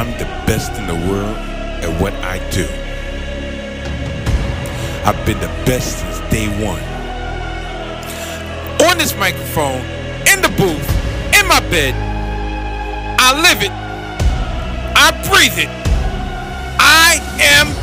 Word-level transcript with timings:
I'm 0.00 0.12
the 0.12 0.24
best 0.46 0.72
in 0.78 0.86
the 0.86 0.94
world 0.94 1.36
at 1.84 2.00
what 2.00 2.14
I 2.24 2.38
do. 2.48 2.64
I've 5.04 5.26
been 5.26 5.38
the 5.40 5.52
best 5.68 5.98
since 5.98 6.20
day 6.32 6.48
one. 6.64 6.80
On 8.88 8.96
this 8.96 9.14
microphone, 9.18 9.84
in 10.24 10.40
the 10.40 10.48
booth, 10.56 10.88
in 11.38 11.46
my 11.46 11.60
bed, 11.68 11.92
I 13.20 13.42
live 13.44 13.60
it, 13.60 13.72
I 14.96 15.10
breathe 15.28 15.58
it, 15.58 15.68
I 16.80 17.20
am 17.38 17.79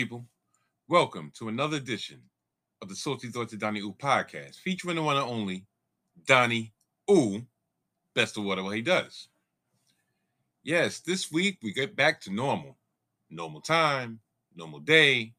people? 0.00 0.24
Welcome 0.88 1.30
to 1.34 1.48
another 1.48 1.76
edition 1.76 2.22
of 2.80 2.88
the 2.88 2.96
Salty 2.96 3.28
Thoughts 3.28 3.52
of 3.52 3.58
Donnie 3.58 3.80
Ooh 3.80 3.92
podcast, 3.92 4.54
featuring 4.54 4.96
the 4.96 5.02
one 5.02 5.18
and 5.18 5.26
only 5.26 5.66
Donnie 6.26 6.72
Ooh, 7.10 7.42
best 8.14 8.38
of 8.38 8.44
whatever 8.44 8.72
he 8.72 8.80
does. 8.80 9.28
Yes, 10.62 11.00
this 11.00 11.30
week 11.30 11.58
we 11.62 11.74
get 11.74 11.96
back 11.96 12.18
to 12.22 12.32
normal. 12.32 12.78
Normal 13.28 13.60
time, 13.60 14.20
normal 14.56 14.78
day, 14.80 15.34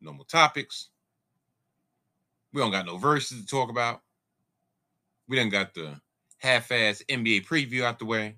normal 0.00 0.24
topics. 0.24 0.88
We 2.52 2.60
don't 2.60 2.72
got 2.72 2.86
no 2.86 2.96
verses 2.96 3.40
to 3.40 3.46
talk 3.46 3.70
about. 3.70 4.00
We 5.28 5.36
done 5.36 5.50
got 5.50 5.72
the 5.72 6.00
half-ass 6.38 7.04
NBA 7.08 7.46
preview 7.46 7.84
out 7.84 8.00
the 8.00 8.06
way. 8.06 8.34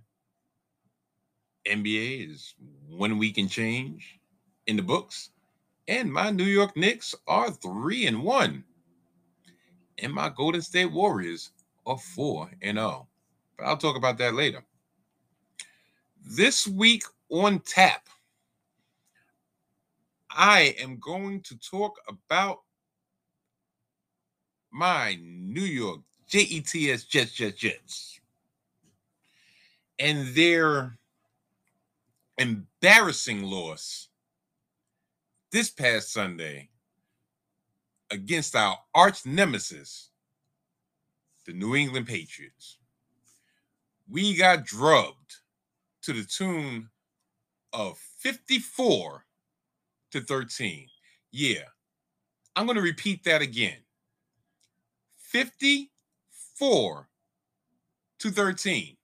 NBA 1.67 2.31
is 2.31 2.53
one 2.91 3.17
week 3.17 3.39
and 3.39 3.49
change 3.49 4.21
in 4.67 4.77
the 4.77 4.83
books. 4.83 5.31
And 5.89 6.13
my 6.13 6.31
New 6.31 6.45
York 6.45 6.77
Knicks 6.77 7.15
are 7.27 7.51
three 7.51 8.07
and 8.07 8.23
one. 8.23 8.65
And 9.99 10.13
my 10.13 10.29
Golden 10.29 10.63
State 10.63 10.91
Warriors 10.93 11.51
are 11.87 11.99
four 11.99 12.51
and 12.63 12.79
oh. 12.79 13.07
But 13.57 13.67
I'll 13.67 13.77
talk 13.77 13.97
about 13.97 14.19
that 14.19 14.35
later. 14.35 14.65
This 16.25 16.67
week 16.69 17.03
on 17.29 17.61
tap, 17.61 18.09
I 20.31 20.75
am 20.81 20.99
going 20.99 21.41
to 21.43 21.59
talk 21.59 21.99
about 22.09 22.61
my 24.71 25.19
New 25.21 25.63
York 25.63 26.01
JETS 26.29 27.07
Jets, 27.07 27.35
Jets, 27.35 27.59
Jets, 27.59 28.21
and 29.99 30.35
their 30.35 30.97
embarrassing 32.39 33.43
loss 33.43 34.09
this 35.53 35.71
past 35.71 36.13
Sunday 36.13 36.71
against 38.11 38.57
our 38.57 38.79
arch 38.95 39.25
nemesis, 39.27 40.11
the 41.47 41.53
New 41.53 41.77
England 41.77 42.07
Patriots. 42.07 42.79
We 44.11 44.35
got 44.37 44.65
drubbed 44.65 45.37
to 46.03 46.13
the 46.15 46.25
tune 46.25 46.89
of 47.73 47.99
54 48.19 49.25
to 50.13 50.21
13. 50.21 50.89
Yeah, 51.31 51.65
I'm 52.57 52.67
going 52.67 52.77
to 52.77 52.83
repeat 52.83 53.25
that 53.25 53.43
again 53.43 53.79
54 55.17 57.09
to 58.19 58.31
13. 58.31 58.97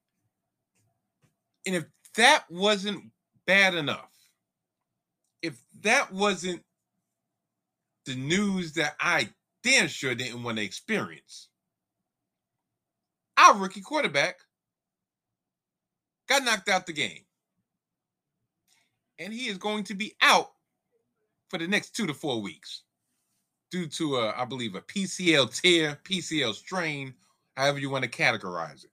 And 1.67 1.77
if 1.77 1.85
that 2.17 2.45
wasn't 2.51 3.11
bad 3.47 3.75
enough, 3.75 4.18
if 5.43 5.61
that 5.83 6.13
wasn't 6.13 6.63
the 8.07 8.15
news 8.15 8.73
that 8.75 8.95
I 9.01 9.31
damn 9.63 9.89
sure 9.89 10.15
didn't 10.15 10.43
want 10.43 10.59
to 10.59 10.65
experience, 10.65 11.49
our 13.37 13.57
rookie 13.57 13.81
quarterback 13.81 14.39
got 16.29 16.45
knocked 16.45 16.69
out 16.69 16.87
the 16.87 16.93
game. 16.93 17.25
And 19.19 19.33
he 19.33 19.49
is 19.49 19.59
going 19.59 19.85
to 19.85 19.95
be 19.95 20.15
out 20.21 20.51
for 21.49 21.59
the 21.59 21.67
next 21.67 21.91
two 21.91 22.07
to 22.07 22.15
four 22.15 22.41
weeks 22.41 22.83
due 23.71 23.87
to, 23.87 24.17
a, 24.17 24.35
I 24.37 24.45
believe, 24.45 24.75
a 24.75 24.81
PCL 24.81 25.61
tear, 25.61 25.99
PCL 26.05 26.55
strain, 26.55 27.15
however 27.57 27.79
you 27.79 27.91
want 27.91 28.05
to 28.05 28.11
categorize 28.11 28.85
it. 28.85 28.91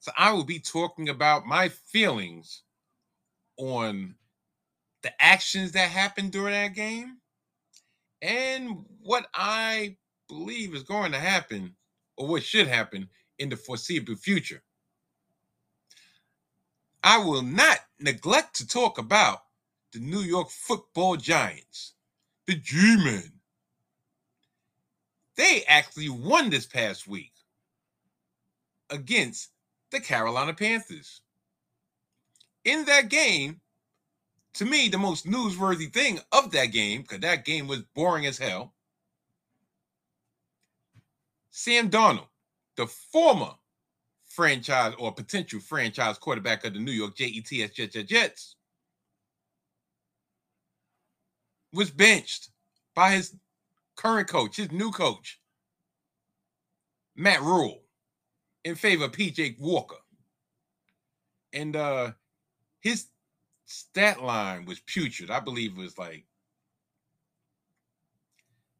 So 0.00 0.12
I 0.16 0.32
will 0.32 0.44
be 0.44 0.60
talking 0.60 1.08
about 1.08 1.46
my 1.46 1.68
feelings 1.68 2.62
on 3.56 4.14
the 5.02 5.12
actions 5.22 5.72
that 5.72 5.90
happened 5.90 6.32
during 6.32 6.52
that 6.52 6.74
game 6.74 7.18
and 8.20 8.84
what 9.02 9.26
I 9.34 9.96
believe 10.28 10.74
is 10.74 10.82
going 10.82 11.12
to 11.12 11.18
happen 11.18 11.74
or 12.16 12.26
what 12.26 12.42
should 12.42 12.66
happen 12.66 13.08
in 13.38 13.48
the 13.48 13.56
foreseeable 13.56 14.16
future. 14.16 14.62
I 17.02 17.18
will 17.18 17.42
not 17.42 17.78
neglect 18.00 18.56
to 18.56 18.66
talk 18.66 18.98
about 18.98 19.38
the 19.92 20.00
New 20.00 20.20
York 20.20 20.50
football 20.50 21.16
giants, 21.16 21.94
the 22.46 22.56
G 22.56 22.96
Men. 22.96 23.32
They 25.36 25.62
actually 25.68 26.08
won 26.08 26.50
this 26.50 26.66
past 26.66 27.06
week 27.06 27.32
against 28.90 29.50
the 29.90 30.00
Carolina 30.00 30.52
Panthers. 30.52 31.20
In 32.64 32.84
that 32.86 33.08
game, 33.08 33.60
to 34.54 34.64
me, 34.64 34.88
the 34.88 34.98
most 34.98 35.26
newsworthy 35.26 35.92
thing 35.92 36.20
of 36.32 36.50
that 36.52 36.66
game, 36.66 37.02
because 37.02 37.20
that 37.20 37.44
game 37.44 37.68
was 37.68 37.82
boring 37.94 38.26
as 38.26 38.38
hell. 38.38 38.74
Sam 41.50 41.90
Darnold, 41.90 42.28
the 42.76 42.86
former 42.86 43.52
franchise 44.26 44.94
or 44.98 45.12
potential 45.12 45.60
franchise 45.60 46.18
quarterback 46.18 46.64
of 46.64 46.74
the 46.74 46.78
New 46.78 46.92
York 46.92 47.16
Jets 47.16 47.72
Jets 47.72 47.96
Jets 48.04 48.56
was 51.72 51.90
benched 51.90 52.50
by 52.94 53.12
his 53.12 53.34
current 53.96 54.28
coach, 54.28 54.56
his 54.56 54.70
new 54.70 54.90
coach, 54.90 55.40
Matt 57.16 57.42
Rhule, 57.42 57.82
in 58.64 58.74
favor 58.74 59.06
of 59.06 59.12
PJ 59.12 59.58
Walker. 59.58 59.96
And 61.52 61.74
uh 61.74 62.12
his 62.80 63.08
stat 63.68 64.22
line 64.22 64.64
was 64.64 64.80
putrid. 64.80 65.30
I 65.30 65.40
believe 65.40 65.72
it 65.72 65.80
was 65.80 65.98
like 65.98 66.24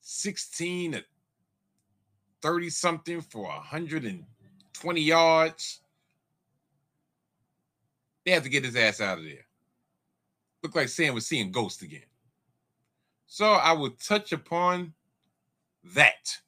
16 0.01 0.93
to 0.93 1.05
30 2.41 2.71
something 2.71 3.21
for 3.21 3.43
120 3.43 5.01
yards. 5.01 5.81
They 8.25 8.31
have 8.31 8.45
to 8.45 8.49
get 8.49 8.65
his 8.65 8.77
ass 8.77 9.03
out 9.03 9.19
of 9.19 9.25
there. 9.25 9.45
Looked 10.63 10.77
like 10.77 10.89
Sam 10.89 11.15
was 11.15 11.27
seeing 11.27 11.53
ghosts 11.53 11.83
again. 11.83 12.01
So 13.27 13.53
I 13.53 13.73
will 13.73 13.91
touch 13.91 14.33
upon 14.33 14.95
that. 15.95 16.39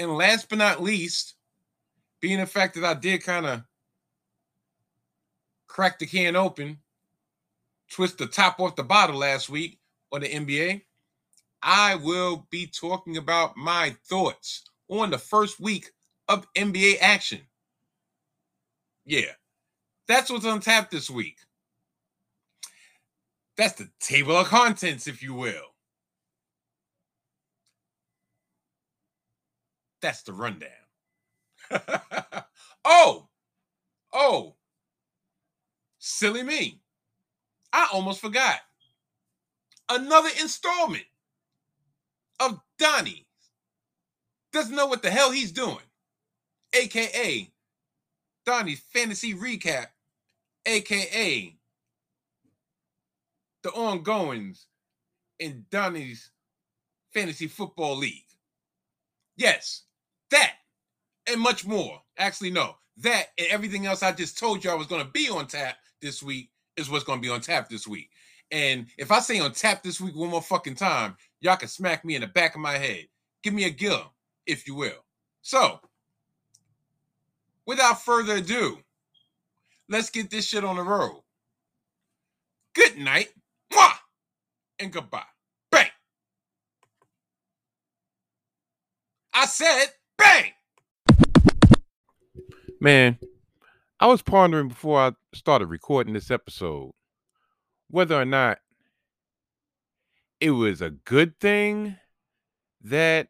And 0.00 0.16
last 0.16 0.48
but 0.48 0.58
not 0.58 0.82
least, 0.82 1.34
being 2.20 2.40
the 2.40 2.46
fact 2.46 2.74
that 2.74 2.84
I 2.84 2.94
did 2.94 3.22
kind 3.22 3.46
of 3.46 3.62
crack 5.68 6.00
the 6.00 6.06
can 6.06 6.34
open, 6.34 6.78
twist 7.90 8.18
the 8.18 8.26
top 8.26 8.60
off 8.60 8.76
the 8.76 8.84
bottle 8.84 9.16
last 9.16 9.48
week 9.48 9.78
on 10.12 10.20
the 10.22 10.28
NBA, 10.28 10.82
I 11.62 11.96
will 11.96 12.46
be 12.50 12.66
talking 12.66 13.16
about 13.16 13.56
my 13.56 13.96
thoughts 14.06 14.64
on 14.88 15.10
the 15.10 15.18
first 15.18 15.60
week 15.60 15.90
of 16.28 16.46
NBA 16.54 16.96
action. 17.00 17.40
Yeah, 19.04 19.32
that's 20.08 20.30
what's 20.30 20.46
on 20.46 20.60
tap 20.60 20.90
this 20.90 21.10
week. 21.10 21.36
That's 23.56 23.74
the 23.74 23.90
table 24.00 24.36
of 24.36 24.46
contents, 24.46 25.06
if 25.06 25.22
you 25.22 25.34
will. 25.34 25.74
That's 30.00 30.22
the 30.22 30.32
rundown. 30.32 30.70
oh, 32.84 33.28
oh, 34.12 34.56
silly 35.98 36.42
me. 36.42 36.79
I 37.72 37.88
almost 37.92 38.20
forgot. 38.20 38.60
Another 39.88 40.30
installment 40.40 41.04
of 42.38 42.60
Donnie 42.78 43.26
doesn't 44.52 44.74
know 44.74 44.86
what 44.86 45.02
the 45.02 45.10
hell 45.10 45.30
he's 45.30 45.52
doing, 45.52 45.78
aka 46.72 47.50
Donnie's 48.46 48.80
fantasy 48.80 49.34
recap, 49.34 49.86
aka 50.66 51.56
the 53.62 53.70
ongoings 53.70 54.66
in 55.38 55.66
Donnie's 55.70 56.30
fantasy 57.12 57.46
football 57.46 57.96
league. 57.96 58.24
Yes, 59.36 59.84
that 60.30 60.54
and 61.26 61.40
much 61.40 61.66
more. 61.66 62.00
Actually, 62.16 62.50
no, 62.50 62.76
that 62.98 63.26
and 63.38 63.48
everything 63.50 63.86
else 63.86 64.02
I 64.02 64.12
just 64.12 64.38
told 64.38 64.64
you 64.64 64.70
I 64.70 64.74
was 64.74 64.86
going 64.86 65.04
to 65.04 65.10
be 65.10 65.28
on 65.28 65.46
tap 65.46 65.76
this 66.00 66.22
week 66.22 66.50
is 66.76 66.90
what's 66.90 67.04
going 67.04 67.18
to 67.18 67.26
be 67.26 67.32
on 67.32 67.40
tap 67.40 67.68
this 67.68 67.86
week. 67.86 68.10
And 68.50 68.86
if 68.98 69.10
I 69.12 69.20
say 69.20 69.38
on 69.40 69.52
tap 69.52 69.82
this 69.82 70.00
week 70.00 70.16
one 70.16 70.30
more 70.30 70.42
fucking 70.42 70.74
time, 70.74 71.16
y'all 71.40 71.56
can 71.56 71.68
smack 71.68 72.04
me 72.04 72.14
in 72.14 72.20
the 72.20 72.26
back 72.26 72.54
of 72.54 72.60
my 72.60 72.76
head. 72.76 73.06
Give 73.42 73.54
me 73.54 73.64
a 73.64 73.70
gill, 73.70 74.12
if 74.46 74.66
you 74.66 74.74
will. 74.74 75.04
So, 75.42 75.80
without 77.66 78.02
further 78.02 78.36
ado, 78.36 78.78
let's 79.88 80.10
get 80.10 80.30
this 80.30 80.46
shit 80.46 80.64
on 80.64 80.76
the 80.76 80.82
road. 80.82 81.22
Good 82.74 82.98
night, 82.98 83.30
mwah, 83.72 83.92
and 84.78 84.92
goodbye. 84.92 85.22
Bang. 85.70 85.86
I 89.32 89.46
said 89.46 89.86
bang. 90.18 90.52
Man, 92.80 93.18
I 94.02 94.06
was 94.06 94.22
pondering 94.22 94.68
before 94.68 94.98
I 94.98 95.12
started 95.34 95.66
recording 95.66 96.14
this 96.14 96.30
episode 96.30 96.92
whether 97.90 98.18
or 98.18 98.24
not 98.24 98.58
it 100.40 100.52
was 100.52 100.80
a 100.80 100.88
good 100.88 101.38
thing 101.38 101.96
that 102.80 103.28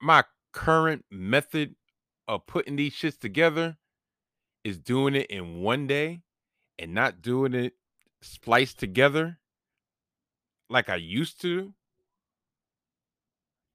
my 0.00 0.24
current 0.52 1.04
method 1.10 1.74
of 2.26 2.46
putting 2.46 2.76
these 2.76 2.94
shits 2.94 3.18
together 3.18 3.76
is 4.64 4.78
doing 4.78 5.14
it 5.14 5.26
in 5.26 5.60
one 5.60 5.86
day 5.86 6.22
and 6.78 6.94
not 6.94 7.20
doing 7.20 7.52
it 7.52 7.74
spliced 8.22 8.78
together 8.78 9.38
like 10.70 10.88
I 10.88 10.96
used 10.96 11.42
to. 11.42 11.74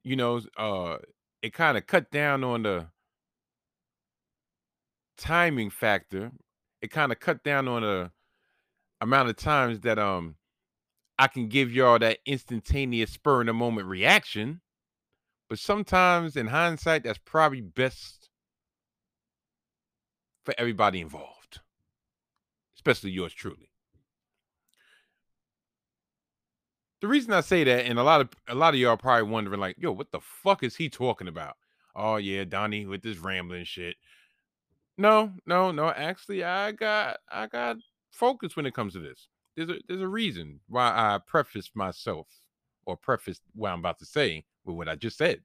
You 0.04 0.16
know, 0.16 0.42
uh 0.58 0.98
it 1.44 1.54
kind 1.54 1.78
of 1.78 1.86
cut 1.86 2.10
down 2.10 2.44
on 2.44 2.64
the 2.64 2.88
timing 5.18 5.70
factor. 5.70 6.32
It 6.82 6.92
kind 6.92 7.12
of 7.12 7.20
cut 7.20 7.44
down 7.44 7.68
on 7.68 7.82
the 7.82 8.12
amount 9.02 9.30
of 9.30 9.36
times 9.36 9.82
that 9.82 10.00
um 10.00 10.36
I 11.18 11.28
can 11.28 11.48
give 11.48 11.72
y'all 11.72 12.00
that 12.00 12.20
instantaneous 12.26 13.12
spur 13.12 13.42
in 13.42 13.48
the 13.48 13.54
moment 13.54 13.88
reaction. 13.88 14.62
But 15.50 15.60
sometimes 15.60 16.36
in 16.36 16.48
hindsight, 16.48 17.04
that's 17.04 17.20
probably 17.24 17.62
best 17.62 18.30
for 20.44 20.54
everybody 20.58 21.00
involved, 21.00 21.60
especially 22.76 23.12
yours 23.12 23.34
truly. 23.34 23.70
The 27.02 27.08
reason 27.08 27.34
I 27.34 27.42
say 27.42 27.64
that, 27.66 27.86
and 27.86 28.00
a 28.00 28.04
lot 28.04 28.22
of 28.22 28.30
a 28.48 28.56
lot 28.56 28.74
of 28.74 28.80
y'all 28.80 28.98
probably 28.98 29.30
wondering, 29.30 29.60
like, 29.60 29.76
yo, 29.78 29.92
what 29.92 30.12
the 30.12 30.22
fuck 30.22 30.64
is 30.64 30.78
he 30.78 30.90
talking 30.90 31.28
about? 31.28 31.56
Oh 31.96 32.16
yeah, 32.16 32.46
Donnie 32.46 32.86
with 32.86 33.04
this 33.04 33.18
rambling 33.18 33.66
shit. 33.66 33.98
No, 34.98 35.34
no, 35.46 35.72
no. 35.72 35.90
Actually, 35.90 36.44
I 36.44 36.72
got 36.72 37.18
I 37.32 37.48
got 37.48 37.78
focus 38.12 38.56
when 38.56 38.66
it 38.66 38.74
comes 38.74 38.94
to 38.94 39.00
this. 39.00 39.28
There's 39.56 39.70
a 39.70 39.80
there's 39.88 40.02
a 40.02 40.08
reason 40.08 40.60
why 40.68 40.88
I 40.88 41.20
preface 41.26 41.72
myself 41.74 42.28
or 42.86 42.98
preface 42.98 43.40
what 43.56 43.72
I'm 43.72 43.80
about 43.80 44.00
to 44.00 44.06
say 44.06 44.46
with 44.66 44.76
what 44.76 44.90
I 44.90 44.96
just 44.96 45.18
said. 45.18 45.42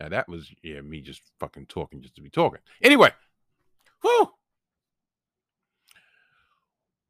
Now 0.00 0.08
that 0.08 0.28
was 0.28 0.50
yeah, 0.62 0.80
me 0.80 1.00
just 1.00 1.22
fucking 1.40 1.66
talking 1.66 2.00
just 2.00 2.14
to 2.16 2.22
be 2.22 2.30
talking. 2.30 2.60
Anyway, 2.82 3.10
whew. 4.02 4.30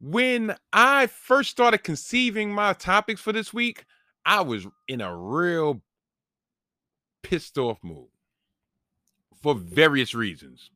When 0.01 0.55
I 0.73 1.09
first 1.09 1.51
started 1.51 1.79
conceiving 1.79 2.53
my 2.53 2.73
topics 2.73 3.21
for 3.21 3.33
this 3.33 3.53
week, 3.53 3.85
I 4.25 4.43
was 4.43 4.67
in 4.87 5.01
a 5.01 5.15
real 5.15 5.83
pissed 7.23 7.59
off 7.59 7.79
mood 7.83 8.07
for 9.43 9.55
various 9.55 10.15
reasons. 10.15 10.71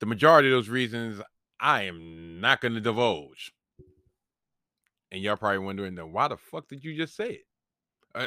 The 0.00 0.06
majority 0.06 0.48
of 0.48 0.52
those 0.52 0.68
reasons 0.68 1.20
I 1.60 1.82
am 1.82 2.40
not 2.40 2.60
going 2.60 2.74
to 2.74 2.80
divulge. 2.80 3.52
And 5.12 5.20
y'all 5.20 5.36
probably 5.36 5.58
wondering, 5.58 5.94
then 5.94 6.12
why 6.12 6.28
the 6.28 6.36
fuck 6.36 6.68
did 6.68 6.84
you 6.84 6.96
just 6.96 7.16
say 7.16 7.30
it? 7.30 7.46
Uh, 8.14 8.26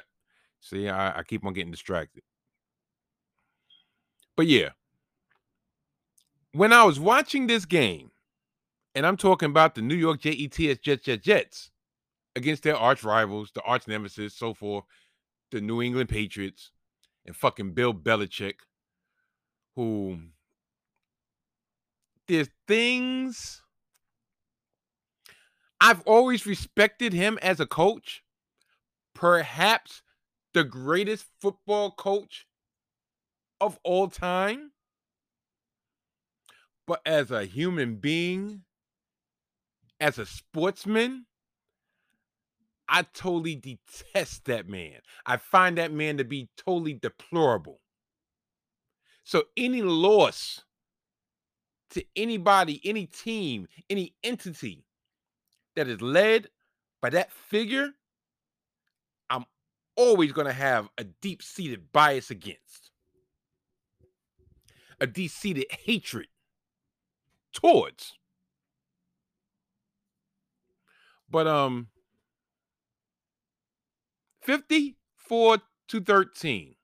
see, 0.59 0.87
I, 0.87 1.19
I 1.19 1.23
keep 1.23 1.45
on 1.45 1.53
getting 1.53 1.71
distracted. 1.71 2.23
But 4.35 4.47
yeah, 4.47 4.69
when 6.51 6.73
I 6.73 6.83
was 6.83 6.99
watching 6.99 7.47
this 7.47 7.65
game, 7.65 8.11
and 8.95 9.05
I'm 9.05 9.17
talking 9.17 9.49
about 9.49 9.75
the 9.75 9.81
New 9.81 9.95
York 9.95 10.21
Jets, 10.21 10.79
Jets, 10.79 11.03
Jets, 11.03 11.25
Jets, 11.25 11.71
against 12.35 12.63
their 12.63 12.75
arch 12.75 13.03
rivals, 13.03 13.51
the 13.53 13.61
arch 13.61 13.87
nemesis, 13.87 14.33
so 14.33 14.53
forth, 14.53 14.85
the 15.51 15.61
New 15.61 15.81
England 15.81 16.09
Patriots, 16.09 16.71
and 17.25 17.35
fucking 17.35 17.73
Bill 17.73 17.93
Belichick, 17.93 18.55
who 19.75 20.19
there's 22.27 22.49
things 22.67 23.61
I've 25.83 26.01
always 26.03 26.45
respected 26.45 27.11
him 27.11 27.37
as 27.41 27.59
a 27.59 27.65
coach. 27.65 28.23
Perhaps 29.13 30.01
the 30.53 30.63
greatest 30.63 31.25
football 31.41 31.91
coach 31.91 32.47
of 33.59 33.77
all 33.83 34.07
time. 34.07 34.71
But 36.87 37.01
as 37.05 37.31
a 37.31 37.43
human 37.43 37.95
being, 37.95 38.63
as 39.99 40.17
a 40.17 40.25
sportsman, 40.25 41.25
I 42.87 43.01
totally 43.01 43.55
detest 43.55 44.45
that 44.45 44.69
man. 44.69 44.99
I 45.25 45.35
find 45.35 45.77
that 45.77 45.91
man 45.91 46.15
to 46.17 46.23
be 46.23 46.49
totally 46.55 46.93
deplorable. 46.93 47.81
So 49.25 49.43
any 49.57 49.81
loss 49.81 50.63
to 51.93 52.03
anybody, 52.15 52.81
any 52.83 53.05
team, 53.05 53.67
any 53.89 54.13
entity 54.23 54.83
that 55.75 55.87
is 55.87 56.01
led 56.01 56.47
by 57.01 57.09
that 57.11 57.31
figure, 57.31 57.89
I'm 59.29 59.45
always 59.95 60.31
going 60.31 60.47
to 60.47 60.53
have 60.53 60.89
a 60.97 61.03
deep 61.03 61.43
seated 61.43 61.91
bias 61.91 62.31
against, 62.31 62.91
a 64.99 65.07
deep 65.07 65.31
seated 65.31 65.65
hatred 65.69 66.27
towards. 67.53 68.13
But, 71.29 71.47
um, 71.47 71.87
54 74.41 75.59
to 75.87 76.01
13. 76.01 76.75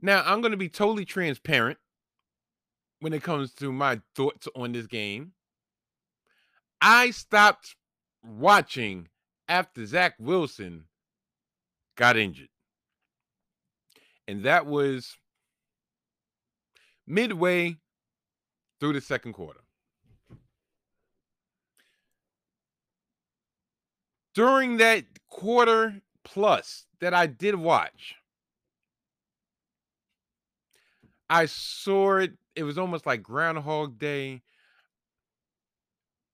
Now, 0.00 0.22
I'm 0.24 0.40
going 0.40 0.52
to 0.52 0.58
be 0.58 0.68
totally 0.68 1.04
transparent 1.04 1.78
when 3.00 3.12
it 3.12 3.22
comes 3.22 3.52
to 3.54 3.72
my 3.72 4.00
thoughts 4.14 4.48
on 4.54 4.72
this 4.72 4.86
game. 4.86 5.32
I 6.80 7.10
stopped 7.10 7.76
watching 8.24 9.08
after 9.48 9.84
Zach 9.86 10.14
Wilson 10.18 10.84
got 11.96 12.16
injured. 12.16 12.48
And 14.26 14.44
that 14.44 14.66
was 14.66 15.16
midway 17.06 17.76
through 18.78 18.92
the 18.92 19.00
second 19.00 19.32
quarter. 19.32 19.60
During 24.34 24.76
that 24.76 25.04
quarter 25.28 26.02
plus 26.22 26.86
that 27.00 27.14
I 27.14 27.26
did 27.26 27.56
watch, 27.56 28.14
I 31.28 31.46
saw 31.46 32.16
it 32.16 32.32
it 32.58 32.64
was 32.64 32.78
almost 32.78 33.06
like 33.06 33.22
Groundhog 33.22 33.98
Day. 33.98 34.42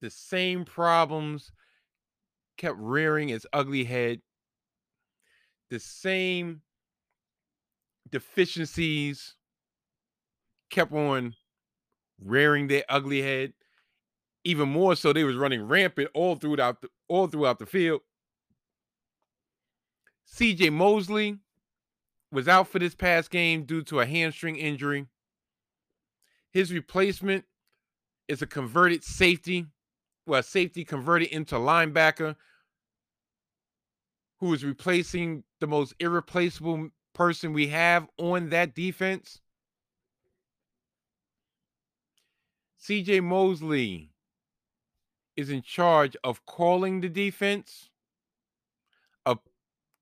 The 0.01 0.11
same 0.11 0.65
problems 0.65 1.53
kept 2.57 2.79
rearing 2.79 3.29
its 3.29 3.47
ugly 3.53 3.85
head. 3.85 4.23
the 5.71 5.81
same 5.81 6.63
deficiencies 8.11 9.35
kept 10.71 10.93
on 10.93 11.35
rearing 12.21 12.69
their 12.69 12.85
ugly 12.89 13.23
head. 13.23 13.53
Even 14.45 14.69
more 14.69 14.95
so, 14.95 15.13
they 15.13 15.25
was 15.25 15.37
running 15.37 15.63
rampant 15.63 16.11
all 16.15 16.37
throughout 16.37 16.83
the 16.83 16.89
all 17.09 17.27
throughout 17.27 17.59
the 17.59 17.67
field. 17.67 18.03
CJ 20.27 20.73
Mosley 20.73 21.39
was 22.31 22.49
out 22.49 22.69
for 22.69 22.79
this 22.79 22.95
past 22.95 23.31
game 23.31 23.65
due 23.65 23.83
to 23.85 24.01
a 24.01 24.07
hamstring 24.07 24.57
injury. 24.57 25.07
His 26.55 26.73
replacement 26.73 27.45
is 28.29 28.41
a 28.41 28.47
converted 28.47 29.03
safety, 29.03 29.67
well, 30.25 30.41
safety 30.41 30.85
converted 30.85 31.29
into 31.29 31.57
linebacker 31.57 32.37
who 34.39 34.55
is 34.55 34.65
replacing 34.65 35.43
the 35.59 35.67
most 35.67 35.95
irreplaceable 35.99 36.91
person 37.13 37.53
we 37.53 37.67
have 37.69 38.07
on 38.19 38.51
that 38.51 38.73
defense. 38.73 39.41
CJ 42.81 43.25
Mosley 43.25 44.13
is 45.37 45.51
in 45.51 45.61
charge 45.61 46.17
of 46.23 46.47
calling 46.47 47.01
the 47.01 47.09
defense, 47.09 47.91
of 49.27 49.41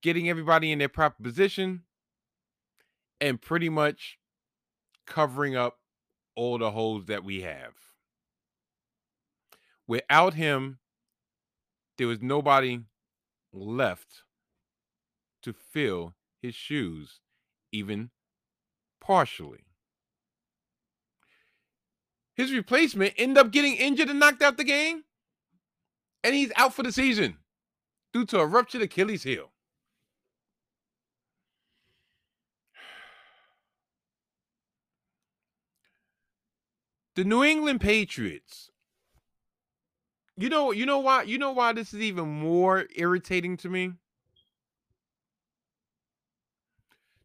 getting 0.02 0.28
everybody 0.28 0.70
in 0.70 0.80
their 0.80 0.90
proper 0.90 1.22
position, 1.22 1.84
and 3.22 3.40
pretty 3.40 3.70
much 3.70 4.18
covering 5.06 5.56
up 5.56 5.78
all 6.34 6.58
the 6.58 6.70
holes 6.70 7.06
that 7.06 7.24
we 7.24 7.42
have. 7.42 7.74
Without 9.86 10.34
him, 10.34 10.78
there 11.98 12.06
was 12.06 12.22
nobody 12.22 12.80
left 13.52 14.22
to 15.42 15.52
fill 15.52 16.14
his 16.40 16.54
shoes, 16.54 17.20
even 17.72 18.10
partially. 19.00 19.64
His 22.34 22.52
replacement 22.52 23.14
ended 23.18 23.38
up 23.38 23.52
getting 23.52 23.74
injured 23.74 24.08
and 24.08 24.18
knocked 24.18 24.42
out 24.42 24.56
the 24.56 24.64
game, 24.64 25.04
and 26.24 26.34
he's 26.34 26.52
out 26.56 26.74
for 26.74 26.82
the 26.82 26.92
season 26.92 27.38
due 28.12 28.24
to 28.26 28.38
a 28.38 28.46
ruptured 28.46 28.82
Achilles 28.82 29.22
heel. 29.22 29.51
The 37.14 37.24
New 37.24 37.44
England 37.44 37.80
Patriots. 37.80 38.70
You 40.36 40.48
know, 40.48 40.70
you 40.72 40.86
know 40.86 40.98
why, 40.98 41.24
you 41.24 41.36
know 41.36 41.52
why 41.52 41.72
this 41.72 41.92
is 41.92 42.00
even 42.00 42.26
more 42.26 42.86
irritating 42.96 43.58
to 43.58 43.68
me? 43.68 43.92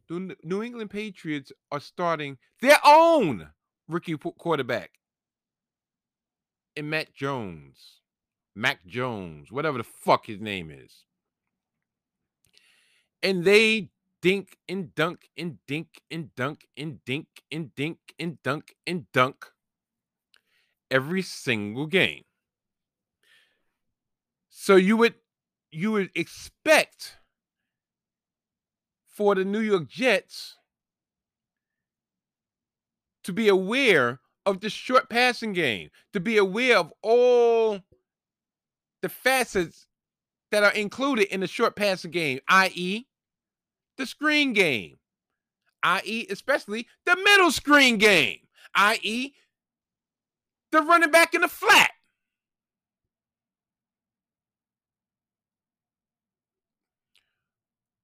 The 0.08 0.36
New 0.42 0.62
England 0.62 0.90
Patriots 0.90 1.52
are 1.72 1.80
starting 1.80 2.36
their 2.60 2.78
own 2.84 3.48
rookie 3.88 4.16
quarterback 4.16 4.90
in 6.76 6.90
Matt 6.90 7.14
Jones, 7.14 8.00
Mac 8.54 8.86
Jones, 8.86 9.50
whatever 9.50 9.78
the 9.78 9.84
fuck 9.84 10.26
his 10.26 10.40
name 10.40 10.70
is. 10.70 11.04
And 13.22 13.44
they 13.44 13.90
dink 14.20 14.58
and 14.68 14.94
dunk 14.94 15.28
and 15.36 15.58
dink 15.66 16.02
and 16.10 16.34
dunk 16.34 16.66
and 16.76 17.04
dink 17.04 17.26
and 17.50 17.74
dink 17.74 17.98
and 18.18 18.42
dunk 18.42 18.74
and 18.86 19.10
dunk 19.12 19.46
every 20.90 21.22
single 21.22 21.86
game. 21.86 22.24
So 24.48 24.76
you 24.76 24.96
would 24.96 25.14
you 25.70 25.92
would 25.92 26.10
expect 26.14 27.16
for 29.06 29.34
the 29.34 29.44
New 29.44 29.60
York 29.60 29.88
Jets 29.88 30.56
to 33.24 33.32
be 33.32 33.48
aware 33.48 34.20
of 34.46 34.60
the 34.60 34.70
short 34.70 35.10
passing 35.10 35.52
game, 35.52 35.90
to 36.12 36.20
be 36.20 36.38
aware 36.38 36.78
of 36.78 36.92
all 37.02 37.80
the 39.02 39.08
facets 39.08 39.86
that 40.50 40.62
are 40.62 40.72
included 40.72 41.32
in 41.32 41.40
the 41.40 41.46
short 41.46 41.76
passing 41.76 42.10
game, 42.10 42.40
i.e., 42.48 43.06
the 43.98 44.06
screen 44.06 44.52
game, 44.52 44.96
i.e., 45.82 46.26
especially 46.30 46.86
the 47.04 47.16
middle 47.16 47.50
screen 47.50 47.98
game, 47.98 48.38
i.e., 48.74 49.34
the 50.72 50.80
running 50.82 51.10
back 51.10 51.34
in 51.34 51.40
the 51.40 51.48
flat. 51.48 51.90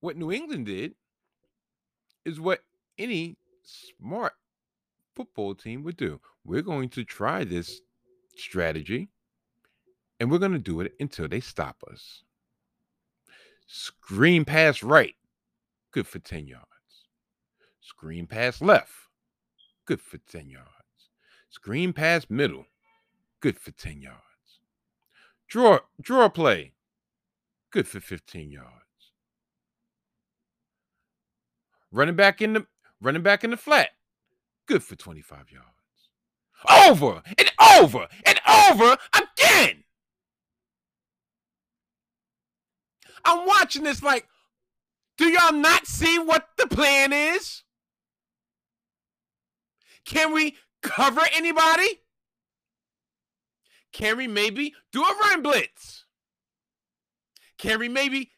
What 0.01 0.17
New 0.17 0.31
England 0.31 0.67
did 0.67 0.95
is 2.25 2.39
what 2.39 2.61
any 2.99 3.37
smart 3.63 4.35
football 5.15 5.55
team 5.55 5.83
would 5.83 5.97
do. 5.97 6.21
We're 6.45 6.63
going 6.63 6.91
to 6.91 7.05
try 7.05 7.45
this 7.45 7.81
strategy 8.37 9.09
and 10.21 10.31
we're 10.31 10.39
going 10.39 10.53
to 10.53 10.59
do 10.59 10.81
it 10.81 10.93
until 11.01 11.29
they 11.29 11.41
stop 11.41 11.83
us. 11.91 12.23
Screen 13.67 14.45
pass 14.45 14.83
right, 14.83 15.15
good 15.91 16.07
for 16.07 16.19
10 16.19 16.47
yards. 16.47 16.67
Screen 17.81 18.27
pass 18.27 18.61
left, 18.61 18.93
good 19.87 20.01
for 20.01 20.19
10 20.19 20.51
yards. 20.51 20.74
Screen 21.55 21.93
pass 21.93 22.27
middle. 22.29 22.67
Good 23.41 23.61
for 23.61 23.71
10 23.71 24.03
yards. 24.03 24.19
Draw 25.47 25.79
draw 26.01 26.29
play. 26.29 26.73
Good 27.71 27.87
for 27.87 28.01
15 28.01 28.51
yards. 28.51 28.73
Running 31.93 32.17
back 32.17 32.43
in 32.43 32.55
the 32.55 32.67
running 33.01 33.23
back 33.23 33.45
in 33.45 33.53
the 33.53 33.57
flat. 33.57 33.91
Good 34.67 34.83
for 34.83 34.97
25 34.97 35.53
yards. 35.53 36.89
Over 36.89 37.23
and 37.39 37.53
over 37.79 38.09
and 38.27 38.41
over 38.69 38.97
again. 39.15 39.85
I'm 43.25 43.47
watching 43.47 43.85
this 43.85 44.03
like, 44.03 44.27
do 45.17 45.29
y'all 45.29 45.53
not 45.53 45.87
see 45.87 46.19
what 46.19 46.49
the 46.59 46.67
plan 46.67 47.13
is? 47.13 47.63
Can 50.05 50.33
we 50.33 50.57
cover 50.85 51.23
anybody? 51.35 52.01
Can 53.93 54.17
we 54.17 54.29
maybe 54.29 54.75
do 54.93 55.03
a 55.03 55.17
run 55.23 55.43
blitz? 55.43 56.05
Can 57.59 57.81
we 57.81 57.89
maybe 57.89 58.31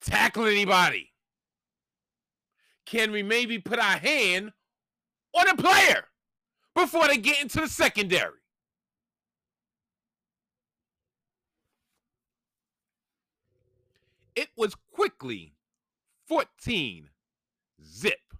tackle 0.00 0.46
anybody? 0.46 1.12
Can 2.86 3.12
we 3.12 3.22
maybe 3.22 3.58
put 3.58 3.78
our 3.78 3.98
hand 3.98 4.52
on 5.34 5.48
a 5.48 5.56
player 5.56 6.04
before 6.74 7.06
they 7.06 7.18
get 7.18 7.40
into 7.40 7.60
the 7.60 7.68
secondary? 7.68 8.38
It 14.34 14.48
was 14.56 14.74
quickly 14.92 15.54
14 16.26 17.10
zip. 17.84 18.31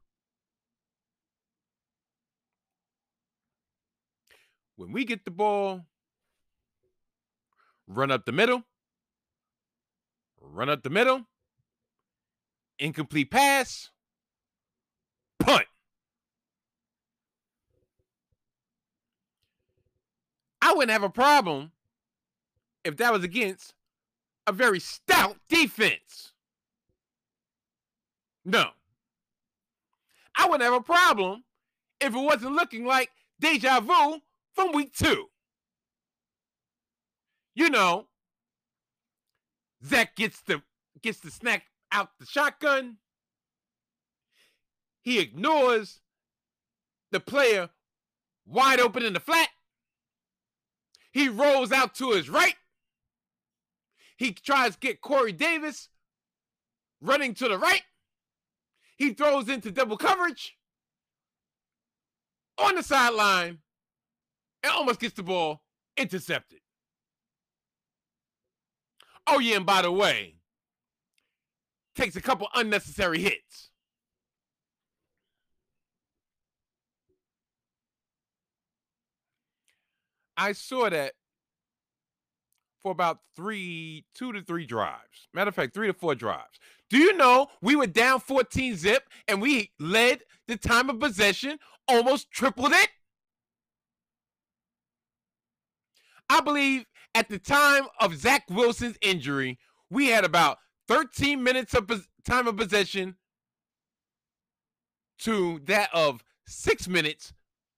When 4.83 4.91
we 4.91 5.05
get 5.05 5.25
the 5.25 5.31
ball, 5.31 5.87
run 7.87 8.11
up 8.11 8.25
the 8.25 8.33
middle, 8.33 8.65
run 10.41 10.69
up 10.69 10.83
the 10.83 10.91
middle, 10.91 11.23
incomplete 12.81 13.31
pass, 13.31 13.91
punt. 15.39 15.67
I 20.61 20.73
wouldn't 20.73 20.91
have 20.91 21.05
a 21.05 21.11
problem 21.11 21.71
if 22.83 22.97
that 22.97 23.13
was 23.13 23.23
against 23.23 23.75
a 24.49 24.53
very 24.53 24.81
stout 24.81 25.37
defense. 25.49 26.33
No. 28.45 28.65
I 30.37 30.47
wouldn't 30.47 30.65
have 30.65 30.73
a 30.73 30.83
problem 30.83 31.45
if 32.01 32.13
it 32.13 32.19
wasn't 32.19 32.57
looking 32.57 32.85
like 32.85 33.11
deja 33.39 33.79
vu 33.79 34.21
from 34.55 34.73
week 34.73 34.95
two. 34.95 35.27
You 37.55 37.71
know, 37.71 38.09
Zach 39.85 40.17
gets 40.17 40.41
the 40.43 40.63
gets 41.03 41.21
the 41.21 41.31
snack 41.31 41.65
out 41.91 42.11
the 42.19 42.27
shotgun. 42.27 42.97
He 45.03 45.19
ignores 45.19 46.01
the 47.11 47.21
player 47.21 47.71
wide 48.47 48.81
open 48.81 49.05
in 49.05 49.13
the 49.13 49.21
flat. 49.21 49.49
He 51.13 51.29
rolls 51.29 51.73
out 51.73 51.95
to 51.97 52.13
his 52.13 52.31
right. 52.31 52.55
He 54.17 54.33
tries 54.33 54.75
to 54.75 54.79
get 54.79 55.01
Corey 55.01 55.33
Davis 55.33 55.89
running 57.01 57.35
to 57.35 57.49
the 57.49 57.59
right. 57.59 57.83
He 58.97 59.13
throws 59.13 59.49
into 59.49 59.71
double 59.71 59.97
coverage 59.97 60.57
on 62.57 62.77
the 62.77 62.83
sideline 62.83 63.59
and 64.63 64.73
almost 64.73 65.01
gets 65.01 65.15
the 65.15 65.23
ball 65.23 65.63
intercepted. 65.97 66.61
Oh, 69.27 69.39
yeah, 69.39 69.57
and 69.57 69.67
by 69.67 69.83
the 69.83 69.93
way, 69.93 70.37
takes 71.95 72.17
a 72.17 72.21
couple 72.21 72.49
unnecessary 72.55 73.21
hits. 73.21 73.71
I 80.37 80.53
saw 80.53 80.89
that 80.91 81.13
for 82.83 82.91
about 82.91 83.21
three, 83.37 84.05
two 84.15 84.33
to 84.33 84.43
three 84.43 84.67
drives. 84.67 85.29
Matter 85.33 85.51
of 85.51 85.55
fact, 85.55 85.73
three 85.73 85.87
to 85.87 85.93
four 85.93 86.15
drives. 86.15 86.59
Do 86.91 86.99
you 86.99 87.17
know 87.17 87.49
we 87.61 87.77
were 87.77 87.87
down 87.87 88.21
14 88.21 88.77
zip 88.77 89.05
and 89.29 89.41
we 89.41 89.71
led 89.79 90.23
the 90.49 90.57
time 90.57 90.91
of 90.91 90.99
possession, 90.99 91.59
almost 91.87 92.31
tripled 92.31 92.73
it? 92.73 92.89
I 96.33 96.41
believe 96.41 96.87
at 97.15 97.29
the 97.29 97.39
time 97.39 97.85
of 98.01 98.17
Zach 98.17 98.45
Wilson's 98.49 98.97
injury, 99.03 99.59
we 99.91 100.07
had 100.07 100.25
about 100.25 100.57
13 100.89 101.43
minutes 101.43 101.75
of 101.75 101.91
time 102.25 102.49
of 102.49 102.57
possession 102.57 103.17
to 105.19 105.61
that 105.67 105.91
of 105.93 106.25
six 106.47 106.89
minutes 106.89 107.35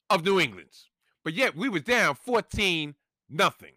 of 0.08 0.24
New 0.24 0.38
England's. 0.38 0.88
But 1.24 1.34
yet 1.34 1.56
we 1.56 1.68
was 1.68 1.82
down 1.82 2.14
14 2.14 2.94
nothing. 3.28 3.72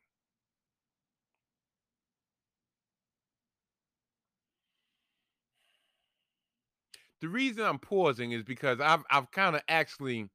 The 7.19 7.29
reason 7.29 7.65
I'm 7.65 7.79
pausing 7.79 8.31
is 8.31 8.43
because 8.43 8.79
I've 8.79 9.03
I've 9.09 9.31
kind 9.31 9.55
of 9.55 9.63
actually 9.67 10.29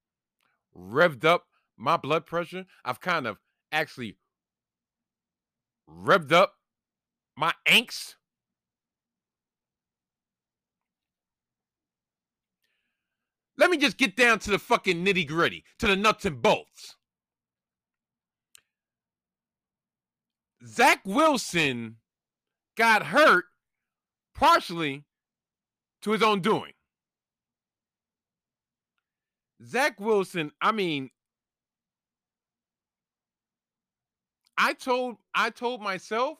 revved 0.76 1.24
up 1.24 1.44
my 1.76 1.96
blood 1.96 2.26
pressure. 2.26 2.64
I've 2.84 3.00
kind 3.00 3.28
of 3.28 3.38
actually 3.70 4.16
revved 5.92 6.32
up 6.32 6.54
my 7.36 7.52
angst. 7.68 8.14
Let 13.56 13.70
me 13.70 13.76
just 13.76 13.98
get 13.98 14.16
down 14.16 14.38
to 14.40 14.50
the 14.50 14.58
fucking 14.58 15.04
nitty 15.04 15.26
gritty, 15.28 15.64
to 15.78 15.86
the 15.86 15.96
nuts 15.96 16.24
and 16.24 16.40
bolts. 16.40 16.96
Zach 20.66 21.00
Wilson 21.04 21.96
got 22.76 23.06
hurt 23.06 23.44
partially 24.34 25.04
to 26.02 26.12
his 26.12 26.22
own 26.22 26.40
doing. 26.40 26.72
Zach 29.64 30.00
Wilson, 30.00 30.50
I 30.60 30.72
mean, 30.72 31.10
I 34.58 34.74
told 34.74 35.16
I 35.34 35.50
told 35.50 35.80
myself 35.80 36.38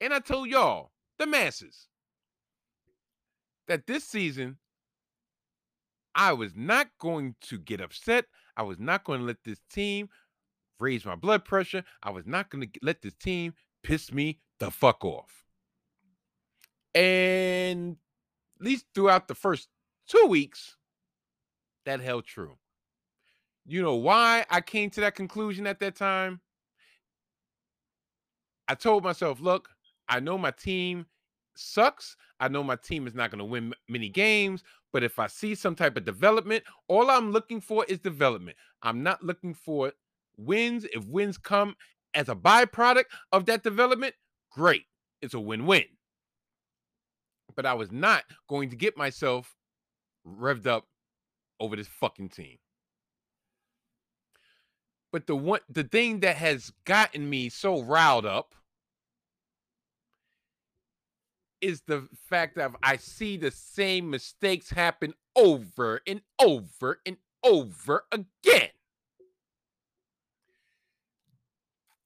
and 0.00 0.12
I 0.12 0.20
told 0.20 0.48
y'all, 0.48 0.92
the 1.18 1.26
masses, 1.26 1.88
that 3.66 3.86
this 3.86 4.04
season 4.04 4.58
I 6.14 6.32
was 6.32 6.52
not 6.56 6.88
going 6.98 7.36
to 7.42 7.58
get 7.58 7.80
upset. 7.80 8.26
I 8.56 8.62
was 8.62 8.78
not 8.78 9.04
going 9.04 9.20
to 9.20 9.26
let 9.26 9.44
this 9.44 9.60
team 9.70 10.08
raise 10.80 11.04
my 11.04 11.14
blood 11.14 11.44
pressure. 11.44 11.84
I 12.02 12.10
was 12.10 12.26
not 12.26 12.50
going 12.50 12.68
to 12.68 12.80
let 12.82 13.02
this 13.02 13.14
team 13.14 13.54
piss 13.82 14.12
me 14.12 14.40
the 14.58 14.70
fuck 14.70 15.04
off. 15.04 15.44
And 16.94 17.96
at 18.58 18.66
least 18.66 18.86
throughout 18.94 19.28
the 19.28 19.36
first 19.36 19.68
two 20.08 20.26
weeks, 20.26 20.76
that 21.84 22.00
held 22.00 22.24
true. 22.24 22.58
You 23.64 23.82
know 23.82 23.94
why 23.94 24.44
I 24.50 24.60
came 24.60 24.90
to 24.90 25.00
that 25.02 25.14
conclusion 25.14 25.66
at 25.66 25.78
that 25.80 25.94
time? 25.94 26.40
I 28.68 28.74
told 28.74 29.02
myself, 29.02 29.40
look, 29.40 29.68
I 30.08 30.20
know 30.20 30.38
my 30.38 30.50
team 30.50 31.06
sucks. 31.56 32.16
I 32.40 32.48
know 32.48 32.62
my 32.62 32.76
team 32.76 33.06
is 33.06 33.14
not 33.14 33.30
going 33.30 33.38
to 33.38 33.44
win 33.44 33.74
many 33.88 34.08
games, 34.08 34.62
but 34.92 35.02
if 35.02 35.18
I 35.18 35.26
see 35.26 35.54
some 35.54 35.74
type 35.74 35.96
of 35.96 36.04
development, 36.04 36.64
all 36.86 37.10
I'm 37.10 37.32
looking 37.32 37.60
for 37.60 37.84
is 37.86 37.98
development. 37.98 38.56
I'm 38.82 39.02
not 39.02 39.22
looking 39.22 39.54
for 39.54 39.92
wins. 40.36 40.86
If 40.92 41.06
wins 41.06 41.36
come 41.38 41.74
as 42.14 42.28
a 42.28 42.34
byproduct 42.34 43.04
of 43.32 43.46
that 43.46 43.62
development, 43.62 44.14
great. 44.52 44.84
It's 45.20 45.34
a 45.34 45.40
win 45.40 45.66
win. 45.66 45.84
But 47.56 47.66
I 47.66 47.74
was 47.74 47.90
not 47.90 48.22
going 48.48 48.70
to 48.70 48.76
get 48.76 48.96
myself 48.96 49.56
revved 50.26 50.66
up 50.66 50.86
over 51.58 51.74
this 51.74 51.88
fucking 51.88 52.28
team. 52.28 52.58
But 55.10 55.26
the 55.26 55.36
one 55.36 55.60
the 55.68 55.84
thing 55.84 56.20
that 56.20 56.36
has 56.36 56.72
gotten 56.84 57.28
me 57.28 57.48
so 57.48 57.82
riled 57.82 58.26
up 58.26 58.54
is 61.60 61.82
the 61.86 62.08
fact 62.28 62.56
that 62.56 62.72
I 62.82 62.96
see 62.96 63.36
the 63.36 63.50
same 63.50 64.10
mistakes 64.10 64.70
happen 64.70 65.14
over 65.34 66.00
and 66.06 66.20
over 66.40 67.00
and 67.04 67.16
over 67.42 68.04
again. 68.12 68.70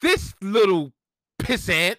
This 0.00 0.34
little 0.40 0.92
pissant 1.40 1.96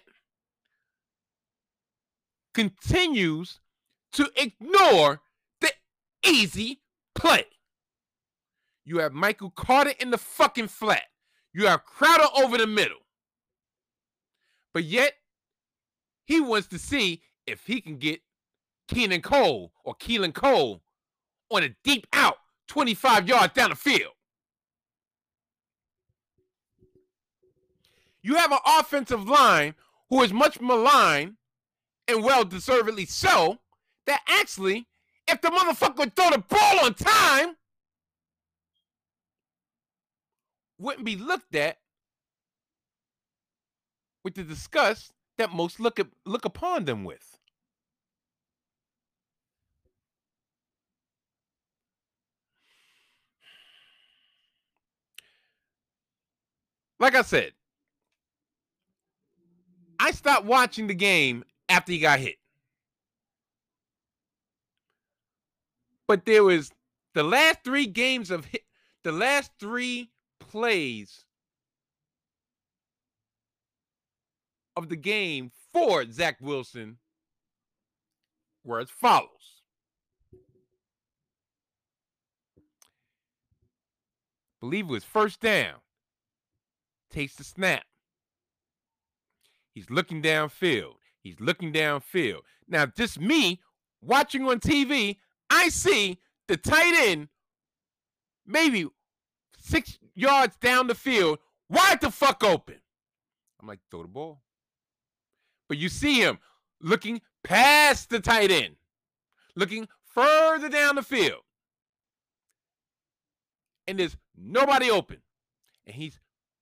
continues 2.52 3.60
to 4.12 4.30
ignore 4.36 5.20
the 5.60 5.72
easy 6.26 6.80
play. 7.14 7.46
You 8.84 8.98
have 8.98 9.12
Michael 9.12 9.50
Carter 9.50 9.92
in 9.98 10.10
the 10.10 10.18
fucking 10.18 10.68
flat. 10.68 11.04
You 11.52 11.66
have 11.66 11.84
Crowder 11.84 12.26
over 12.36 12.58
the 12.58 12.66
middle. 12.66 12.98
But 14.72 14.84
yet, 14.84 15.14
he 16.24 16.40
wants 16.40 16.66
to 16.68 16.78
see 16.78 17.22
if 17.46 17.64
he 17.66 17.80
can 17.80 17.96
get 17.96 18.20
Keenan 18.88 19.22
Cole 19.22 19.72
or 19.84 19.94
Keelan 19.94 20.34
Cole 20.34 20.82
on 21.50 21.62
a 21.62 21.74
deep 21.84 22.06
out 22.12 22.36
25 22.68 23.28
yards 23.28 23.54
down 23.54 23.70
the 23.70 23.76
field. 23.76 24.12
You 28.22 28.36
have 28.36 28.52
an 28.52 28.58
offensive 28.66 29.28
line 29.28 29.74
who 30.08 30.22
is 30.22 30.32
much 30.32 30.60
maligned 30.60 31.34
and 32.08 32.24
well 32.24 32.44
deservedly 32.44 33.06
so 33.06 33.58
that 34.06 34.22
actually, 34.28 34.86
if 35.28 35.40
the 35.40 35.48
motherfucker 35.48 35.98
would 35.98 36.16
throw 36.16 36.30
the 36.30 36.38
ball 36.38 36.84
on 36.84 36.94
time, 36.94 37.56
wouldn't 40.78 41.04
be 41.04 41.16
looked 41.16 41.54
at 41.54 41.78
with 44.24 44.34
the 44.34 44.42
disgust 44.42 45.12
that 45.38 45.52
most 45.52 45.80
look 45.80 45.98
at, 45.98 46.06
look 46.24 46.44
upon 46.44 46.84
them 46.84 47.04
with. 47.04 47.38
Like 57.00 57.14
I 57.14 57.22
said, 57.22 57.52
I 59.98 60.10
stopped 60.12 60.46
watching 60.46 60.86
the 60.86 60.94
game 60.94 61.44
after 61.68 61.92
he 61.92 61.98
got 61.98 62.18
hit. 62.18 62.36
But 66.06 66.24
there 66.24 66.44
was 66.44 66.70
the 67.14 67.22
last 67.22 67.58
three 67.64 67.86
games 67.86 68.30
of 68.30 68.44
hit, 68.46 68.62
the 69.02 69.12
last 69.12 69.50
three 69.58 70.10
plays 70.40 71.24
of 74.76 74.88
the 74.88 74.96
game 74.96 75.50
for 75.72 76.04
Zach 76.10 76.36
Wilson 76.40 76.98
were 78.64 78.80
as 78.80 78.90
follows. 78.90 79.54
believe 84.64 84.86
it 84.86 84.92
was 84.92 85.04
first 85.04 85.40
down. 85.40 85.74
Takes 87.10 87.34
the 87.34 87.44
snap. 87.44 87.82
He's 89.74 89.90
looking 89.90 90.22
downfield. 90.22 90.94
He's 91.20 91.38
looking 91.38 91.70
downfield. 91.70 92.40
Now, 92.66 92.86
just 92.86 93.20
me 93.20 93.60
watching 94.00 94.48
on 94.48 94.60
TV, 94.60 95.18
I 95.50 95.68
see 95.68 96.18
the 96.48 96.56
tight 96.56 96.94
end 97.08 97.28
maybe 98.46 98.86
six 99.64 99.98
yards 100.14 100.56
down 100.56 100.86
the 100.86 100.94
field, 100.94 101.38
wide 101.68 102.00
the 102.00 102.10
fuck 102.10 102.44
open. 102.44 102.76
I'm 103.60 103.66
like, 103.66 103.80
throw 103.90 104.02
the 104.02 104.08
ball. 104.08 104.42
But 105.68 105.78
you 105.78 105.88
see 105.88 106.20
him 106.20 106.38
looking 106.80 107.22
past 107.42 108.10
the 108.10 108.20
tight 108.20 108.50
end, 108.50 108.76
looking 109.56 109.88
further 110.04 110.68
down 110.68 110.96
the 110.96 111.02
field. 111.02 111.40
And 113.86 113.98
there's 113.98 114.16
nobody 114.36 114.90
open. 114.90 115.18
And 115.86 115.96
he's 115.96 116.20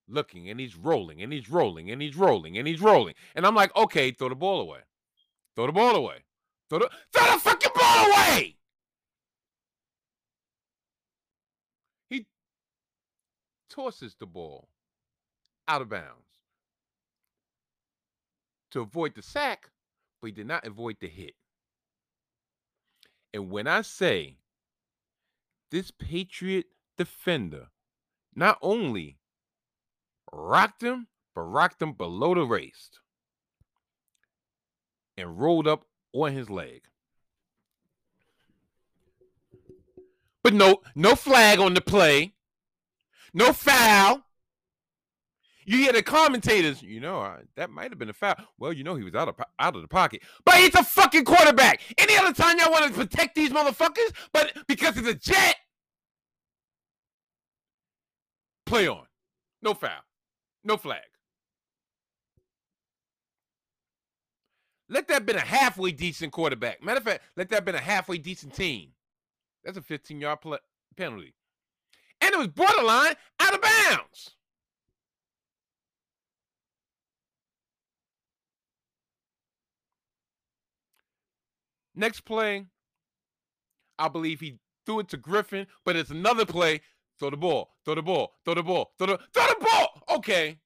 looking 0.08 0.48
and 0.48 0.58
he's 0.58 0.76
rolling 0.76 1.22
and 1.22 1.32
he's 1.32 1.50
rolling 1.50 1.90
and 1.90 2.00
he's 2.02 2.16
rolling 2.16 2.56
and 2.56 2.66
he's 2.66 2.80
rolling. 2.80 3.14
And 3.34 3.46
I'm 3.46 3.54
like, 3.54 3.74
okay, 3.76 4.12
throw 4.12 4.28
the 4.28 4.34
ball 4.34 4.60
away. 4.60 4.80
Throw 5.54 5.66
the 5.66 5.72
ball 5.72 5.96
away. 5.96 6.24
Throw 6.68 6.80
the, 6.80 6.90
throw 7.12 7.32
the 7.32 7.38
fucking 7.38 7.70
ball 7.74 8.06
away. 8.06 8.56
Tosses 13.72 14.14
the 14.18 14.26
ball 14.26 14.68
out 15.66 15.82
of 15.82 15.88
bounds 15.88 16.38
to 18.70 18.80
avoid 18.80 19.14
the 19.14 19.22
sack, 19.22 19.70
but 20.20 20.28
he 20.28 20.32
did 20.32 20.46
not 20.46 20.66
avoid 20.66 20.96
the 21.00 21.08
hit. 21.08 21.34
And 23.32 23.50
when 23.50 23.66
I 23.66 23.82
say 23.82 24.36
this 25.70 25.90
Patriot 25.90 26.66
defender 26.98 27.68
not 28.34 28.58
only 28.60 29.18
rocked 30.32 30.82
him, 30.82 31.08
but 31.34 31.42
rocked 31.42 31.80
him 31.80 31.92
below 31.94 32.34
the 32.34 32.44
waist 32.44 33.00
and 35.16 35.38
rolled 35.38 35.66
up 35.66 35.84
on 36.12 36.32
his 36.32 36.50
leg. 36.50 36.82
But 40.42 40.54
no, 40.54 40.82
no 40.94 41.14
flag 41.14 41.58
on 41.58 41.74
the 41.74 41.80
play, 41.80 42.34
no 43.34 43.52
foul. 43.52 44.22
You 45.64 45.78
hear 45.78 45.92
the 45.92 46.02
commentators, 46.02 46.82
you 46.82 46.98
know, 47.00 47.20
uh, 47.20 47.38
that 47.56 47.70
might 47.70 47.90
have 47.90 47.98
been 47.98 48.08
a 48.10 48.14
foul. 48.14 48.34
Well, 48.58 48.72
you 48.72 48.82
know, 48.82 48.96
he 48.96 49.04
was 49.04 49.14
out 49.14 49.28
of 49.28 49.36
out 49.58 49.76
of 49.76 49.82
the 49.82 49.88
pocket, 49.88 50.22
but 50.44 50.56
he's 50.56 50.74
a 50.74 50.82
fucking 50.82 51.24
quarterback. 51.24 51.80
Any 51.98 52.16
other 52.16 52.32
time 52.32 52.58
y'all 52.58 52.72
want 52.72 52.86
to 52.86 52.98
protect 52.98 53.36
these 53.36 53.50
motherfuckers, 53.50 54.12
but 54.32 54.52
because 54.66 54.96
it's 54.96 55.06
a 55.06 55.14
jet, 55.14 55.56
play 58.66 58.88
on, 58.88 59.06
no 59.62 59.72
foul, 59.74 60.02
no 60.64 60.76
flag. 60.76 61.02
Let 64.88 65.08
that 65.08 65.24
been 65.24 65.36
a 65.36 65.40
halfway 65.40 65.92
decent 65.92 66.32
quarterback. 66.32 66.82
Matter 66.82 66.98
of 66.98 67.04
fact, 67.04 67.22
let 67.36 67.48
that 67.50 67.64
been 67.64 67.74
a 67.74 67.80
halfway 67.80 68.18
decent 68.18 68.52
team. 68.54 68.90
That's 69.64 69.78
a 69.78 69.82
15 69.82 70.20
yard 70.20 70.40
pl- 70.42 70.58
penalty, 70.96 71.34
and 72.22 72.32
it 72.32 72.38
was 72.38 72.48
borderline 72.48 73.14
out 73.40 73.54
of 73.54 73.60
bounds. 73.60 74.36
Next 81.94 82.20
play, 82.20 82.64
I 83.98 84.08
believe 84.08 84.40
he 84.40 84.58
threw 84.86 85.00
it 85.00 85.08
to 85.08 85.18
Griffin, 85.18 85.66
but 85.84 85.94
it's 85.94 86.10
another 86.10 86.46
play. 86.46 86.80
Throw 87.18 87.30
the 87.30 87.36
ball, 87.36 87.68
throw 87.84 87.94
the 87.94 88.02
ball, 88.02 88.32
throw 88.44 88.54
the 88.54 88.62
ball, 88.62 88.92
throw 88.98 89.08
the, 89.08 89.18
throw 89.34 89.46
the 89.46 89.56
ball. 89.60 90.16
Okay. 90.16 90.58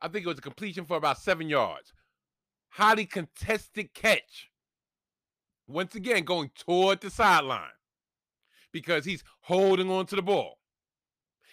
I 0.00 0.08
think 0.08 0.24
it 0.24 0.28
was 0.28 0.38
a 0.38 0.42
completion 0.42 0.84
for 0.84 0.96
about 0.96 1.18
seven 1.18 1.48
yards. 1.48 1.92
Highly 2.70 3.04
contested 3.04 3.92
catch. 3.94 4.50
Once 5.68 5.94
again, 5.94 6.24
going 6.24 6.50
toward 6.56 7.00
the 7.00 7.10
sideline 7.10 7.68
because 8.72 9.04
he's 9.04 9.24
holding 9.40 9.90
on 9.90 10.06
to 10.06 10.16
the 10.16 10.22
ball. 10.22 10.58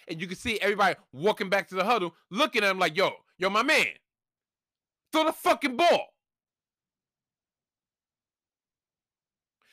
And 0.08 0.20
you 0.20 0.26
can 0.26 0.36
see 0.36 0.58
everybody 0.60 0.96
walking 1.12 1.48
back 1.48 1.68
to 1.68 1.74
the 1.74 1.84
huddle 1.84 2.14
looking 2.30 2.64
at 2.64 2.70
him 2.70 2.78
like, 2.78 2.96
yo, 2.96 3.12
yo, 3.38 3.50
my 3.50 3.62
man, 3.62 3.86
throw 5.12 5.24
the 5.24 5.32
fucking 5.32 5.76
ball. 5.76 6.06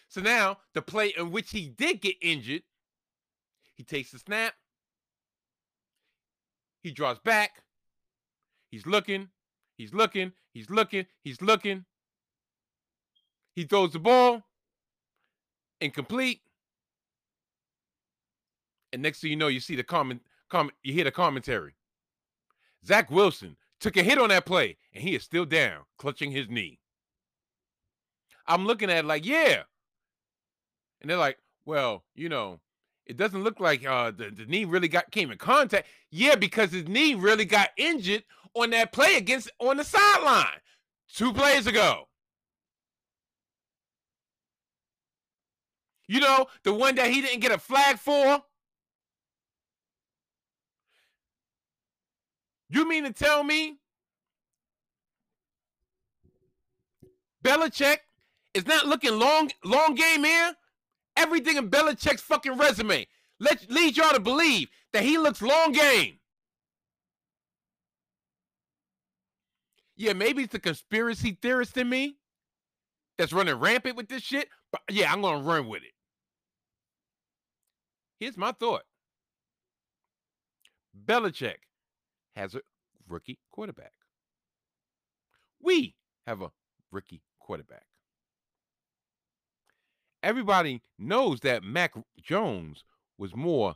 So 0.09 0.21
now 0.21 0.57
the 0.73 0.81
play 0.81 1.13
in 1.17 1.31
which 1.31 1.51
he 1.51 1.67
did 1.67 2.01
get 2.01 2.15
injured, 2.21 2.63
he 3.75 3.83
takes 3.83 4.11
the 4.11 4.19
snap, 4.19 4.53
he 6.81 6.91
draws 6.91 7.19
back, 7.19 7.63
he's 8.69 8.85
looking, 8.85 9.29
he's 9.75 9.93
looking, 9.93 10.33
he's 10.53 10.69
looking, 10.69 11.05
he's 11.23 11.41
looking. 11.41 11.85
He 13.53 13.63
throws 13.63 13.93
the 13.93 13.99
ball, 13.99 14.43
incomplete. 15.81 16.41
And 18.93 19.01
next 19.01 19.21
thing 19.21 19.31
you 19.31 19.35
know, 19.35 19.47
you 19.47 19.59
see 19.59 19.75
the 19.75 19.83
comment, 19.83 20.21
comment, 20.49 20.75
you 20.83 20.93
hear 20.93 21.03
the 21.03 21.11
commentary. 21.11 21.75
Zach 22.85 23.11
Wilson 23.11 23.57
took 23.79 23.97
a 23.97 24.03
hit 24.03 24.17
on 24.17 24.29
that 24.29 24.45
play, 24.45 24.77
and 24.93 25.03
he 25.03 25.15
is 25.15 25.23
still 25.23 25.45
down, 25.45 25.81
clutching 25.97 26.31
his 26.31 26.49
knee. 26.49 26.79
I'm 28.47 28.65
looking 28.65 28.89
at 28.89 29.05
like, 29.05 29.25
yeah, 29.25 29.63
and 31.01 31.09
they're 31.09 31.17
like, 31.17 31.37
well, 31.65 32.03
you 32.15 32.29
know, 32.29 32.59
it 33.05 33.17
doesn't 33.17 33.43
look 33.43 33.59
like 33.59 33.85
uh, 33.85 34.11
the, 34.11 34.31
the 34.31 34.45
knee 34.45 34.65
really 34.65 34.87
got 34.87 35.11
came 35.11 35.31
in 35.31 35.37
contact. 35.37 35.87
Yeah, 36.11 36.35
because 36.35 36.71
his 36.71 36.87
knee 36.87 37.13
really 37.13 37.45
got 37.45 37.69
injured 37.77 38.23
on 38.53 38.69
that 38.71 38.91
play 38.91 39.15
against 39.17 39.49
on 39.59 39.77
the 39.77 39.83
sideline 39.83 40.59
two 41.13 41.33
plays 41.33 41.67
ago. 41.67 42.07
You 46.07 46.21
know, 46.21 46.47
the 46.63 46.73
one 46.73 46.95
that 46.95 47.11
he 47.11 47.21
didn't 47.21 47.41
get 47.41 47.51
a 47.51 47.57
flag 47.57 47.99
for. 47.99 48.41
You 52.69 52.87
mean 52.87 53.03
to 53.05 53.13
tell 53.13 53.43
me 53.43 53.77
Belichick 57.43 57.99
is 58.53 58.65
not 58.65 58.87
looking 58.87 59.17
long 59.17 59.51
long 59.63 59.95
game 59.95 60.23
here? 60.23 60.53
everything 61.17 61.57
in 61.57 61.69
Belichick's 61.69 62.21
fucking 62.21 62.57
resume 62.57 63.05
let 63.39 63.69
lead 63.69 63.97
y'all 63.97 64.13
to 64.13 64.19
believe 64.19 64.69
that 64.93 65.03
he 65.03 65.17
looks 65.17 65.41
long 65.41 65.71
game. 65.71 66.19
Yeah, 69.95 70.13
maybe 70.13 70.43
it's 70.43 70.53
the 70.53 70.59
conspiracy 70.59 71.37
theorist 71.41 71.75
in 71.77 71.89
me 71.89 72.17
that's 73.17 73.33
running 73.33 73.55
rampant 73.55 73.95
with 73.95 74.07
this 74.07 74.21
shit, 74.21 74.47
but 74.71 74.81
yeah, 74.89 75.11
I'm 75.11 75.21
gonna 75.21 75.43
run 75.43 75.67
with 75.67 75.83
it. 75.83 75.93
Here's 78.19 78.37
my 78.37 78.51
thought. 78.51 78.83
Belichick 81.05 81.57
has 82.37 82.55
a 82.55 82.61
rookie 83.07 83.39
quarterback. 83.51 83.93
We 85.61 85.95
have 86.25 86.41
a 86.41 86.51
rookie 86.91 87.21
quarterback 87.39 87.87
everybody 90.23 90.81
knows 90.99 91.39
that 91.41 91.63
Mac 91.63 91.93
Jones 92.21 92.83
was 93.17 93.35
more 93.35 93.75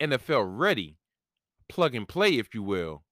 NFL 0.00 0.46
ready, 0.58 0.98
plug 1.68 1.94
and 1.94 2.06
play, 2.06 2.38
if 2.38 2.54
you 2.54 2.62
will, 2.62 3.04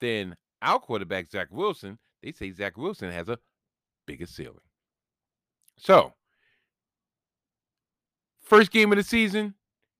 than 0.00 0.36
our 0.62 0.78
quarterback, 0.78 1.30
Zach 1.30 1.48
Wilson. 1.50 1.98
They 2.22 2.32
say 2.32 2.50
Zach 2.52 2.76
Wilson 2.76 3.10
has 3.10 3.28
a 3.28 3.38
bigger 4.06 4.26
ceiling. 4.26 4.60
So, 5.76 6.14
first 8.42 8.70
game 8.70 8.92
of 8.92 8.96
the 8.96 9.04
season, 9.04 9.54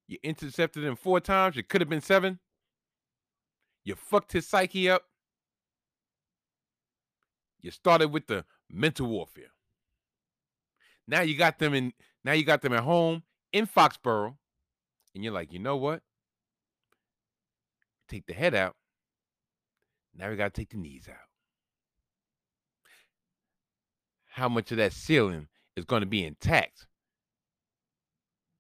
you 0.06 0.18
intercepted 0.22 0.84
him 0.84 0.96
four 0.96 1.20
times. 1.20 1.56
It 1.56 1.68
could 1.68 1.80
have 1.80 1.88
been 1.88 2.00
seven. 2.00 2.38
You 3.84 3.94
fucked 3.94 4.32
his 4.32 4.46
psyche 4.46 4.88
up. 4.88 5.02
You 7.60 7.70
started 7.70 8.08
with 8.08 8.26
the 8.26 8.44
mental 8.70 9.06
warfare. 9.06 9.52
Now 11.06 11.22
you 11.22 11.36
got 11.36 11.58
them 11.58 11.74
in. 11.74 11.92
Now 12.24 12.32
you 12.32 12.44
got 12.44 12.62
them 12.62 12.72
at 12.72 12.82
home 12.82 13.22
in 13.52 13.66
Foxborough, 13.66 14.36
and 15.14 15.24
you're 15.24 15.32
like, 15.32 15.52
you 15.52 15.58
know 15.58 15.76
what? 15.76 16.02
Take 18.08 18.26
the 18.26 18.32
head 18.34 18.54
out. 18.54 18.76
Now 20.14 20.30
we 20.30 20.36
got 20.36 20.54
to 20.54 20.60
take 20.60 20.70
the 20.70 20.76
knees 20.76 21.08
out. 21.08 21.16
How 24.26 24.48
much 24.48 24.70
of 24.70 24.78
that 24.78 24.92
ceiling 24.92 25.48
is 25.76 25.84
going 25.84 26.00
to 26.00 26.06
be 26.06 26.24
intact 26.24 26.86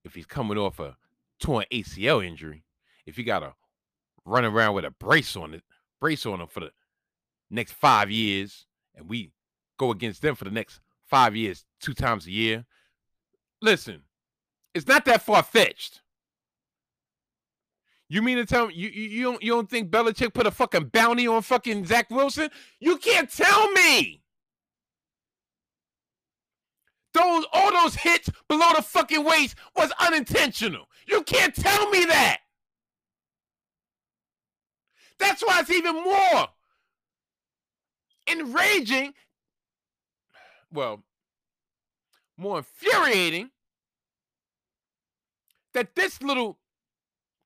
if 0.04 0.14
he's 0.14 0.26
coming 0.26 0.58
off 0.58 0.78
a 0.78 0.96
torn 1.40 1.64
ACL 1.72 2.24
injury? 2.24 2.64
If 3.06 3.18
you 3.18 3.24
got 3.24 3.40
to 3.40 3.54
run 4.24 4.44
around 4.44 4.74
with 4.74 4.84
a 4.84 4.90
brace 4.90 5.36
on 5.36 5.54
it, 5.54 5.62
brace 6.00 6.26
on 6.26 6.40
him 6.40 6.48
for 6.48 6.60
the 6.60 6.70
next 7.50 7.72
five 7.72 8.10
years, 8.10 8.66
and 8.94 9.08
we 9.08 9.30
go 9.78 9.90
against 9.90 10.22
them 10.22 10.34
for 10.34 10.44
the 10.44 10.50
next 10.50 10.80
five 11.06 11.36
years, 11.36 11.64
two 11.80 11.94
times 11.94 12.26
a 12.26 12.30
year. 12.30 12.64
Listen, 13.60 14.02
it's 14.74 14.86
not 14.86 15.04
that 15.04 15.22
far 15.22 15.42
fetched. 15.42 16.00
You 18.08 18.22
mean 18.22 18.36
to 18.36 18.44
tell 18.44 18.66
me 18.66 18.74
you, 18.74 18.88
you, 18.88 19.08
you 19.08 19.22
don't 19.22 19.42
you 19.42 19.52
don't 19.52 19.68
think 19.68 19.90
Belichick 19.90 20.34
put 20.34 20.46
a 20.46 20.50
fucking 20.50 20.86
bounty 20.92 21.26
on 21.26 21.42
fucking 21.42 21.86
Zach 21.86 22.10
Wilson? 22.10 22.50
You 22.78 22.98
can't 22.98 23.30
tell 23.30 23.70
me. 23.72 24.23
Those 27.14 27.44
all 27.52 27.72
those 27.72 27.94
hits 27.94 28.28
below 28.48 28.70
the 28.74 28.82
fucking 28.82 29.24
waist 29.24 29.54
was 29.76 29.92
unintentional. 30.00 30.88
You 31.06 31.22
can't 31.22 31.54
tell 31.54 31.88
me 31.90 32.04
that. 32.06 32.38
That's 35.18 35.42
why 35.42 35.60
it's 35.60 35.70
even 35.70 35.94
more 35.94 36.48
enraging 38.26 39.14
well, 40.72 41.04
more 42.36 42.58
infuriating 42.58 43.50
that 45.72 45.94
this 45.94 46.20
little 46.20 46.58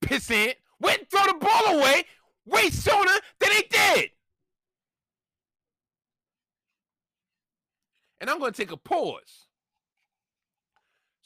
pissant 0.03 0.55
went 0.81 1.01
and 1.01 1.11
throw 1.11 1.25
the 1.25 1.35
ball 1.35 1.79
away 1.79 2.05
way 2.47 2.71
sooner 2.71 3.13
than 3.39 3.51
he 3.53 3.63
did. 3.69 4.11
And 8.21 8.31
I'm 8.31 8.39
going 8.39 8.53
to 8.53 8.57
take 8.57 8.73
a 8.73 8.77
pause 8.77 9.48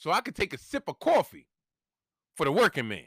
so 0.03 0.11
I 0.11 0.21
can 0.21 0.35
take 0.35 0.53
a 0.53 0.59
sip 0.59 0.89
of 0.89 0.99
coffee 0.99 1.47
for 2.35 2.45
the 2.45 2.51
working 2.51 2.89
man. 2.89 3.05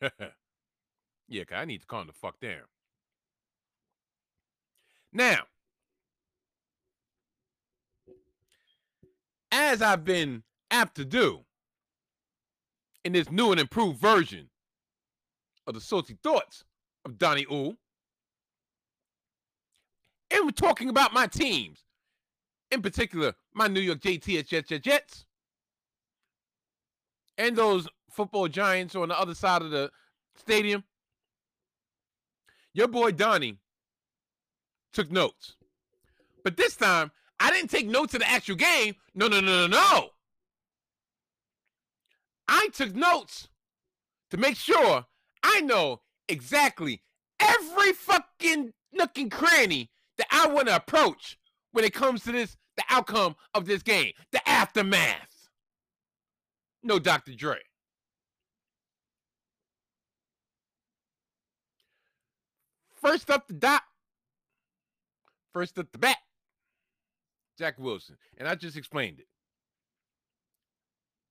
yeah, 1.28 1.44
cause 1.44 1.58
I 1.58 1.66
need 1.66 1.82
to 1.82 1.86
calm 1.86 2.06
the 2.06 2.14
fuck 2.14 2.40
down. 2.40 2.62
Now, 5.12 5.40
as 9.52 9.82
I've 9.82 10.06
been 10.06 10.44
apt 10.70 10.96
to 10.96 11.04
do 11.04 11.40
in 13.04 13.12
this 13.12 13.30
new 13.30 13.50
and 13.50 13.60
improved 13.60 14.00
version 14.00 14.48
of 15.66 15.74
the 15.74 15.82
salty 15.82 16.16
thoughts 16.22 16.64
of 17.04 17.18
Donnie 17.18 17.44
Oo, 17.52 17.76
and 20.34 20.44
we're 20.44 20.50
talking 20.50 20.88
about 20.88 21.12
my 21.12 21.26
teams, 21.26 21.84
in 22.70 22.82
particular 22.82 23.34
my 23.54 23.68
New 23.68 23.80
York 23.80 24.00
JTS 24.00 24.48
Jets, 24.48 24.68
Jets, 24.68 24.84
Jets, 24.84 25.26
and 27.38 27.56
those 27.56 27.88
football 28.10 28.48
giants 28.48 28.94
on 28.94 29.08
the 29.08 29.18
other 29.18 29.34
side 29.34 29.62
of 29.62 29.70
the 29.70 29.90
stadium. 30.36 30.84
Your 32.72 32.88
boy 32.88 33.12
Donnie 33.12 33.58
took 34.92 35.10
notes. 35.10 35.54
But 36.42 36.56
this 36.56 36.76
time, 36.76 37.10
I 37.38 37.50
didn't 37.50 37.70
take 37.70 37.86
notes 37.86 38.14
of 38.14 38.20
the 38.20 38.30
actual 38.30 38.56
game. 38.56 38.94
No, 39.14 39.28
no, 39.28 39.40
no, 39.40 39.66
no, 39.66 39.78
no. 39.78 40.08
I 42.48 42.68
took 42.72 42.94
notes 42.94 43.48
to 44.30 44.36
make 44.36 44.56
sure 44.56 45.06
I 45.42 45.60
know 45.60 46.02
exactly 46.28 47.02
every 47.40 47.92
fucking 47.92 48.72
nook 48.92 49.18
and 49.18 49.30
cranny 49.30 49.90
that 50.18 50.26
I 50.30 50.46
want 50.48 50.68
to 50.68 50.76
approach 50.76 51.38
when 51.72 51.84
it 51.84 51.92
comes 51.92 52.22
to 52.24 52.32
this, 52.32 52.56
the 52.76 52.84
outcome 52.90 53.36
of 53.54 53.66
this 53.66 53.82
game, 53.82 54.12
the 54.32 54.46
aftermath. 54.48 55.48
No 56.82 56.98
Dr. 56.98 57.34
Dre. 57.34 57.58
First 62.94 63.30
up 63.30 63.46
the 63.48 63.54
dot. 63.54 63.82
First 65.52 65.78
up 65.78 65.92
the 65.92 65.98
bat. 65.98 66.16
Zach 67.58 67.78
Wilson. 67.78 68.16
And 68.38 68.48
I 68.48 68.54
just 68.54 68.76
explained 68.76 69.20
it. 69.20 69.26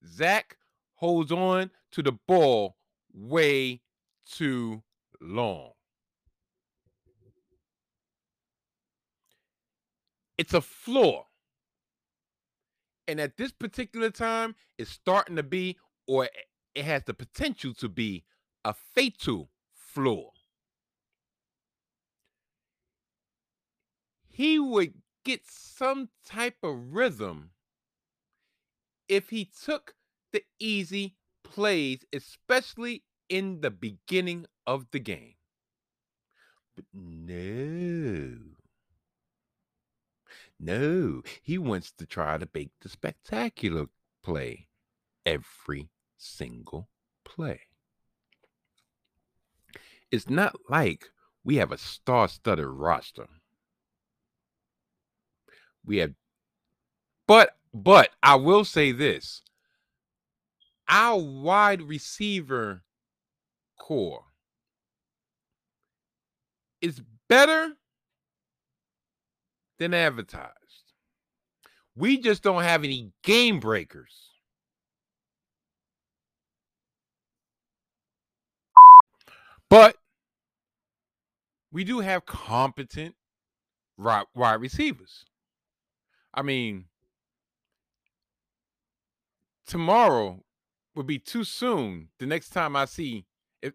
Zach 0.08 0.58
holds 0.96 1.32
on 1.32 1.72
to 1.91 2.04
the 2.04 2.13
ball 2.28 2.76
way 3.13 3.82
too 4.30 4.84
long. 5.22 5.72
It's 10.38 10.54
a 10.54 10.62
flaw. 10.62 11.28
And 13.08 13.19
at 13.19 13.38
this 13.38 13.52
particular 13.52 14.10
time, 14.10 14.56
it's 14.78 14.89
starting 14.89 15.36
to 15.36 15.43
be, 15.43 15.78
or 16.08 16.30
it 16.76 16.86
has 16.86 17.04
the 17.04 17.13
potential 17.13 17.74
to 17.76 17.89
be, 17.89 18.24
a 18.65 18.74
fatal 18.74 19.50
flaw. 19.74 20.32
He 24.28 24.58
would 24.58 24.96
get 25.24 25.46
some 25.46 26.10
type 26.26 26.58
of 26.63 26.93
rhythm 26.93 27.52
if 29.08 29.30
he 29.30 29.46
took 29.46 29.96
the 30.32 30.43
easy 30.60 31.15
plays, 31.43 32.04
especially 32.12 33.04
in 33.30 33.62
the 33.62 33.69
beginning 33.69 34.48
of 34.65 34.88
the 34.91 35.00
game. 35.00 35.36
But 36.76 36.86
no. 36.93 38.53
No, 40.65 41.23
he 41.41 41.58
wants 41.58 41.91
to 41.91 42.06
try 42.06 42.38
to 42.38 42.47
make 42.54 42.71
the 42.80 42.88
spectacular 42.88 43.88
play 44.23 44.67
every 45.26 45.89
single 46.17 46.88
play. 47.26 47.60
It's 50.10 50.30
not 50.30 50.56
like 50.69 51.10
we 51.43 51.58
have 51.58 51.73
a 51.73 51.78
star 51.78 52.30
studded 52.30 52.65
roster. 52.65 53.28
We 55.86 55.97
have, 55.97 56.13
but, 57.28 57.58
but 57.73 58.12
I 58.21 58.36
will 58.36 58.63
say 58.63 58.93
this 58.93 59.41
our 60.88 61.19
wide 61.19 61.82
receiver 61.82 62.84
corps 63.78 64.23
is 66.80 67.02
better 67.28 67.76
than 69.84 69.93
advertised. 69.93 70.54
We 71.93 72.17
just 72.17 72.41
don't 72.41 72.63
have 72.63 72.86
any 72.86 73.12
game 73.22 73.60
breakers. 73.60 74.30
But 79.69 79.98
we 81.72 81.84
do 81.84 82.00
have 82.00 82.26
competent 82.26 83.15
wide 83.98 84.62
receivers. 84.62 85.26
I 86.34 86.43
mean, 86.43 86.86
tomorrow 89.67 90.43
would 90.96 91.08
be 91.08 91.19
too 91.19 91.43
soon. 91.43 92.08
The 92.19 92.26
next 92.26 92.50
time 92.50 92.76
I 92.76 92.86
see 92.86 93.26
it, 93.62 93.74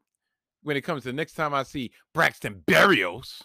when 0.62 0.76
it 0.76 0.82
comes 0.82 1.02
to 1.02 1.10
the 1.10 1.12
next 1.12 1.34
time 1.34 1.52
I 1.52 1.64
see 1.64 1.92
Braxton 2.14 2.62
Berrios, 2.66 3.42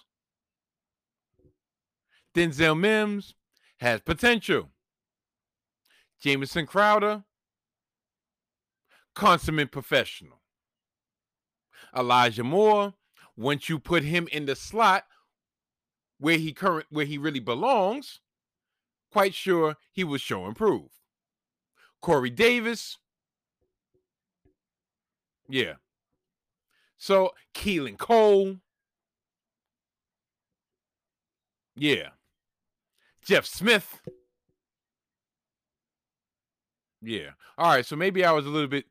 Denzel 2.34 2.78
Mims 2.78 3.36
has 3.80 4.02
potential. 4.02 4.70
Jamison 6.20 6.66
Crowder, 6.66 7.24
consummate 9.14 9.72
professional. 9.72 10.42
Elijah 11.96 12.44
Moore, 12.44 12.94
once 13.36 13.70
you 13.70 13.78
put 13.78 14.04
him 14.04 14.28
in 14.32 14.46
the 14.46 14.56
slot 14.56 15.06
where 16.18 16.38
he 16.38 16.54
current 16.54 16.88
where 16.90 17.06
he 17.06 17.18
really 17.18 17.40
belongs, 17.40 18.22
quite 19.12 19.34
sure 19.34 19.76
he 19.92 20.04
will 20.04 20.18
show 20.18 20.48
improve. 20.48 20.90
Corey 22.02 22.30
Davis, 22.30 22.98
yeah. 25.50 25.74
So 26.98 27.34
Keelan 27.54 27.98
Cole, 27.98 28.58
yeah. 31.76 32.10
Jeff 33.26 33.46
Smith. 33.46 34.02
Yeah. 37.02 37.32
All 37.58 37.70
right. 37.70 37.86
So 37.86 37.96
maybe 37.96 38.24
I 38.24 38.32
was 38.32 38.46
a 38.46 38.50
little 38.50 38.68
bit 38.68 38.86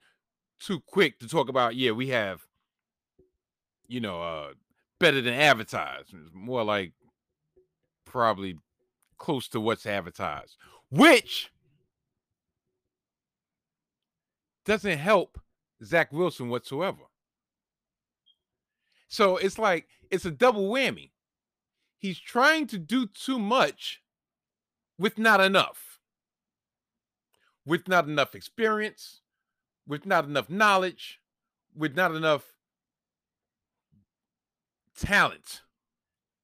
too 0.61 0.81
quick 0.87 1.19
to 1.21 1.29
talk 1.29 1.49
about. 1.49 1.77
Yeah, 1.77 1.93
we 1.93 2.09
have, 2.09 2.41
you 3.89 4.01
know, 4.01 4.23
uh 4.23 4.53
better 5.01 5.21
than 5.21 5.35
advertised. 5.35 6.15
It's 6.15 6.31
more 6.33 6.63
like 6.63 6.93
probably 8.05 8.57
close 9.19 9.49
to 9.49 9.61
what's 9.61 9.87
advertised, 9.87 10.57
which 10.91 11.51
doesn't 14.65 14.99
help 14.99 15.41
Zach 15.83 16.13
Wilson 16.13 16.49
whatsoever. 16.49 17.03
So 19.09 19.37
it's 19.37 19.59
like 19.59 19.89
it's 20.11 20.25
a 20.25 20.31
double 20.31 20.71
whammy. 20.71 21.11
He's 21.99 22.19
trying 22.19 22.67
to 22.69 22.79
do 22.79 23.07
too 23.07 23.39
much 23.39 24.03
with 25.03 25.19
not 25.19 25.41
enough, 25.41 25.99
with 27.67 27.89
not 27.89 28.07
enough 28.07 28.37
experience, 28.37 29.21
with 29.85 30.07
not 30.07 30.25
enough 30.27 30.49
knowledge, 30.49 31.19
with 31.77 31.97
not 31.97 32.15
enough 32.15 32.45
talent 34.97 35.63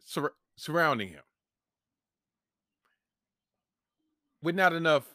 sur- 0.05 0.35
surrounding 0.57 1.11
him, 1.11 1.23
with 4.43 4.57
not 4.57 4.73
enough 4.73 5.15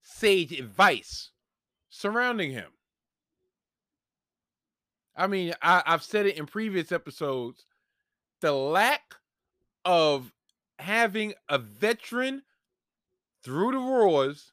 sage 0.00 0.52
advice 0.52 1.32
surrounding 1.90 2.52
him. 2.52 2.70
I 5.16 5.26
mean, 5.26 5.52
I, 5.60 5.82
I've 5.84 6.04
said 6.04 6.26
it 6.26 6.36
in 6.36 6.46
previous 6.46 6.92
episodes 6.92 7.64
the 8.40 8.52
lack 8.52 9.16
of 9.84 10.32
having 10.78 11.34
a 11.48 11.58
veteran 11.58 12.42
through 13.42 13.72
the 13.72 13.78
roars 13.78 14.52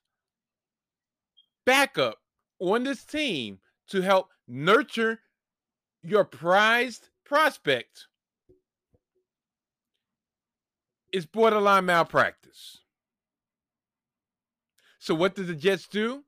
backup 1.65 2.17
on 2.59 2.83
this 2.83 3.03
team 3.03 3.59
to 3.87 4.01
help 4.01 4.29
nurture 4.47 5.19
your 6.01 6.23
prized 6.23 7.09
prospect 7.25 8.07
is 11.11 11.25
borderline 11.25 11.85
malpractice. 11.85 12.79
So, 14.99 15.13
what 15.13 15.35
does 15.35 15.47
the 15.47 15.55
Jets 15.55 15.87
do? 15.87 16.23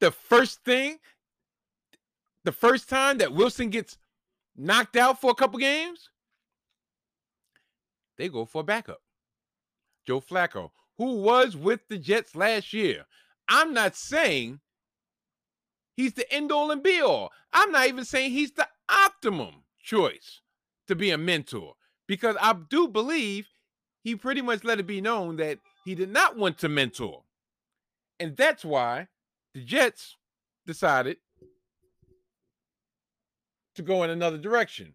The 0.00 0.10
first 0.10 0.64
thing, 0.64 0.98
the 2.44 2.52
first 2.52 2.88
time 2.88 3.18
that 3.18 3.32
Wilson 3.32 3.70
gets 3.70 3.98
knocked 4.56 4.96
out 4.96 5.20
for 5.20 5.30
a 5.30 5.34
couple 5.34 5.58
games, 5.58 6.10
they 8.16 8.28
go 8.28 8.44
for 8.44 8.60
a 8.60 8.64
backup. 8.64 9.02
Joe 10.06 10.20
Flacco, 10.20 10.70
who 10.98 11.16
was 11.16 11.56
with 11.56 11.80
the 11.88 11.98
Jets 11.98 12.34
last 12.34 12.72
year. 12.72 13.04
I'm 13.48 13.74
not 13.74 13.96
saying 13.96 14.60
he's 15.96 16.14
the 16.14 16.30
end 16.32 16.52
all 16.52 16.70
and 16.70 16.82
be 16.82 17.00
all. 17.00 17.32
I'm 17.52 17.72
not 17.72 17.88
even 17.88 18.04
saying 18.04 18.32
he's 18.32 18.52
the 18.52 18.68
optimum 18.88 19.64
choice 19.82 20.40
to 20.88 20.94
be 20.94 21.10
a 21.10 21.18
mentor 21.18 21.74
because 22.06 22.36
I 22.40 22.54
do 22.68 22.88
believe 22.88 23.48
he 24.02 24.14
pretty 24.14 24.42
much 24.42 24.64
let 24.64 24.78
it 24.78 24.86
be 24.86 25.00
known 25.00 25.36
that 25.36 25.58
he 25.84 25.94
did 25.94 26.10
not 26.10 26.36
want 26.36 26.58
to 26.58 26.68
mentor. 26.68 27.22
And 28.18 28.36
that's 28.36 28.64
why 28.64 29.08
the 29.54 29.62
Jets 29.62 30.16
decided 30.66 31.18
to 33.74 33.82
go 33.82 34.02
in 34.02 34.10
another 34.10 34.38
direction. 34.38 34.94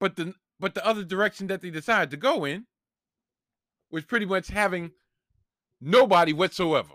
But 0.00 0.16
the 0.16 0.34
but 0.64 0.72
the 0.72 0.86
other 0.86 1.04
direction 1.04 1.48
that 1.48 1.60
they 1.60 1.68
decided 1.68 2.10
to 2.10 2.16
go 2.16 2.46
in 2.46 2.64
was 3.90 4.02
pretty 4.02 4.24
much 4.24 4.48
having 4.48 4.92
nobody 5.78 6.32
whatsoever. 6.32 6.94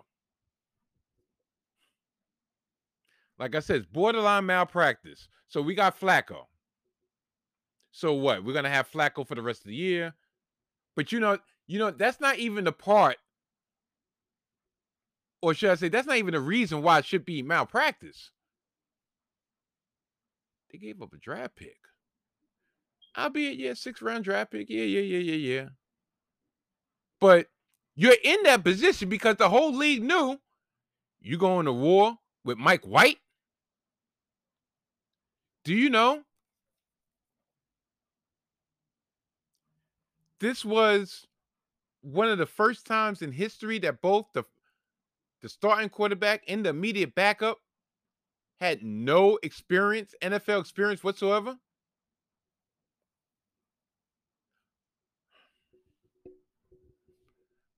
Like 3.38 3.54
I 3.54 3.60
said, 3.60 3.76
it's 3.76 3.86
borderline 3.86 4.48
malpractice. 4.48 5.28
So 5.50 5.62
we 5.62 5.76
got 5.76 6.00
Flacco. 6.00 6.46
So 7.92 8.14
what? 8.14 8.44
We're 8.44 8.56
gonna 8.56 8.72
have 8.72 8.90
Flacco 8.90 9.28
for 9.28 9.36
the 9.36 9.44
rest 9.44 9.62
of 9.62 9.68
the 9.68 9.76
year. 9.76 10.16
But 10.96 11.12
you 11.12 11.20
know, 11.20 11.38
you 11.68 11.78
know, 11.78 11.92
that's 11.92 12.20
not 12.20 12.40
even 12.40 12.64
the 12.64 12.72
part, 12.72 13.18
or 15.44 15.54
should 15.54 15.70
I 15.70 15.76
say, 15.76 15.90
that's 15.90 16.08
not 16.08 16.18
even 16.18 16.34
the 16.34 16.40
reason 16.40 16.82
why 16.82 16.98
it 16.98 17.06
should 17.06 17.24
be 17.24 17.44
malpractice. 17.44 18.32
They 20.72 20.80
gave 20.80 21.04
up 21.04 21.14
a 21.14 21.18
draft 21.18 21.56
pick. 21.56 21.78
Albeit, 23.20 23.58
yeah, 23.58 23.74
six 23.74 24.02
round 24.02 24.24
draft 24.24 24.52
pick. 24.52 24.70
Yeah, 24.70 24.84
yeah, 24.84 25.02
yeah, 25.02 25.20
yeah, 25.20 25.56
yeah. 25.56 25.70
But 27.20 27.48
you're 27.96 28.16
in 28.24 28.44
that 28.44 28.64
position 28.64 29.10
because 29.10 29.36
the 29.36 29.50
whole 29.50 29.74
league 29.76 30.04
knew 30.04 30.40
you're 31.22 31.38
going 31.38 31.66
to 31.66 31.74
war 31.74 32.16
with 32.46 32.58
Mike 32.58 32.86
White. 32.86 33.18
Do 35.66 35.74
you 35.76 35.90
know? 35.90 36.22
This 40.40 40.64
was 40.64 41.28
one 42.02 42.30
of 42.30 42.38
the 42.38 42.46
first 42.46 42.86
times 42.86 43.22
in 43.22 43.34
history 43.34 43.80
that 43.80 44.02
both 44.02 44.28
the 44.34 44.46
the 45.42 45.50
starting 45.50 45.90
quarterback 45.90 46.44
and 46.48 46.66
the 46.66 46.70
immediate 46.70 47.16
backup 47.16 47.58
had 48.60 48.84
no 48.84 49.40
experience, 49.42 50.14
NFL 50.22 50.60
experience 50.62 51.04
whatsoever. 51.04 51.58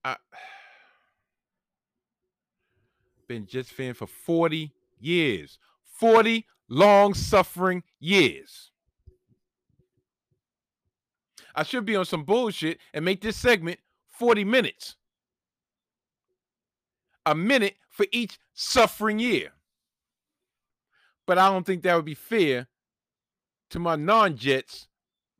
I 0.04 0.16
been 3.28 3.46
Jets 3.46 3.70
fan 3.70 3.94
for 3.94 4.06
40 4.06 4.72
years. 5.00 5.58
40 5.84 6.44
long 6.68 7.14
suffering 7.14 7.82
years. 8.00 8.70
I 11.54 11.62
should 11.62 11.84
be 11.84 11.96
on 11.96 12.04
some 12.04 12.24
bullshit 12.24 12.78
and 12.94 13.04
make 13.04 13.20
this 13.20 13.36
segment 13.36 13.78
40 14.18 14.44
minutes. 14.44 14.96
A 17.26 17.34
minute 17.34 17.76
for 17.88 18.06
each 18.10 18.38
suffering 18.54 19.18
year. 19.18 19.52
But 21.26 21.38
I 21.38 21.50
don't 21.50 21.64
think 21.64 21.82
that 21.82 21.94
would 21.94 22.04
be 22.04 22.14
fair 22.14 22.68
to 23.70 23.78
my 23.78 23.96
non 23.96 24.36
Jets, 24.36 24.88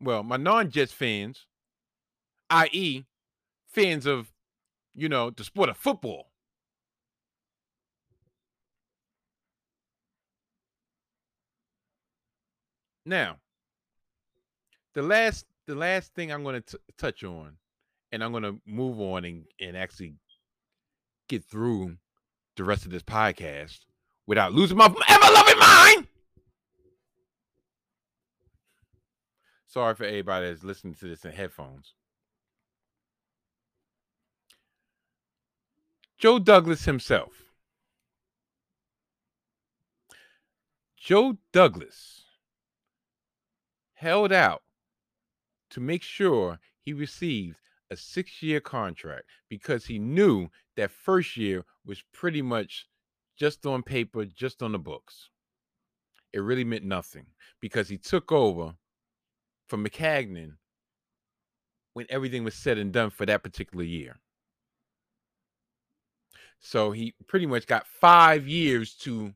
well, 0.01 0.22
my 0.22 0.37
non 0.37 0.70
Jets 0.70 0.92
fans, 0.92 1.46
i.e., 2.51 3.05
fans 3.66 4.07
of, 4.07 4.32
you 4.94 5.09
know, 5.09 5.31
the 5.31 5.44
sport 5.44 5.68
of 5.68 5.76
football. 5.76 6.28
Now, 13.05 13.38
the 14.94 15.02
last 15.02 15.46
the 15.66 15.74
last 15.74 16.14
thing 16.14 16.33
I'm 16.33 16.42
going 16.44 16.62
to 16.62 16.78
touch 16.98 17.24
on, 17.24 17.57
and 18.11 18.22
I'm 18.22 18.33
going 18.33 18.42
to 18.44 18.61
move 18.66 19.00
on 19.00 19.24
and, 19.24 19.44
and 19.61 19.76
actually 19.76 20.14
get 21.28 21.44
through 21.44 21.96
the 22.57 22.64
rest 22.64 22.85
of 22.85 22.90
this 22.90 23.02
podcast 23.02 23.81
without 24.26 24.52
losing 24.52 24.76
my 24.76 24.87
ever 24.87 25.33
loving 25.33 25.59
mind. 25.59 26.07
Sorry 29.66 29.94
for 29.94 30.05
everybody 30.05 30.48
that's 30.48 30.62
listening 30.62 30.94
to 30.94 31.09
this 31.09 31.24
in 31.24 31.33
headphones. 31.33 31.94
Joe 36.22 36.38
Douglas 36.38 36.85
himself. 36.85 37.42
Joe 40.96 41.37
Douglas 41.52 42.22
held 43.94 44.30
out 44.30 44.62
to 45.70 45.80
make 45.80 46.04
sure 46.04 46.61
he 46.80 46.92
received 46.92 47.56
a 47.90 47.96
six 47.96 48.40
year 48.40 48.61
contract 48.61 49.24
because 49.48 49.85
he 49.85 49.98
knew 49.98 50.46
that 50.76 50.92
first 50.92 51.37
year 51.37 51.64
was 51.85 52.04
pretty 52.12 52.40
much 52.40 52.87
just 53.37 53.66
on 53.66 53.82
paper, 53.82 54.24
just 54.24 54.62
on 54.62 54.70
the 54.70 54.78
books. 54.78 55.28
It 56.32 56.38
really 56.38 56.62
meant 56.62 56.85
nothing 56.85 57.26
because 57.61 57.88
he 57.88 57.98
took 57.98 58.30
over 58.30 58.74
from 59.66 59.85
Maccagnan 59.85 60.52
when 61.94 62.06
everything 62.08 62.44
was 62.44 62.54
said 62.54 62.78
and 62.78 62.92
done 62.92 63.11
for 63.11 63.26
that 63.26 63.42
particular 63.42 63.82
year. 63.82 64.21
So 66.62 66.92
he 66.92 67.14
pretty 67.27 67.46
much 67.46 67.66
got 67.66 67.87
five 67.87 68.46
years 68.46 68.94
to 68.98 69.35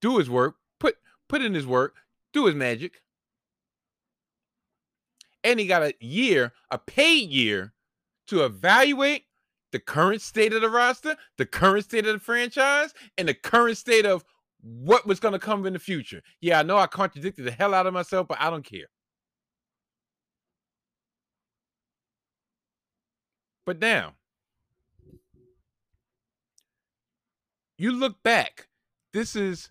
do 0.00 0.18
his 0.18 0.28
work, 0.28 0.56
put 0.80 0.96
put 1.28 1.42
in 1.42 1.54
his 1.54 1.66
work, 1.66 1.94
do 2.32 2.46
his 2.46 2.54
magic. 2.54 3.02
And 5.44 5.60
he 5.60 5.66
got 5.66 5.82
a 5.82 5.94
year, 6.00 6.52
a 6.70 6.78
paid 6.78 7.30
year, 7.30 7.74
to 8.26 8.44
evaluate 8.44 9.26
the 9.72 9.78
current 9.78 10.22
state 10.22 10.52
of 10.52 10.62
the 10.62 10.70
roster, 10.70 11.16
the 11.36 11.46
current 11.46 11.84
state 11.84 12.06
of 12.06 12.14
the 12.14 12.18
franchise, 12.18 12.92
and 13.16 13.28
the 13.28 13.34
current 13.34 13.76
state 13.76 14.06
of 14.06 14.24
what 14.62 15.06
was 15.06 15.20
going 15.20 15.32
to 15.32 15.38
come 15.38 15.66
in 15.66 15.74
the 15.74 15.78
future. 15.78 16.22
Yeah, 16.40 16.58
I 16.58 16.62
know 16.62 16.78
I 16.78 16.86
contradicted 16.88 17.44
the 17.44 17.52
hell 17.52 17.74
out 17.74 17.86
of 17.86 17.94
myself, 17.94 18.26
but 18.26 18.40
I 18.40 18.50
don't 18.50 18.64
care. 18.64 18.86
But 23.64 23.80
now, 23.80 24.14
you 27.78 27.92
look 27.92 28.22
back, 28.22 28.68
this 29.12 29.36
is 29.36 29.70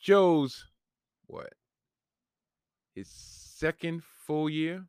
Joe's 0.00 0.66
what? 1.26 1.52
His 2.94 3.08
second 3.08 4.02
full 4.26 4.48
year. 4.48 4.84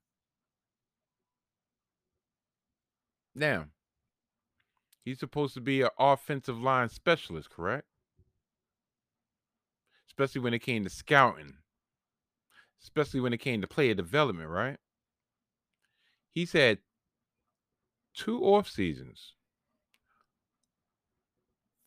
Now, 3.35 3.65
he's 5.03 5.19
supposed 5.19 5.53
to 5.53 5.61
be 5.61 5.81
an 5.81 5.89
offensive 5.97 6.59
line 6.59 6.89
specialist, 6.89 7.49
correct? 7.49 7.85
Especially 10.07 10.41
when 10.41 10.53
it 10.53 10.59
came 10.59 10.83
to 10.83 10.89
scouting, 10.89 11.53
especially 12.83 13.21
when 13.21 13.33
it 13.33 13.37
came 13.37 13.61
to 13.61 13.67
player 13.67 13.93
development, 13.93 14.49
right? 14.49 14.77
He's 16.31 16.51
had 16.51 16.79
two 18.13 18.41
off 18.41 18.67
seasons 18.69 19.33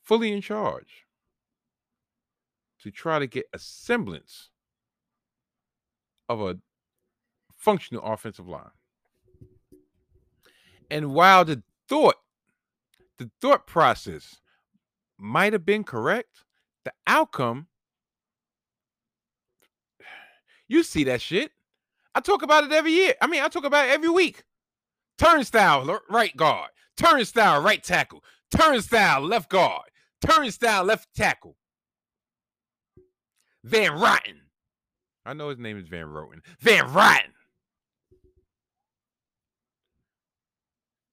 fully 0.04 0.32
in 0.32 0.40
charge 0.40 1.06
to 2.82 2.90
try 2.90 3.18
to 3.18 3.26
get 3.26 3.46
a 3.52 3.58
semblance 3.58 4.50
of 6.28 6.40
a 6.40 6.58
functional 7.56 8.02
offensive 8.04 8.48
line. 8.48 8.70
And 10.90 11.14
while 11.14 11.44
the 11.44 11.62
thought, 11.88 12.16
the 13.18 13.30
thought 13.40 13.66
process 13.66 14.40
might 15.16 15.52
have 15.52 15.64
been 15.64 15.84
correct, 15.84 16.44
the 16.84 16.92
outcome, 17.06 17.68
you 20.68 20.82
see 20.82 21.04
that 21.04 21.20
shit. 21.20 21.52
I 22.14 22.20
talk 22.20 22.42
about 22.42 22.64
it 22.64 22.72
every 22.72 22.92
year. 22.92 23.14
I 23.22 23.26
mean, 23.26 23.42
I 23.42 23.48
talk 23.48 23.64
about 23.64 23.86
it 23.86 23.92
every 23.92 24.10
week. 24.10 24.42
Turnstile, 25.16 26.00
right 26.10 26.36
guard. 26.36 26.70
Turnstile, 26.96 27.62
right 27.62 27.82
tackle. 27.82 28.22
Turnstile, 28.50 29.22
left 29.22 29.48
guard. 29.48 29.91
Turnstile, 30.22 30.84
left 30.84 31.14
tackle. 31.14 31.56
Van 33.64 33.92
Roten. 33.92 34.40
I 35.24 35.34
know 35.34 35.48
his 35.50 35.58
name 35.58 35.78
is 35.78 35.88
Van 35.88 36.06
Roten. 36.06 36.40
Van 36.60 36.84
Roten. 36.88 37.32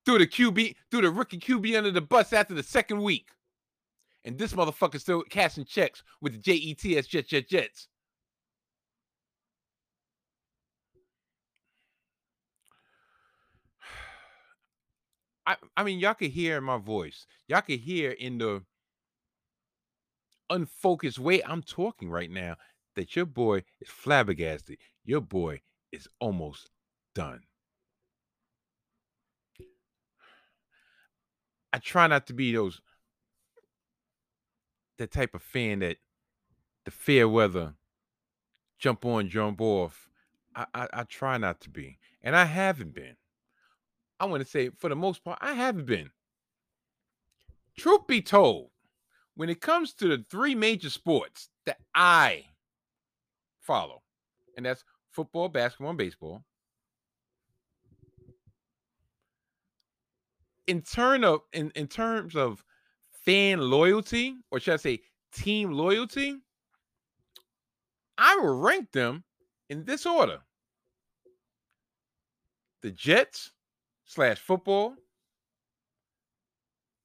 Threw 0.06 0.18
the 0.20 0.28
QB, 0.28 0.76
threw 0.90 1.02
the 1.02 1.12
rookie 1.12 1.38
QB 1.40 1.78
under 1.78 1.92
the 1.92 2.02
bus 2.02 2.34
after 2.34 2.56
the 2.56 2.64
second 2.64 3.02
week. 3.02 3.30
And 4.26 4.38
this 4.38 4.54
motherfucker 4.54 5.00
still 5.00 5.24
cashing 5.24 5.66
checks 5.66 6.04
with 6.22 6.34
the 6.34 6.40
JETS 6.40 7.08
Jet 7.08 7.28
Jet 7.28 7.48
Jets. 7.48 7.88
I, 15.46 15.58
I 15.78 15.84
mean, 15.84 16.00
y'all 16.00 16.16
can 16.16 16.32
hear 16.32 16.60
my 16.60 16.78
voice. 16.78 17.28
Y'all 17.48 17.62
can 17.62 17.78
hear 17.78 18.10
in 18.12 18.40
the 18.40 18.64
unfocused 20.50 21.20
way 21.20 21.44
I'm 21.44 21.62
talking 21.62 22.10
right 22.10 22.32
now 22.32 22.56
that 22.96 23.16
your 23.16 23.26
boy 23.26 23.64
is 23.80 23.90
flabbergasted. 23.90 24.78
Your 25.06 25.22
boy 25.22 25.62
is 25.92 26.08
almost 26.20 26.70
done. 27.16 27.42
I 31.72 31.78
try 31.78 32.08
not 32.08 32.28
to 32.28 32.34
be 32.34 32.52
those 32.52 32.82
that 34.98 35.12
type 35.12 35.34
of 35.34 35.42
fan 35.42 35.80
that 35.80 35.98
the 36.86 36.92
fair 36.92 37.30
weather 37.30 37.76
jump 38.80 39.06
on, 39.06 39.30
jump 39.30 39.62
off. 39.62 40.10
I, 40.56 40.66
I, 40.74 40.88
I 40.94 41.04
try 41.04 41.38
not 41.38 41.62
to 41.62 41.70
be. 41.70 42.00
And 42.22 42.36
I 42.36 42.46
haven't 42.46 42.94
been. 42.94 43.16
I 44.20 44.26
want 44.26 44.44
to 44.44 44.50
say, 44.50 44.70
for 44.70 44.90
the 44.90 44.96
most 44.96 45.24
part, 45.24 45.40
I 45.42 45.54
haven't 45.54 45.86
been. 45.86 46.10
Truth 47.78 48.08
be 48.08 48.22
told, 48.22 48.72
when 49.40 49.50
it 49.50 49.62
comes 49.62 49.94
to 49.94 50.10
the 50.10 50.26
three 50.30 50.54
major 50.54 50.90
sports 50.90 51.48
that 51.66 51.78
I 51.96 52.44
follow, 53.62 54.02
and 54.58 54.66
that's 54.66 54.84
football, 55.12 55.48
basketball, 55.48 55.92
and 55.92 55.98
baseball. 55.98 56.44
In 60.68 60.82
turn 60.82 61.24
of 61.24 61.40
in, 61.54 61.72
in 61.76 61.88
terms 61.88 62.36
of 62.36 62.66
fan 63.14 63.62
loyalty, 63.62 64.36
or 64.52 64.60
should 64.60 64.74
I 64.74 64.78
say 64.78 65.00
team 65.34 65.72
loyalty, 65.72 66.36
I 68.18 68.36
will 68.36 68.60
rank 68.60 68.92
them 68.92 69.24
in 69.70 69.86
this 69.86 70.06
order. 70.06 70.40
The 72.82 72.92
Jets 72.92 73.52
slash 74.04 74.40
football, 74.40 74.96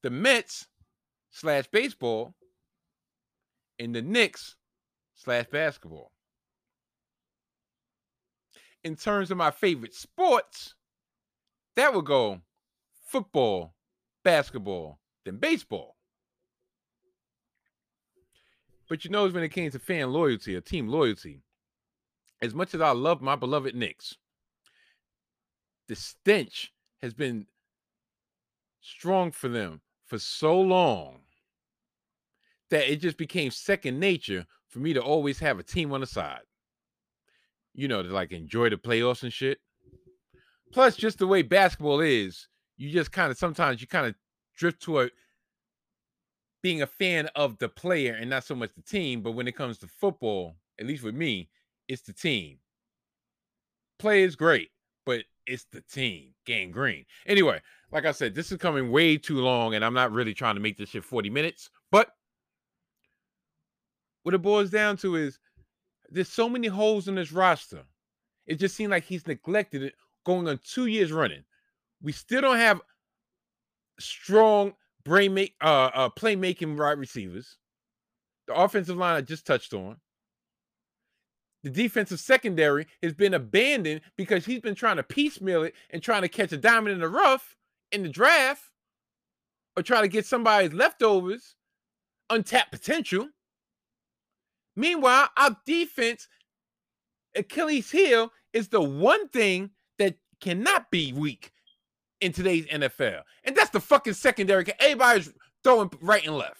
the 0.02 0.10
Mets 0.10 0.66
slash 1.34 1.66
baseball, 1.66 2.32
and 3.80 3.92
the 3.92 4.00
Knicks 4.00 4.54
slash 5.16 5.46
basketball. 5.50 6.12
In 8.84 8.94
terms 8.94 9.32
of 9.32 9.36
my 9.36 9.50
favorite 9.50 9.94
sports, 9.94 10.74
that 11.74 11.92
would 11.92 12.04
go 12.04 12.40
football, 13.04 13.74
basketball, 14.22 15.00
then 15.24 15.38
baseball. 15.38 15.96
But 18.88 19.04
you 19.04 19.10
know, 19.10 19.28
when 19.28 19.42
it 19.42 19.48
came 19.48 19.72
to 19.72 19.78
fan 19.80 20.12
loyalty 20.12 20.54
or 20.54 20.60
team 20.60 20.86
loyalty, 20.86 21.42
as 22.40 22.54
much 22.54 22.74
as 22.74 22.80
I 22.80 22.92
love 22.92 23.20
my 23.20 23.34
beloved 23.34 23.74
Knicks, 23.74 24.16
the 25.88 25.96
stench 25.96 26.72
has 27.02 27.12
been 27.12 27.46
strong 28.80 29.32
for 29.32 29.48
them 29.48 29.80
for 30.06 30.18
so 30.18 30.60
long 30.60 31.23
that 32.74 32.90
it 32.90 32.96
just 32.96 33.16
became 33.16 33.52
second 33.52 34.00
nature 34.00 34.44
for 34.68 34.80
me 34.80 34.92
to 34.92 35.00
always 35.00 35.38
have 35.38 35.60
a 35.60 35.62
team 35.62 35.92
on 35.92 36.00
the 36.00 36.06
side. 36.06 36.40
You 37.72 37.86
know, 37.86 38.02
to 38.02 38.08
like 38.08 38.32
enjoy 38.32 38.68
the 38.68 38.76
playoffs 38.76 39.22
and 39.22 39.32
shit. 39.32 39.58
Plus, 40.72 40.96
just 40.96 41.18
the 41.18 41.26
way 41.26 41.42
basketball 41.42 42.00
is, 42.00 42.48
you 42.76 42.90
just 42.90 43.12
kind 43.12 43.30
of 43.30 43.38
sometimes 43.38 43.80
you 43.80 43.86
kind 43.86 44.06
of 44.08 44.16
drift 44.56 44.82
toward 44.82 45.12
being 46.62 46.82
a 46.82 46.86
fan 46.86 47.28
of 47.36 47.56
the 47.58 47.68
player 47.68 48.16
and 48.20 48.28
not 48.28 48.42
so 48.42 48.56
much 48.56 48.74
the 48.74 48.82
team. 48.82 49.20
But 49.22 49.32
when 49.32 49.46
it 49.46 49.56
comes 49.56 49.78
to 49.78 49.86
football, 49.86 50.56
at 50.80 50.86
least 50.86 51.04
with 51.04 51.14
me, 51.14 51.50
it's 51.86 52.02
the 52.02 52.12
team. 52.12 52.58
Play 54.00 54.24
is 54.24 54.34
great, 54.34 54.70
but 55.06 55.22
it's 55.46 55.66
the 55.70 55.80
team. 55.82 56.34
Gang 56.44 56.72
green. 56.72 57.04
Anyway, 57.26 57.60
like 57.92 58.04
I 58.04 58.10
said, 58.10 58.34
this 58.34 58.50
is 58.50 58.58
coming 58.58 58.90
way 58.90 59.16
too 59.16 59.38
long, 59.38 59.74
and 59.74 59.84
I'm 59.84 59.94
not 59.94 60.10
really 60.10 60.34
trying 60.34 60.56
to 60.56 60.60
make 60.60 60.76
this 60.76 60.88
shit 60.88 61.04
40 61.04 61.30
minutes. 61.30 61.70
But 61.92 62.10
what 64.24 64.34
it 64.34 64.42
boils 64.42 64.70
down 64.70 64.96
to 64.98 65.16
is 65.16 65.38
there's 66.10 66.28
so 66.28 66.48
many 66.48 66.66
holes 66.66 67.08
in 67.08 67.14
this 67.14 67.32
roster. 67.32 67.84
It 68.46 68.56
just 68.56 68.74
seemed 68.74 68.90
like 68.90 69.04
he's 69.04 69.26
neglected 69.26 69.82
it 69.82 69.94
going 70.26 70.48
on 70.48 70.58
two 70.64 70.86
years 70.86 71.12
running. 71.12 71.44
We 72.02 72.12
still 72.12 72.40
don't 72.40 72.58
have 72.58 72.80
strong 74.00 74.74
brain 75.04 75.32
make 75.34 75.54
uh, 75.62 75.90
uh 75.94 76.08
playmaking 76.08 76.76
wide 76.76 76.98
receivers. 76.98 77.56
The 78.48 78.54
offensive 78.54 78.96
line 78.96 79.16
I 79.16 79.20
just 79.20 79.46
touched 79.46 79.72
on. 79.72 79.96
The 81.62 81.70
defensive 81.70 82.20
secondary 82.20 82.86
has 83.02 83.14
been 83.14 83.32
abandoned 83.32 84.02
because 84.16 84.44
he's 84.44 84.60
been 84.60 84.74
trying 84.74 84.96
to 84.96 85.02
piecemeal 85.02 85.62
it 85.62 85.74
and 85.90 86.02
trying 86.02 86.22
to 86.22 86.28
catch 86.28 86.52
a 86.52 86.58
diamond 86.58 86.94
in 86.94 87.00
the 87.00 87.08
rough 87.08 87.56
in 87.90 88.02
the 88.02 88.08
draft 88.08 88.62
or 89.76 89.82
try 89.82 90.00
to 90.02 90.08
get 90.08 90.26
somebody's 90.26 90.74
leftovers, 90.74 91.54
untapped 92.28 92.70
potential. 92.72 93.28
Meanwhile, 94.76 95.28
our 95.36 95.56
defense, 95.66 96.28
Achilles 97.36 97.90
heel, 97.90 98.32
is 98.52 98.68
the 98.68 98.82
one 98.82 99.28
thing 99.28 99.70
that 99.98 100.16
cannot 100.40 100.90
be 100.90 101.12
weak 101.12 101.52
in 102.20 102.32
today's 102.32 102.66
NFL. 102.66 103.22
And 103.44 103.56
that's 103.56 103.70
the 103.70 103.80
fucking 103.80 104.14
secondary. 104.14 104.64
Everybody's 104.80 105.32
throwing 105.62 105.90
right 106.00 106.24
and 106.26 106.36
left. 106.36 106.58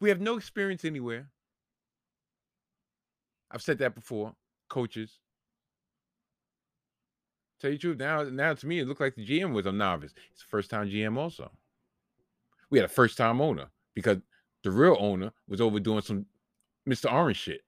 We 0.00 0.08
have 0.10 0.20
no 0.20 0.36
experience 0.36 0.84
anywhere. 0.84 1.28
I've 3.50 3.62
said 3.62 3.78
that 3.78 3.94
before. 3.94 4.34
Coaches. 4.68 5.18
Tell 7.60 7.70
you 7.70 7.76
the 7.76 7.80
truth, 7.80 7.98
now, 7.98 8.24
now 8.24 8.52
to 8.52 8.66
me, 8.66 8.80
it 8.80 8.88
looked 8.88 9.00
like 9.00 9.14
the 9.14 9.24
GM 9.24 9.52
was 9.52 9.66
a 9.66 9.72
novice. 9.72 10.12
It's 10.32 10.42
the 10.42 10.48
first 10.48 10.70
time 10.70 10.88
GM 10.90 11.16
also. 11.16 11.50
We 12.70 12.78
had 12.78 12.84
a 12.84 12.88
first 12.88 13.16
time 13.16 13.40
owner 13.40 13.66
because 13.94 14.18
the 14.62 14.70
real 14.70 14.96
owner 14.98 15.32
was 15.48 15.60
over 15.60 15.78
doing 15.78 16.00
some 16.00 16.26
Mr. 16.88 17.12
Orange 17.12 17.36
shit. 17.36 17.60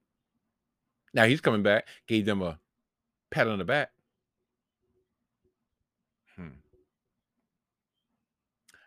Now 1.14 1.24
he's 1.24 1.40
coming 1.40 1.62
back, 1.62 1.88
gave 2.06 2.26
them 2.26 2.42
a 2.42 2.58
pat 3.30 3.48
on 3.48 3.58
the 3.58 3.64
back. 3.64 3.90
Hmm. 6.36 6.48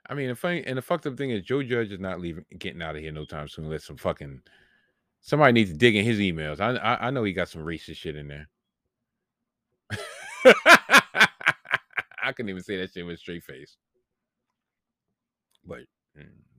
I 0.07 0.13
mean, 0.13 0.29
the 0.29 0.35
funny 0.35 0.63
and 0.65 0.77
the 0.77 0.81
fucked 0.81 1.07
up 1.07 1.17
thing 1.17 1.31
is 1.31 1.43
Joe 1.43 1.63
Judge 1.63 1.91
is 1.91 1.99
not 1.99 2.19
leaving, 2.19 2.45
getting 2.57 2.81
out 2.81 2.95
of 2.95 3.01
here 3.01 3.11
no 3.11 3.25
time 3.25 3.47
soon. 3.47 3.65
Unless 3.65 3.85
some 3.85 3.97
fucking 3.97 4.41
somebody 5.21 5.53
needs 5.53 5.71
to 5.71 5.77
dig 5.77 5.95
in 5.95 6.05
his 6.05 6.19
emails. 6.19 6.59
I 6.59 6.75
I, 6.75 7.07
I 7.07 7.09
know 7.09 7.23
he 7.23 7.33
got 7.33 7.49
some 7.49 7.63
racist 7.63 7.97
shit 7.97 8.15
in 8.15 8.27
there. 8.27 8.47
I 12.23 12.31
couldn't 12.31 12.49
even 12.49 12.63
say 12.63 12.77
that 12.77 12.91
shit 12.93 13.05
with 13.05 13.15
a 13.15 13.17
straight 13.17 13.43
face. 13.43 13.77
But 15.65 15.79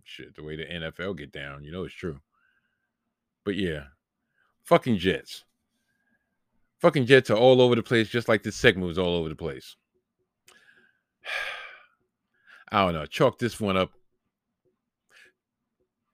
shit, 0.05 0.35
the 0.35 0.43
way 0.43 0.57
the 0.57 0.65
NFL 0.65 1.17
get 1.17 1.33
down, 1.33 1.65
you 1.65 1.73
know 1.73 1.85
it's 1.85 1.95
true. 1.95 2.21
But 3.45 3.57
yeah, 3.57 3.85
fucking 4.65 4.99
Jets. 4.99 5.45
Fucking 6.81 7.07
Jets 7.07 7.31
are 7.31 7.37
all 7.37 7.61
over 7.61 7.75
the 7.75 7.83
place, 7.83 8.09
just 8.09 8.29
like 8.29 8.43
this 8.43 8.57
segment 8.57 8.89
was 8.89 8.99
all 8.99 9.17
over 9.17 9.29
the 9.29 9.37
place. 9.37 9.77
I 12.73 12.85
don't 12.85 12.95
know. 12.95 13.07
Chalk 13.07 13.39
this 13.39 13.61
one 13.61 13.77
up 13.77 13.91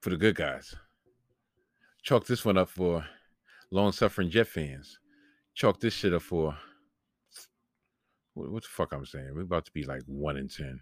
for 0.01 0.09
the 0.09 0.17
good 0.17 0.35
guys. 0.35 0.75
Chalk 2.01 2.25
this 2.25 2.43
one 2.43 2.57
up 2.57 2.69
for 2.69 3.05
long 3.71 3.91
suffering 3.91 4.29
Jet 4.29 4.47
fans. 4.47 4.99
Chalk 5.53 5.79
this 5.79 5.93
shit 5.93 6.13
up 6.13 6.21
for 6.21 6.57
what, 8.33 8.51
what 8.51 8.63
the 8.63 8.69
fuck 8.69 8.93
I'm 8.93 9.05
saying. 9.05 9.31
We're 9.33 9.41
about 9.41 9.65
to 9.65 9.71
be 9.71 9.83
like 9.83 10.01
one 10.05 10.37
in 10.37 10.47
ten. 10.47 10.81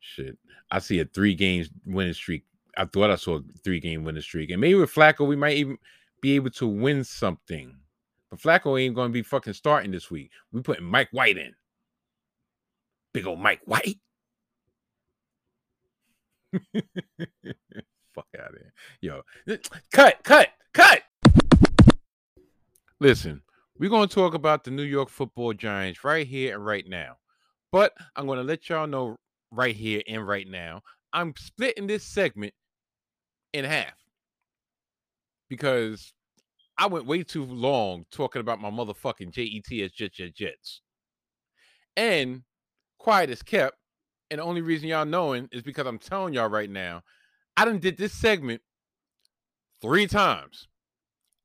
Shit. 0.00 0.38
I 0.70 0.78
see 0.78 1.00
a 1.00 1.04
three 1.04 1.34
games 1.34 1.70
winning 1.84 2.14
streak. 2.14 2.44
I 2.76 2.84
thought 2.84 3.10
I 3.10 3.16
saw 3.16 3.38
a 3.38 3.42
three 3.64 3.80
game 3.80 4.04
winning 4.04 4.22
streak. 4.22 4.50
And 4.50 4.60
maybe 4.60 4.74
with 4.74 4.92
Flacco, 4.92 5.26
we 5.26 5.36
might 5.36 5.56
even 5.56 5.78
be 6.20 6.36
able 6.36 6.50
to 6.50 6.66
win 6.66 7.04
something. 7.04 7.76
But 8.30 8.40
Flacco 8.40 8.80
ain't 8.80 8.94
gonna 8.94 9.12
be 9.12 9.22
fucking 9.22 9.54
starting 9.54 9.90
this 9.90 10.10
week. 10.10 10.30
We 10.52 10.60
putting 10.60 10.84
Mike 10.84 11.08
White 11.12 11.38
in. 11.38 11.54
Big 13.12 13.26
old 13.26 13.40
Mike 13.40 13.62
White. 13.64 13.98
Fuck 18.14 18.26
out 18.38 18.50
of 18.50 18.58
here. 18.58 18.72
Yo, 19.00 19.22
cut, 19.92 20.22
cut, 20.22 20.48
cut. 20.72 21.02
Listen, 22.98 23.42
we're 23.78 23.90
to 24.08 24.14
talk 24.14 24.34
about 24.34 24.64
the 24.64 24.70
New 24.70 24.82
York 24.82 25.10
football 25.10 25.52
giants 25.52 26.02
right 26.02 26.26
here 26.26 26.54
and 26.54 26.64
right 26.64 26.88
now. 26.88 27.16
But 27.70 27.92
I'm 28.14 28.26
to 28.38 28.44
let 28.44 28.68
y'all 28.68 28.86
know 28.86 29.16
right 29.56 29.74
here 29.74 30.02
and 30.06 30.26
right 30.26 30.46
now. 30.46 30.82
I'm 31.12 31.34
splitting 31.36 31.86
this 31.86 32.04
segment 32.04 32.54
in 33.52 33.64
half 33.64 33.94
because 35.48 36.12
I 36.78 36.86
went 36.86 37.06
way 37.06 37.22
too 37.22 37.44
long 37.44 38.04
talking 38.10 38.40
about 38.40 38.60
my 38.60 38.70
motherfucking 38.70 39.32
JETS 39.32 39.92
Jets 39.92 40.16
Jets 40.16 40.36
Jets. 40.36 40.80
And 41.96 42.42
quiet 42.98 43.30
is 43.30 43.42
kept. 43.42 43.76
And 44.30 44.40
the 44.40 44.44
only 44.44 44.60
reason 44.60 44.88
y'all 44.88 45.06
knowing 45.06 45.48
is 45.52 45.62
because 45.62 45.86
I'm 45.86 45.98
telling 45.98 46.34
y'all 46.34 46.48
right 46.48 46.68
now, 46.68 47.02
I 47.56 47.64
done 47.64 47.78
did 47.78 47.96
this 47.96 48.12
segment 48.12 48.60
three 49.80 50.06
times. 50.06 50.68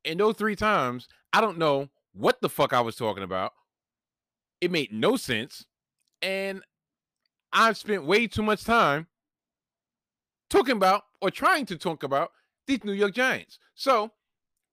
And 0.04 0.20
those 0.20 0.36
three 0.36 0.56
times, 0.56 1.08
I 1.32 1.42
don't 1.42 1.60
know 1.60 1.88
what 2.14 2.42
the 2.42 2.50
fuck 2.50 2.74
I 2.74 2.82
was 2.82 2.96
talking 2.96 3.24
about. 3.24 3.52
It 4.60 4.72
made 4.72 4.92
no 4.92 5.16
sense. 5.16 5.66
And 6.22 6.62
I've 7.54 7.78
spent 7.78 8.06
way 8.06 8.28
too 8.28 8.44
much 8.44 8.64
time 8.64 9.08
talking 10.50 10.76
about 10.76 11.04
or 11.22 11.30
trying 11.32 11.66
to 11.68 11.78
talk 11.78 12.04
about 12.04 12.32
these 12.68 12.84
New 12.84 12.94
York 12.94 13.14
Giants. 13.14 13.60
So 13.76 14.12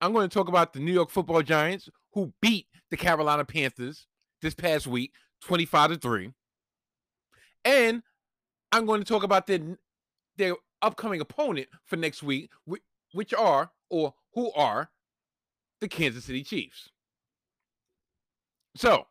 I'm 0.01 0.13
going 0.13 0.29
to 0.29 0.35
talk 0.35 0.49
about 0.49 0.73
the 0.73 0.81
New 0.81 0.93
York 0.93 1.11
football 1.11 1.43
Giants 1.43 1.89
who 2.13 2.33
beat 2.41 2.67
the 2.91 2.97
Carolina 2.97 3.45
Panthers 3.45 4.07
this 4.43 4.55
past 4.55 4.87
week, 4.87 5.13
25 5.43 5.93
to 5.93 5.97
3. 5.99 6.31
And 7.65 8.03
I'm 8.73 8.87
going 8.87 9.01
to 9.01 9.07
talk 9.07 9.23
about 9.23 9.47
their, 9.47 9.61
their 10.37 10.55
upcoming 10.83 11.21
opponent 11.21 11.69
for 11.85 11.97
next 11.97 12.23
week, 12.23 12.51
which 13.13 13.35
are 13.35 13.71
or 13.91 14.15
who 14.35 14.53
are 14.53 14.91
the 15.81 15.89
Kansas 15.89 16.25
City 16.25 16.43
Chiefs. 16.43 16.91
So, 18.77 19.07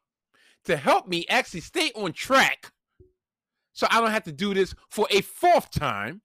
to 0.66 0.78
help 0.78 1.08
me 1.08 1.26
actually 1.30 1.62
stay 1.62 1.92
on 1.96 2.14
track 2.14 2.72
so 3.78 3.86
I 3.92 4.02
don't 4.02 4.10
have 4.10 4.24
to 4.24 4.32
do 4.32 4.56
this 4.56 4.74
for 4.90 5.08
a 5.12 5.22
fourth 5.22 5.70
time, 5.70 6.22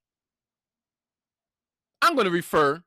I'm 2.01 2.15
going 2.15 2.25
to 2.25 2.31
refer 2.31 2.83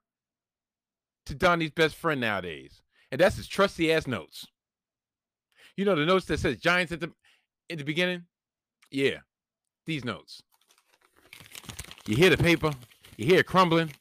to 1.27 1.35
Donnie's 1.35 1.69
best 1.69 1.95
friend 1.95 2.19
nowadays, 2.19 2.81
and 3.11 3.21
that's 3.21 3.37
his 3.37 3.47
trusty 3.47 3.93
ass 3.93 4.07
notes. 4.07 4.47
You 5.77 5.85
know 5.85 5.93
the 5.93 6.03
notes 6.03 6.25
that 6.25 6.39
says 6.39 6.57
Giants 6.57 6.91
at 6.91 6.99
the 6.99 7.11
in 7.69 7.77
the 7.77 7.83
beginning? 7.83 8.23
Yeah, 8.89 9.19
these 9.85 10.03
notes. 10.03 10.41
You 12.07 12.15
hear 12.15 12.31
the 12.31 12.37
paper, 12.37 12.71
you 13.17 13.27
hear 13.27 13.41
it 13.41 13.45
crumbling. 13.45 13.91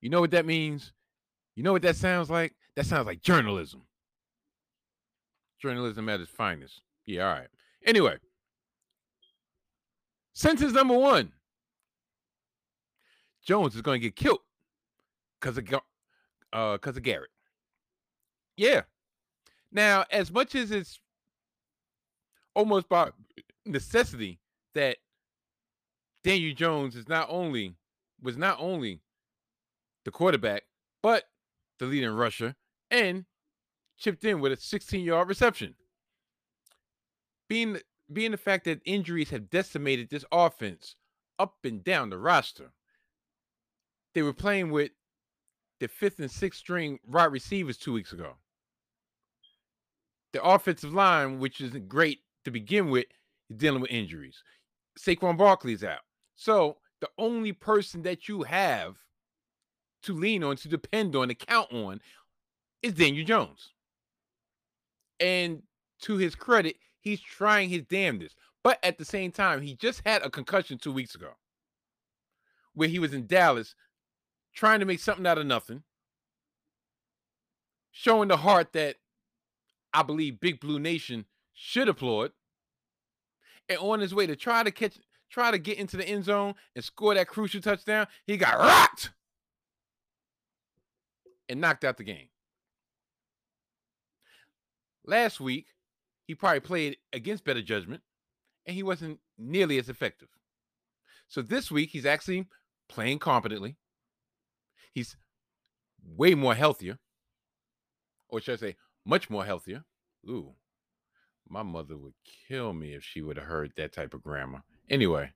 You 0.00 0.10
know 0.10 0.20
what 0.20 0.32
that 0.32 0.44
means? 0.44 0.92
You 1.54 1.62
know 1.62 1.70
what 1.70 1.82
that 1.82 1.94
sounds 1.94 2.30
like? 2.30 2.56
That 2.74 2.86
sounds 2.86 3.06
like 3.06 3.22
journalism. 3.22 3.82
Journalism 5.60 6.08
at 6.08 6.18
its 6.18 6.32
finest. 6.32 6.80
Yeah, 7.06 7.28
all 7.28 7.34
right. 7.34 7.48
Anyway, 7.86 8.18
sentence 10.34 10.72
number 10.72 10.96
one 10.96 11.32
Jones 13.44 13.74
is 13.74 13.82
going 13.82 14.00
to 14.00 14.06
get 14.06 14.16
killed 14.16 14.38
because 15.40 15.58
of 15.58 15.68
uh 16.52 16.72
because 16.74 16.96
of 16.96 17.02
Garrett. 17.02 17.30
Yeah. 18.56 18.82
Now, 19.72 20.04
as 20.10 20.30
much 20.30 20.54
as 20.54 20.70
it's 20.70 21.00
almost 22.54 22.88
by 22.88 23.10
necessity 23.64 24.38
that 24.74 24.98
Daniel 26.22 26.54
Jones 26.54 26.94
is 26.94 27.08
not 27.08 27.26
only 27.30 27.74
was 28.22 28.36
not 28.36 28.58
only 28.60 29.00
the 30.04 30.10
quarterback, 30.10 30.64
but 31.02 31.24
the 31.78 31.86
leading 31.86 32.10
rusher 32.10 32.54
and 32.90 33.24
chipped 33.98 34.24
in 34.24 34.40
with 34.40 34.52
a 34.52 34.56
16-yard 34.56 35.28
reception. 35.28 35.74
Being 37.48 37.78
being 38.12 38.30
the 38.30 38.36
fact 38.36 38.64
that 38.64 38.80
injuries 38.84 39.30
have 39.30 39.50
decimated 39.50 40.10
this 40.10 40.24
offense 40.32 40.96
up 41.38 41.56
and 41.64 41.82
down 41.82 42.10
the 42.10 42.18
roster. 42.18 42.72
They 44.14 44.22
were 44.22 44.32
playing 44.32 44.70
with 44.70 44.92
the 45.80 45.88
fifth 45.88 46.20
and 46.20 46.30
sixth 46.30 46.60
string 46.60 47.00
wide 47.06 47.32
receivers 47.32 47.76
two 47.76 47.92
weeks 47.92 48.12
ago. 48.12 48.34
The 50.32 50.42
offensive 50.42 50.92
line, 50.92 51.38
which 51.38 51.60
isn't 51.60 51.88
great 51.88 52.20
to 52.44 52.50
begin 52.50 52.90
with, 52.90 53.06
is 53.50 53.56
dealing 53.56 53.80
with 53.80 53.90
injuries. 53.90 54.42
Saquon 54.98 55.36
Barkley's 55.36 55.84
out. 55.84 56.00
So 56.34 56.76
the 57.00 57.08
only 57.18 57.52
person 57.52 58.02
that 58.02 58.28
you 58.28 58.42
have 58.42 58.96
to 60.04 60.14
lean 60.14 60.44
on, 60.44 60.56
to 60.56 60.68
depend 60.68 61.16
on, 61.16 61.28
to 61.28 61.34
count 61.34 61.72
on 61.72 62.00
is 62.82 62.94
Daniel 62.94 63.24
Jones. 63.24 63.72
And 65.20 65.62
to 66.02 66.16
his 66.16 66.34
credit, 66.34 66.76
he's 67.02 67.20
trying 67.20 67.68
his 67.68 67.82
damnedest. 67.82 68.36
But 68.64 68.78
at 68.82 68.96
the 68.96 69.04
same 69.04 69.32
time, 69.32 69.60
he 69.60 69.74
just 69.74 70.02
had 70.06 70.22
a 70.22 70.30
concussion 70.30 70.78
two 70.78 70.92
weeks 70.92 71.14
ago 71.14 71.32
where 72.74 72.88
he 72.88 72.98
was 72.98 73.12
in 73.12 73.26
Dallas 73.26 73.74
trying 74.54 74.80
to 74.80 74.86
make 74.86 75.00
something 75.00 75.26
out 75.26 75.38
of 75.38 75.46
nothing, 75.46 75.82
showing 77.90 78.28
the 78.28 78.36
heart 78.38 78.72
that 78.72 78.96
I 79.92 80.02
believe 80.02 80.40
Big 80.40 80.60
Blue 80.60 80.78
Nation 80.78 81.26
should 81.52 81.88
applaud. 81.88 82.32
And 83.68 83.78
on 83.78 84.00
his 84.00 84.14
way 84.14 84.26
to 84.26 84.36
try 84.36 84.62
to 84.62 84.70
catch, 84.70 84.98
try 85.30 85.50
to 85.50 85.58
get 85.58 85.78
into 85.78 85.96
the 85.96 86.08
end 86.08 86.24
zone 86.24 86.54
and 86.74 86.84
score 86.84 87.14
that 87.14 87.28
crucial 87.28 87.60
touchdown, 87.60 88.06
he 88.26 88.36
got 88.36 88.58
rocked 88.58 89.10
and 91.48 91.60
knocked 91.60 91.84
out 91.84 91.96
the 91.96 92.04
game. 92.04 92.28
Last 95.04 95.40
week, 95.40 95.66
he 96.26 96.34
probably 96.34 96.60
played 96.60 96.96
against 97.12 97.44
better 97.44 97.62
judgment 97.62 98.02
and 98.66 98.74
he 98.74 98.82
wasn't 98.82 99.18
nearly 99.38 99.78
as 99.78 99.88
effective. 99.88 100.28
So 101.28 101.42
this 101.42 101.70
week, 101.70 101.90
he's 101.90 102.06
actually 102.06 102.46
playing 102.88 103.18
competently. 103.18 103.76
He's 104.92 105.16
way 106.04 106.34
more 106.34 106.54
healthier, 106.54 106.98
or 108.28 108.40
should 108.40 108.54
I 108.54 108.56
say, 108.56 108.76
much 109.04 109.30
more 109.30 109.44
healthier. 109.44 109.84
Ooh, 110.28 110.54
my 111.48 111.62
mother 111.62 111.96
would 111.96 112.14
kill 112.48 112.72
me 112.72 112.94
if 112.94 113.02
she 113.02 113.22
would 113.22 113.36
have 113.36 113.46
heard 113.46 113.72
that 113.76 113.92
type 113.92 114.14
of 114.14 114.22
grammar. 114.22 114.62
Anyway, 114.90 115.32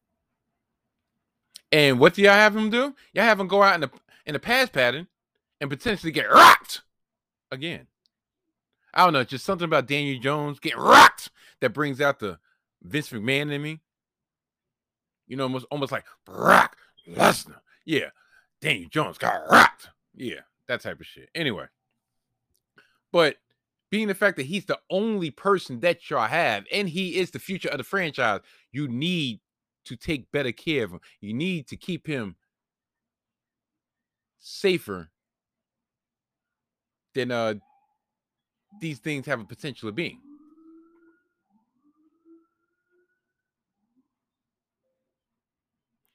and 1.73 1.99
what 1.99 2.15
do 2.15 2.23
y'all 2.23 2.33
have 2.33 2.55
him 2.55 2.71
do? 2.71 2.95
Y'all 3.13 3.25
have 3.25 3.41
him 3.41 3.49
go 3.49 3.63
out 3.63 3.75
in 3.75 3.81
the 3.81 3.91
in 4.27 4.35
the 4.35 4.39
pass 4.39 4.69
pattern 4.69 5.09
and 5.61 5.71
potentially 5.71 6.13
get 6.13 6.31
rocked 6.31 6.83
again. 7.51 7.87
I 8.97 9.05
don't 9.05 9.13
know, 9.13 9.25
just 9.25 9.45
something 9.45 9.67
about 9.67 9.87
Daniel 9.87 10.19
Jones 10.19 10.59
getting 10.59 10.81
rocked 10.81 11.31
that 11.61 11.75
brings 11.75 12.01
out 12.01 12.19
the 12.19 12.39
Vince 12.83 13.11
McMahon 13.11 13.53
in 13.53 13.63
me. 13.63 13.81
You 15.29 15.37
know, 15.37 15.45
almost 15.45 15.67
almost 15.71 15.93
like 15.93 16.07
Brock 16.25 16.77
Lesnar. 17.07 17.61
Yeah, 17.85 18.09
Daniel 18.63 18.89
Jones 18.89 19.19
got 19.19 19.43
rocked. 19.51 19.91
Yeah, 20.15 20.41
that 20.67 20.81
type 20.81 20.99
of 20.99 21.07
shit. 21.07 21.29
Anyway, 21.35 21.67
but 23.13 23.37
being 23.91 24.09
the 24.09 24.15
fact 24.15 24.39
that 24.39 24.47
he's 24.47 24.65
the 24.65 24.79
only 24.91 25.31
person 25.31 25.81
that 25.81 26.09
y'all 26.09 26.27
have, 26.27 26.65
and 26.73 26.89
he 26.89 27.17
is 27.19 27.31
the 27.31 27.39
future 27.39 27.69
of 27.69 27.79
the 27.79 27.85
franchise, 27.85 28.41
you 28.73 28.89
need 28.89 29.41
to 29.85 29.97
take 29.97 30.33
better 30.33 30.53
care 30.53 30.85
of 30.85 30.93
him. 30.93 31.01
You 31.21 31.35
need 31.35 31.69
to 31.69 31.77
keep 31.77 32.07
him 32.07 32.37
safer 34.39 35.11
than 37.15 37.31
uh 37.31 37.55
these 38.81 38.99
things 38.99 39.27
have 39.27 39.41
a 39.41 39.45
potential 39.45 39.89
of 39.89 39.95
being. 39.95 40.21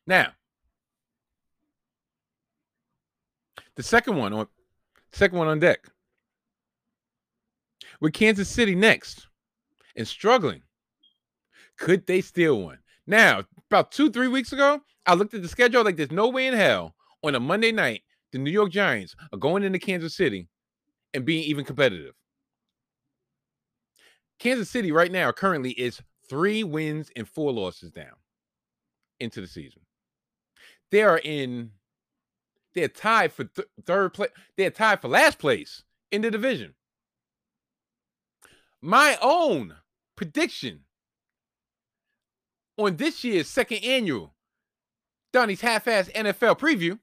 Now, 0.08 0.34
The 3.76 3.84
second 3.84 4.18
one 4.18 4.34
on 4.34 4.48
second 5.12 5.38
one 5.38 5.48
on 5.48 5.60
deck. 5.60 5.88
With 8.00 8.14
Kansas 8.14 8.50
City 8.50 8.76
next 8.76 9.28
and 9.96 10.08
struggling. 10.08 10.62
Could 11.78 12.06
they 12.06 12.22
steal 12.22 12.62
one? 12.62 12.80
Now, 13.08 13.44
about 13.70 13.92
two, 13.92 14.12
three 14.12 14.28
weeks 14.28 14.54
ago, 14.54 14.82
I 15.06 15.16
looked 15.16 15.34
at 15.34 15.42
the 15.42 15.48
schedule 15.48 15.84
like 15.84 15.98
there's 15.98 16.12
no 16.12 16.30
way 16.30 16.48
in 16.48 16.54
hell 16.54 16.96
on 17.24 17.36
a 17.36 17.40
Monday 17.40 17.72
night 17.72 18.04
the 18.32 18.38
New 18.38 18.52
York 18.52 18.72
Giants 18.72 19.16
are 19.34 19.40
going 19.40 19.64
into 19.64 19.80
Kansas 19.80 20.16
City 20.16 20.48
and 21.14 21.26
being 21.26 21.44
even 21.44 21.66
competitive. 21.66 22.14
Kansas 24.42 24.72
City 24.72 24.92
right 24.92 25.12
now 25.12 25.32
currently 25.32 25.70
is 25.74 26.02
three 26.28 26.64
wins 26.64 27.12
and 27.16 27.30
four 27.30 27.54
losses 27.54 27.92
down 27.92 28.16
into 29.20 29.40
the 29.40 29.46
season. 29.46 29.84
They 30.90 31.04
are 31.04 31.22
in 31.24 31.74
they're 32.74 32.88
tied 32.88 33.34
for 33.34 33.44
th- 33.44 33.68
third 33.86 34.16
place. 34.16 34.32
They're 34.58 34.72
tied 34.72 35.00
for 35.00 35.10
last 35.10 35.38
place 35.38 35.84
in 36.12 36.24
the 36.24 36.32
division. 36.32 36.74
My 38.82 39.16
own 39.22 39.76
prediction 40.16 40.86
on 42.78 42.96
this 42.96 43.24
year's 43.24 43.48
second 43.48 43.84
annual 43.84 44.34
Donnie's 45.32 45.62
half-ass 45.62 46.10
NFL 46.16 46.58
preview, 46.58 46.98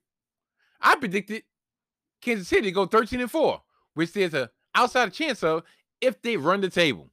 I 0.80 0.96
predicted 0.96 1.44
Kansas 2.20 2.48
City 2.48 2.72
go 2.72 2.86
13 2.86 3.20
and 3.20 3.30
4, 3.30 3.62
which 3.94 4.12
there's 4.12 4.34
a 4.34 4.50
outside 4.74 5.12
chance 5.12 5.44
of 5.44 5.62
if 6.00 6.20
they 6.20 6.36
run 6.36 6.62
the 6.62 6.68
table. 6.68 7.12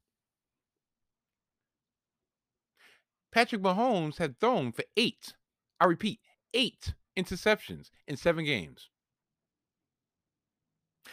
Patrick 3.35 3.61
Mahomes 3.61 4.17
had 4.17 4.39
thrown 4.39 4.71
for 4.71 4.85
eight. 4.95 5.33
I 5.81 5.85
repeat, 5.87 6.21
eight 6.53 6.93
interceptions 7.17 7.89
in 8.07 8.15
seven 8.15 8.45
games. 8.45 8.89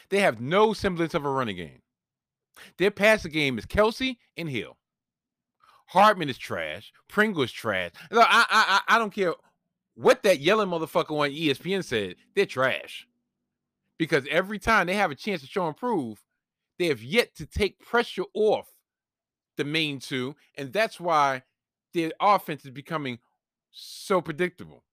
They 0.08 0.20
have 0.20 0.40
no 0.40 0.72
semblance 0.72 1.14
of 1.14 1.24
a 1.24 1.28
running 1.28 1.56
game. 1.56 1.82
Their 2.78 2.92
passing 2.92 3.32
game 3.32 3.58
is 3.58 3.66
Kelce 3.66 4.18
and 4.36 4.48
Hill. 4.48 4.76
Hardman 5.88 6.28
is 6.28 6.38
trash. 6.38 6.92
Pringle 7.08 7.42
is 7.42 7.50
trash. 7.50 7.90
I, 8.12 8.46
I, 8.48 8.80
I 8.86 8.98
don't 9.00 9.12
care 9.12 9.34
what 9.96 10.22
that 10.22 10.38
yelling 10.38 10.68
motherfucker 10.68 11.10
on 11.10 11.30
ESPN 11.30 11.82
said. 11.82 12.14
They're 12.36 12.46
trash. 12.46 13.04
Because 13.98 14.28
every 14.30 14.60
time 14.60 14.86
they 14.86 14.94
have 14.94 15.10
a 15.10 15.16
chance 15.16 15.40
to 15.40 15.48
show 15.48 15.66
improve, 15.66 16.22
they 16.78 16.86
have 16.86 17.02
yet 17.02 17.34
to 17.34 17.46
take 17.46 17.80
pressure 17.80 18.26
off 18.32 18.68
the 19.56 19.64
main 19.64 19.98
two. 19.98 20.36
And 20.56 20.72
that's 20.72 21.00
why 21.00 21.42
their 21.92 22.12
offense 22.20 22.64
is 22.64 22.70
becoming 22.70 23.18
so 23.70 24.20
predictable. 24.20 24.84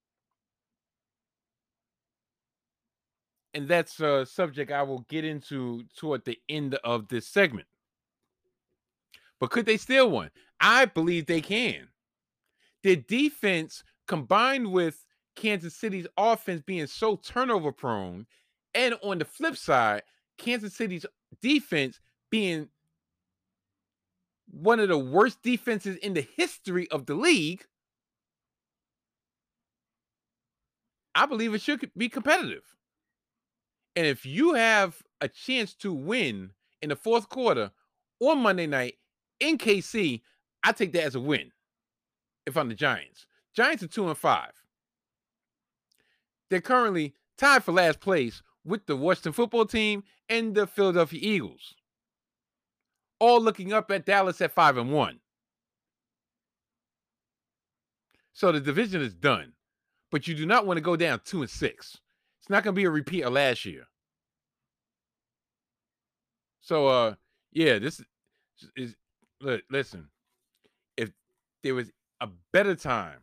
And 3.53 3.67
that's 3.67 3.99
a 3.99 4.25
subject 4.25 4.71
I 4.71 4.83
will 4.83 5.05
get 5.09 5.25
into 5.25 5.83
toward 5.97 6.23
the 6.23 6.37
end 6.47 6.75
of 6.83 7.07
this 7.07 7.27
segment. 7.27 7.67
But 9.39 9.49
could 9.51 9.65
they 9.65 9.77
steal 9.77 10.11
one? 10.11 10.29
I 10.59 10.85
believe 10.85 11.25
they 11.25 11.41
can. 11.41 11.87
Their 12.83 12.97
defense 12.97 13.83
combined 14.07 14.71
with 14.71 15.05
Kansas 15.35 15.75
City's 15.75 16.07
offense 16.17 16.61
being 16.65 16.87
so 16.87 17.15
turnover 17.15 17.71
prone, 17.71 18.25
and 18.73 18.95
on 19.01 19.17
the 19.17 19.25
flip 19.25 19.55
side, 19.55 20.03
Kansas 20.37 20.75
City's 20.75 21.05
defense 21.41 21.99
being 22.29 22.67
one 24.51 24.79
of 24.79 24.89
the 24.89 24.97
worst 24.97 25.41
defenses 25.41 25.97
in 25.97 26.13
the 26.13 26.27
history 26.35 26.89
of 26.91 27.05
the 27.05 27.15
league, 27.15 27.65
I 31.15 31.25
believe 31.25 31.53
it 31.53 31.61
should 31.61 31.91
be 31.97 32.09
competitive. 32.09 32.75
And 33.95 34.05
if 34.05 34.25
you 34.25 34.53
have 34.53 35.01
a 35.21 35.27
chance 35.27 35.73
to 35.75 35.93
win 35.93 36.51
in 36.81 36.89
the 36.89 36.95
fourth 36.95 37.29
quarter 37.29 37.71
on 38.19 38.39
Monday 38.39 38.67
night 38.67 38.95
in 39.39 39.57
KC, 39.57 40.21
I 40.63 40.71
take 40.71 40.93
that 40.93 41.03
as 41.03 41.15
a 41.15 41.19
win. 41.19 41.51
If 42.45 42.57
I'm 42.57 42.69
the 42.69 42.75
Giants, 42.75 43.27
Giants 43.53 43.83
are 43.83 43.87
two 43.87 44.07
and 44.07 44.17
five. 44.17 44.51
They're 46.49 46.61
currently 46.61 47.13
tied 47.37 47.63
for 47.63 47.71
last 47.71 47.99
place 47.99 48.41
with 48.63 48.85
the 48.85 48.95
Washington 48.95 49.33
football 49.33 49.65
team 49.65 50.03
and 50.27 50.55
the 50.55 50.67
Philadelphia 50.67 51.19
Eagles. 51.21 51.75
All 53.19 53.41
looking 53.41 53.73
up 53.73 53.91
at 53.91 54.05
Dallas 54.05 54.41
at 54.41 54.51
five 54.51 54.77
and 54.77 54.91
one. 54.91 55.19
So 58.33 58.51
the 58.51 58.61
division 58.61 59.01
is 59.01 59.13
done. 59.13 59.53
But 60.11 60.27
you 60.27 60.33
do 60.33 60.45
not 60.45 60.65
want 60.65 60.77
to 60.77 60.81
go 60.81 60.95
down 60.95 61.21
two 61.23 61.41
and 61.41 61.49
six. 61.49 61.97
It's 62.39 62.49
not 62.49 62.63
going 62.63 62.73
to 62.73 62.79
be 62.79 62.85
a 62.85 62.89
repeat 62.89 63.21
of 63.23 63.33
last 63.33 63.65
year. 63.65 63.85
So 66.61 66.87
uh 66.87 67.15
yeah, 67.51 67.79
this 67.79 67.99
is 68.75 68.95
look, 69.41 69.63
listen. 69.71 70.07
If 70.97 71.09
there 71.63 71.73
was 71.73 71.91
a 72.21 72.29
better 72.53 72.75
time 72.75 73.19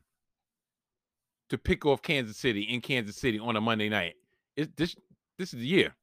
to 1.51 1.59
pick 1.59 1.87
off 1.87 2.03
Kansas 2.03 2.37
City 2.37 2.63
in 2.63 2.81
Kansas 2.81 3.17
City 3.17 3.39
on 3.39 3.55
a 3.55 3.61
Monday 3.61 3.89
night, 3.89 4.15
it, 4.57 4.77
this 4.77 4.97
this 5.39 5.55
is 5.55 5.61
the 5.61 5.67
year. 5.67 5.95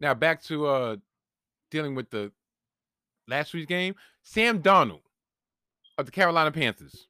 Now 0.00 0.14
back 0.14 0.42
to 0.44 0.66
uh 0.66 0.96
dealing 1.70 1.94
with 1.94 2.10
the 2.10 2.32
last 3.28 3.54
week's 3.54 3.66
game, 3.66 3.94
Sam 4.22 4.62
Darnold 4.62 5.02
of 5.98 6.06
the 6.06 6.12
Carolina 6.12 6.50
Panthers. 6.50 7.06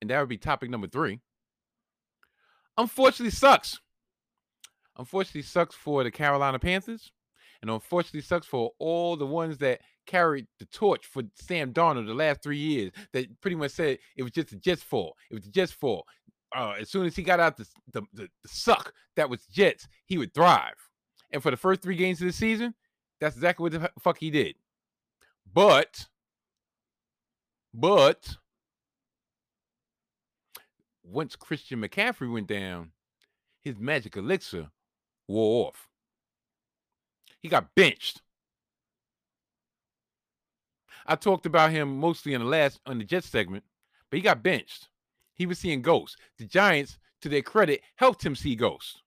And 0.00 0.10
that 0.10 0.20
would 0.20 0.28
be 0.28 0.38
topic 0.38 0.70
number 0.70 0.86
three. 0.86 1.20
Unfortunately, 2.78 3.30
sucks. 3.30 3.80
Unfortunately, 4.96 5.42
sucks 5.42 5.74
for 5.74 6.04
the 6.04 6.10
Carolina 6.10 6.58
Panthers. 6.58 7.12
And 7.60 7.70
unfortunately, 7.70 8.22
sucks 8.22 8.46
for 8.46 8.70
all 8.78 9.16
the 9.16 9.26
ones 9.26 9.58
that 9.58 9.80
carried 10.06 10.46
the 10.58 10.64
torch 10.66 11.06
for 11.06 11.22
Sam 11.34 11.72
Darnold 11.72 12.06
the 12.06 12.14
last 12.14 12.42
three 12.42 12.58
years 12.58 12.92
that 13.12 13.40
pretty 13.40 13.56
much 13.56 13.72
said 13.72 13.98
it 14.16 14.22
was 14.22 14.32
just 14.32 14.52
a 14.52 14.56
Jets' 14.56 14.82
fault. 14.82 15.14
It 15.30 15.34
was 15.34 15.44
the 15.44 15.50
Jets'. 15.50 15.76
Uh, 16.56 16.74
as 16.80 16.90
soon 16.90 17.06
as 17.06 17.14
he 17.14 17.22
got 17.22 17.38
out 17.38 17.56
the, 17.56 17.66
the, 17.92 18.02
the, 18.12 18.28
the 18.42 18.48
suck 18.48 18.92
that 19.14 19.28
was 19.28 19.46
Jets, 19.46 19.86
he 20.06 20.18
would 20.18 20.34
thrive. 20.34 20.74
And 21.32 21.42
for 21.42 21.50
the 21.50 21.56
first 21.56 21.82
three 21.82 21.96
games 21.96 22.20
of 22.20 22.26
the 22.26 22.32
season, 22.32 22.74
that's 23.20 23.36
exactly 23.36 23.64
what 23.64 23.72
the 23.72 23.90
fuck 24.00 24.18
he 24.18 24.30
did. 24.30 24.54
But, 25.52 26.06
but, 27.74 28.36
once 31.02 31.36
Christian 31.36 31.80
McCaffrey 31.80 32.32
went 32.32 32.46
down, 32.46 32.92
his 33.62 33.78
magic 33.78 34.16
elixir 34.16 34.70
wore 35.28 35.68
off. 35.68 35.88
He 37.40 37.48
got 37.48 37.74
benched. 37.74 38.22
I 41.06 41.16
talked 41.16 41.46
about 41.46 41.70
him 41.72 41.98
mostly 41.98 42.34
in 42.34 42.42
the 42.42 42.46
last 42.46 42.80
on 42.86 42.98
the 42.98 43.04
Jets 43.04 43.28
segment, 43.28 43.64
but 44.10 44.18
he 44.18 44.22
got 44.22 44.42
benched. 44.42 44.88
He 45.34 45.46
was 45.46 45.58
seeing 45.58 45.82
ghosts. 45.82 46.16
The 46.38 46.44
Giants, 46.44 46.98
to 47.22 47.28
their 47.28 47.42
credit, 47.42 47.80
helped 47.96 48.24
him 48.24 48.36
see 48.36 48.54
ghosts. 48.54 49.00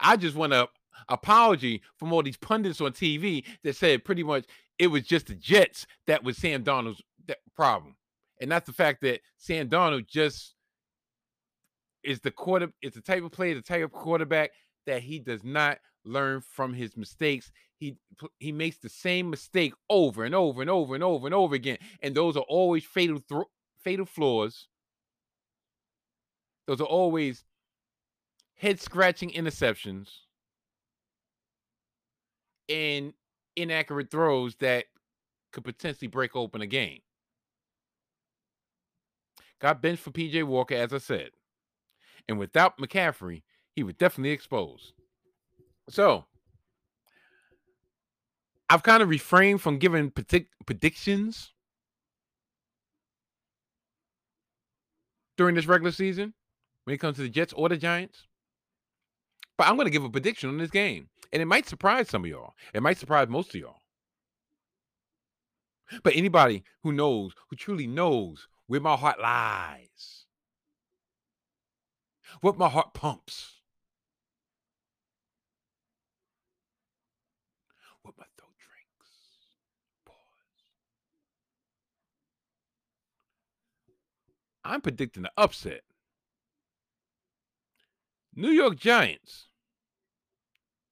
I 0.00 0.16
just 0.16 0.34
want 0.34 0.52
to 0.52 0.68
apology 1.08 1.82
from 1.96 2.12
all 2.12 2.22
these 2.22 2.36
pundits 2.36 2.80
on 2.80 2.92
TV 2.92 3.44
that 3.64 3.76
said 3.76 4.04
pretty 4.04 4.22
much 4.22 4.44
it 4.78 4.86
was 4.88 5.02
just 5.02 5.26
the 5.26 5.34
Jets 5.34 5.86
that 6.06 6.24
was 6.24 6.36
Sam 6.36 6.64
Darnold's 6.64 7.02
problem, 7.54 7.96
and 8.40 8.50
that's 8.50 8.66
the 8.66 8.72
fact 8.72 9.02
that 9.02 9.20
Sam 9.36 9.68
Darnold 9.68 10.06
just 10.06 10.54
is 12.02 12.20
the 12.20 12.30
quarter. 12.30 12.72
It's 12.82 12.96
the 12.96 13.02
type 13.02 13.22
of 13.22 13.32
player, 13.32 13.54
the 13.54 13.62
type 13.62 13.84
of 13.84 13.92
quarterback 13.92 14.50
that 14.86 15.02
he 15.02 15.18
does 15.18 15.44
not 15.44 15.78
learn 16.04 16.40
from 16.40 16.74
his 16.74 16.96
mistakes. 16.96 17.50
He 17.78 17.96
he 18.38 18.52
makes 18.52 18.78
the 18.78 18.88
same 18.88 19.30
mistake 19.30 19.74
over 19.90 20.24
and 20.24 20.34
over 20.34 20.60
and 20.60 20.70
over 20.70 20.94
and 20.94 21.04
over 21.04 21.26
and 21.26 21.34
over 21.34 21.54
again, 21.54 21.78
and 22.02 22.14
those 22.14 22.36
are 22.36 22.44
always 22.48 22.84
fatal 22.84 23.20
fatal 23.82 24.06
flaws. 24.06 24.68
Those 26.66 26.80
are 26.80 26.84
always 26.84 27.44
head 28.54 28.80
scratching 28.80 29.30
interceptions 29.30 30.08
and 32.68 33.12
inaccurate 33.56 34.10
throws 34.10 34.54
that 34.56 34.86
could 35.52 35.64
potentially 35.64 36.08
break 36.08 36.34
open 36.34 36.62
a 36.62 36.66
game. 36.66 37.00
Got 39.60 39.82
benched 39.82 40.02
for 40.02 40.10
PJ 40.10 40.42
Walker, 40.44 40.74
as 40.74 40.92
I 40.92 40.98
said. 40.98 41.30
And 42.28 42.38
without 42.38 42.78
McCaffrey, 42.78 43.42
he 43.74 43.82
was 43.82 43.94
definitely 43.94 44.30
exposed. 44.30 44.92
So 45.88 46.24
I've 48.68 48.82
kind 48.82 49.02
of 49.02 49.08
refrained 49.08 49.60
from 49.60 49.78
giving 49.78 50.10
predict- 50.10 50.54
predictions 50.66 51.52
during 55.36 55.54
this 55.54 55.66
regular 55.66 55.92
season 55.92 56.34
when 56.84 56.94
it 56.94 56.98
comes 56.98 57.16
to 57.16 57.22
the 57.22 57.28
Jets 57.28 57.52
or 57.52 57.68
the 57.68 57.76
Giants. 57.76 58.26
But 59.58 59.68
I'm 59.68 59.76
going 59.76 59.86
to 59.86 59.90
give 59.90 60.04
a 60.04 60.10
prediction 60.10 60.48
on 60.48 60.58
this 60.58 60.70
game. 60.70 61.08
And 61.32 61.40
it 61.40 61.46
might 61.46 61.66
surprise 61.66 62.08
some 62.10 62.24
of 62.24 62.30
y'all. 62.30 62.54
It 62.74 62.82
might 62.82 62.98
surprise 62.98 63.28
most 63.28 63.54
of 63.54 63.60
y'all. 63.60 63.80
But 66.02 66.16
anybody 66.16 66.64
who 66.82 66.92
knows, 66.92 67.32
who 67.48 67.56
truly 67.56 67.86
knows 67.86 68.48
where 68.66 68.80
my 68.80 68.96
heart 68.96 69.20
lies, 69.20 70.24
what 72.40 72.58
my 72.58 72.68
heart 72.68 72.94
pumps, 72.94 73.60
what 78.02 78.14
my 78.18 78.24
throat 78.38 78.54
drinks. 78.56 79.10
Pause. 80.06 80.14
I'm 84.64 84.80
predicting 84.80 85.24
the 85.24 85.32
upset. 85.36 85.82
New 88.34 88.50
York 88.50 88.76
Giants 88.76 89.48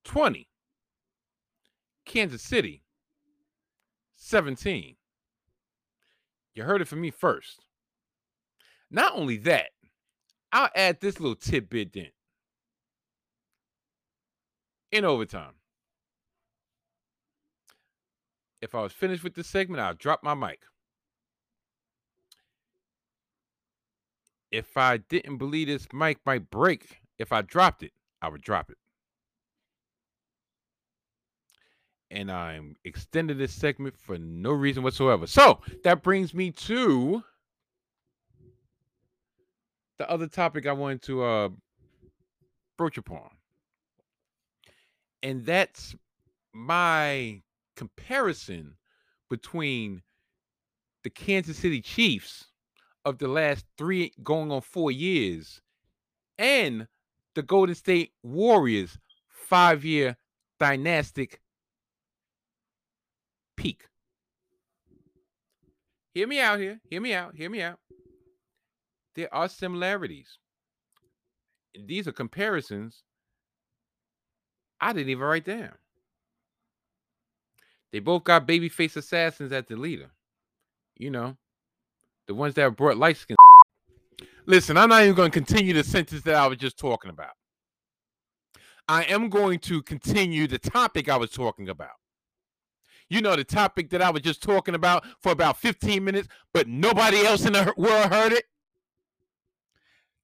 20. 0.04 0.48
Kansas 2.04 2.42
City 2.42 2.82
17. 4.16 4.96
You 6.54 6.64
heard 6.64 6.82
it 6.82 6.88
from 6.88 7.00
me 7.00 7.10
first. 7.10 7.64
Not 8.90 9.12
only 9.14 9.36
that, 9.38 9.70
I'll 10.52 10.70
add 10.74 11.00
this 11.00 11.20
little 11.20 11.36
tidbit 11.36 11.92
then. 11.92 12.10
In 14.90 15.04
overtime. 15.04 15.52
If 18.60 18.74
I 18.74 18.82
was 18.82 18.92
finished 18.92 19.22
with 19.22 19.34
this 19.34 19.46
segment, 19.46 19.80
I'll 19.80 19.94
drop 19.94 20.22
my 20.22 20.34
mic. 20.34 20.60
If 24.50 24.76
I 24.76 24.96
didn't 24.96 25.38
believe 25.38 25.68
this 25.68 25.86
mic 25.92 26.18
might 26.26 26.50
break 26.50 27.00
if 27.18 27.32
I 27.32 27.42
dropped 27.42 27.82
it, 27.84 27.92
I 28.20 28.28
would 28.28 28.42
drop 28.42 28.70
it. 28.70 28.78
And 32.10 32.30
I'm 32.30 32.76
extending 32.84 33.38
this 33.38 33.52
segment 33.52 33.96
for 33.96 34.18
no 34.18 34.50
reason 34.50 34.82
whatsoever. 34.82 35.26
So 35.26 35.60
that 35.84 36.02
brings 36.02 36.34
me 36.34 36.50
to 36.50 37.22
the 39.98 40.10
other 40.10 40.26
topic 40.26 40.66
I 40.66 40.72
wanted 40.72 41.02
to 41.02 41.22
uh, 41.22 41.48
broach 42.76 42.98
upon. 42.98 43.28
And 45.22 45.44
that's 45.44 45.94
my 46.52 47.42
comparison 47.76 48.76
between 49.28 50.02
the 51.04 51.10
Kansas 51.10 51.58
City 51.58 51.80
Chiefs 51.80 52.46
of 53.04 53.18
the 53.18 53.28
last 53.28 53.64
three 53.78 54.12
going 54.22 54.50
on 54.50 54.60
four 54.60 54.90
years 54.90 55.60
and 56.38 56.88
the 57.34 57.42
Golden 57.42 57.74
State 57.74 58.12
Warriors 58.22 58.98
five 59.28 59.84
year 59.84 60.16
dynastic 60.58 61.40
peak. 63.60 63.82
hear 66.14 66.26
me 66.26 66.40
out 66.40 66.58
here. 66.58 66.80
Hear 66.88 67.00
me 67.02 67.12
out. 67.12 67.34
Hear 67.36 67.50
me 67.50 67.60
out. 67.60 67.78
There 69.14 69.32
are 69.34 69.50
similarities. 69.50 70.38
These 71.86 72.08
are 72.08 72.12
comparisons 72.12 73.02
I 74.80 74.94
didn't 74.94 75.10
even 75.10 75.24
write 75.24 75.44
down. 75.44 75.72
They 77.92 77.98
both 77.98 78.24
got 78.24 78.48
babyface 78.48 78.96
assassins 78.96 79.52
at 79.52 79.68
the 79.68 79.76
leader. 79.76 80.10
You 80.96 81.10
know, 81.10 81.36
the 82.28 82.34
ones 82.34 82.54
that 82.54 82.76
brought 82.76 82.96
light 82.96 83.18
skin. 83.18 83.36
Listen, 84.46 84.78
I'm 84.78 84.88
not 84.88 85.02
even 85.02 85.14
going 85.14 85.30
to 85.30 85.38
continue 85.38 85.74
the 85.74 85.84
sentence 85.84 86.22
that 86.22 86.34
I 86.34 86.46
was 86.46 86.56
just 86.56 86.78
talking 86.78 87.10
about. 87.10 87.32
I 88.88 89.04
am 89.04 89.28
going 89.28 89.58
to 89.60 89.82
continue 89.82 90.46
the 90.46 90.58
topic 90.58 91.10
I 91.10 91.16
was 91.18 91.30
talking 91.30 91.68
about. 91.68 91.99
You 93.10 93.20
know, 93.20 93.34
the 93.34 93.42
topic 93.42 93.90
that 93.90 94.00
I 94.00 94.10
was 94.10 94.22
just 94.22 94.40
talking 94.40 94.76
about 94.76 95.04
for 95.20 95.32
about 95.32 95.58
15 95.58 96.02
minutes, 96.02 96.28
but 96.54 96.68
nobody 96.68 97.26
else 97.26 97.44
in 97.44 97.52
the 97.54 97.74
world 97.76 98.12
heard 98.12 98.32
it. 98.32 98.44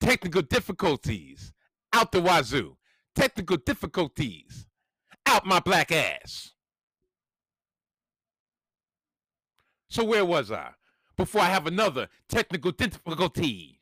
Technical 0.01 0.43
difficulties 0.43 1.53
out 1.93 2.13
the 2.13 2.21
wazoo. 2.21 2.77
Technical 3.17 3.57
difficulties 3.57 4.67
out 5.27 5.45
my 5.45 5.59
black 5.59 5.91
ass. 5.91 6.53
So 9.89 10.05
where 10.05 10.25
was 10.25 10.53
I? 10.53 10.71
Before 11.17 11.41
I 11.41 11.47
have 11.47 11.67
another 11.67 12.09
technical 12.29 12.71
difficulty. 12.71 13.81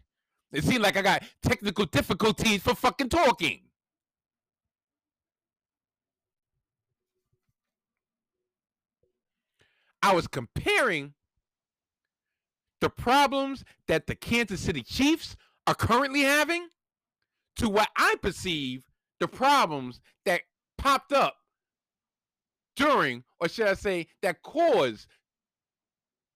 It 0.50 0.64
seems 0.64 0.80
like 0.80 0.96
I 0.96 1.02
got 1.02 1.24
technical 1.42 1.84
difficulties 1.84 2.62
for 2.62 2.74
fucking 2.74 3.08
talking. 3.10 3.63
I 10.04 10.12
was 10.12 10.26
comparing 10.26 11.14
the 12.82 12.90
problems 12.90 13.64
that 13.88 14.06
the 14.06 14.14
Kansas 14.14 14.60
City 14.60 14.82
Chiefs 14.82 15.34
are 15.66 15.74
currently 15.74 16.20
having 16.20 16.68
to 17.56 17.70
what 17.70 17.88
I 17.96 18.16
perceive 18.20 18.84
the 19.18 19.28
problems 19.28 20.02
that 20.26 20.42
popped 20.76 21.14
up 21.14 21.36
during, 22.76 23.24
or 23.40 23.48
should 23.48 23.66
I 23.66 23.72
say, 23.72 24.08
that 24.20 24.42
caused 24.42 25.06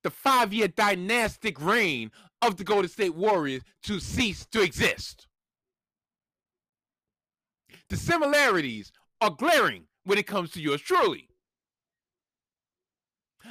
the 0.02 0.08
five 0.08 0.54
year 0.54 0.68
dynastic 0.68 1.60
reign 1.60 2.10
of 2.40 2.56
the 2.56 2.64
Golden 2.64 2.88
State 2.88 3.16
Warriors 3.16 3.64
to 3.82 4.00
cease 4.00 4.46
to 4.46 4.62
exist. 4.62 5.26
The 7.90 7.98
similarities 7.98 8.92
are 9.20 9.28
glaring 9.28 9.88
when 10.04 10.16
it 10.16 10.26
comes 10.26 10.52
to 10.52 10.62
yours 10.62 10.80
truly. 10.80 11.27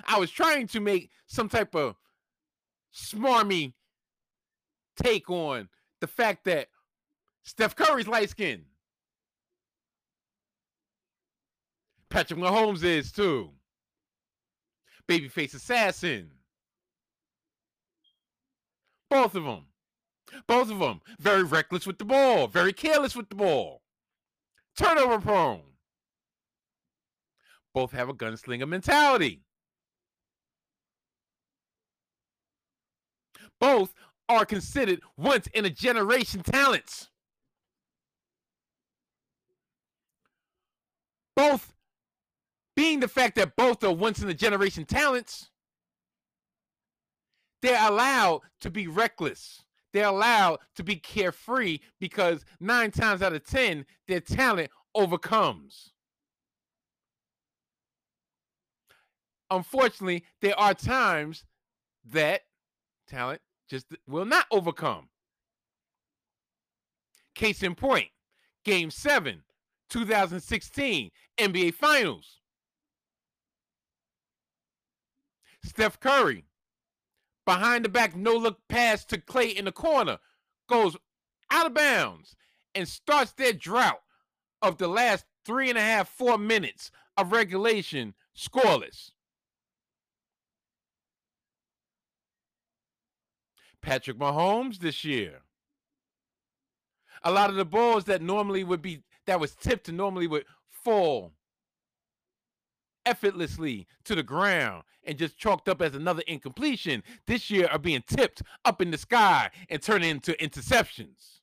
I 0.06 0.20
was 0.20 0.32
trying 0.32 0.68
to 0.68 0.80
make 0.80 1.10
some 1.28 1.50
type 1.50 1.76
of 1.76 1.96
smarmy 2.94 3.74
take 5.02 5.30
on 5.30 5.70
the 6.02 6.08
fact 6.08 6.46
that 6.46 6.68
Steph 7.44 7.76
Curry's 7.76 8.08
light 8.08 8.30
skinned. 8.30 8.66
Patrick 12.10 12.40
Mahomes 12.40 12.84
is 12.84 13.12
too. 13.12 13.52
Babyface 15.08 15.54
assassin. 15.54 16.32
Both 19.10 19.36
of 19.36 19.44
them. 19.44 19.66
Both 20.48 20.70
of 20.72 20.80
them. 20.80 21.02
Very 21.20 21.44
reckless 21.44 21.88
with 21.88 21.98
the 21.98 22.06
ball. 22.06 22.48
Very 22.48 22.74
careless 22.74 23.16
with 23.16 23.30
the 23.30 23.36
ball. 23.36 23.82
Turnover 24.78 25.20
prone. 25.20 25.62
Both 27.74 27.92
have 27.92 28.10
a 28.10 28.14
gunslinger 28.14 28.68
mentality. 28.68 29.44
Both 33.60 33.94
are 34.30 34.46
considered 34.46 35.02
once 35.18 35.48
in 35.48 35.66
a 35.66 35.70
generation 35.70 36.44
talents. 36.44 37.10
Both 41.36 41.74
being 42.76 43.00
the 43.00 43.08
fact 43.08 43.36
that 43.36 43.56
both 43.56 43.84
are 43.84 43.94
once 43.94 44.22
in 44.22 44.30
a 44.30 44.34
generation 44.34 44.86
talents, 44.86 45.50
they're 47.62 47.88
allowed 47.90 48.42
to 48.62 48.70
be 48.70 48.88
reckless. 48.88 49.64
They're 49.94 50.08
allowed 50.08 50.60
to 50.76 50.84
be 50.84 50.96
carefree 50.96 51.80
because 52.00 52.46
nine 52.60 52.92
times 52.92 53.22
out 53.22 53.34
of 53.34 53.46
10, 53.46 53.86
their 54.08 54.20
talent 54.20 54.70
overcomes. 54.94 55.94
Unfortunately, 59.50 60.26
there 60.42 60.60
are 60.60 60.74
times 60.74 61.46
that 62.06 62.42
talent 63.08 63.42
just 63.70 63.88
will 64.08 64.26
not 64.26 64.46
overcome. 64.52 65.10
Case 67.36 67.64
in 67.64 67.76
point, 67.76 68.10
Game 68.66 68.90
7, 68.90 69.44
2016 69.90 71.12
NBA 71.38 71.74
Finals. 71.74 72.40
Steph 75.64 76.00
Curry, 76.00 76.46
behind 77.46 77.86
the 77.86 77.90
back, 77.90 78.16
no 78.16 78.34
look 78.36 78.58
pass 78.70 79.06
to 79.06 79.18
Klay 79.18 79.54
in 79.54 79.66
the 79.66 79.72
corner, 79.72 80.18
goes 80.68 80.96
out 81.52 81.66
of 81.66 81.74
bounds 81.74 82.36
and 82.74 82.88
starts 82.88 83.34
their 83.34 83.54
drought 83.54 84.02
of 84.62 84.78
the 84.78 84.88
last 84.88 85.26
three 85.46 85.70
and 85.70 85.78
a 85.78 85.82
half, 85.82 86.10
four 86.10 86.38
minutes 86.38 86.92
of 87.18 87.32
regulation 87.32 88.14
scoreless. 88.36 89.12
Patrick 93.88 94.18
Mahomes 94.18 94.80
this 94.80 95.06
year. 95.06 95.40
A 97.24 97.32
lot 97.32 97.50
of 97.50 97.56
the 97.56 97.64
balls 97.64 98.04
that 98.04 98.22
normally 98.22 98.66
would 98.66 98.82
be 98.82 99.02
that 99.28 99.40
was 99.40 99.56
tipped 99.56 99.88
and 99.88 99.96
normally 99.98 100.28
would 100.28 100.44
fall 100.70 101.32
effortlessly 103.06 103.88
to 104.04 104.14
the 104.14 104.24
ground 104.24 104.84
and 105.06 105.18
just 105.18 105.38
chalked 105.38 105.70
up 105.70 105.82
as 105.82 105.96
another 105.96 106.22
incompletion 106.28 107.02
this 107.28 107.50
year 107.50 107.70
are 107.72 107.80
being 107.80 108.04
tipped 108.06 108.42
up 108.66 108.82
in 108.82 108.92
the 108.92 108.98
sky 108.98 109.50
and 109.70 109.82
turning 109.82 110.10
into 110.10 110.34
interceptions. 110.34 111.40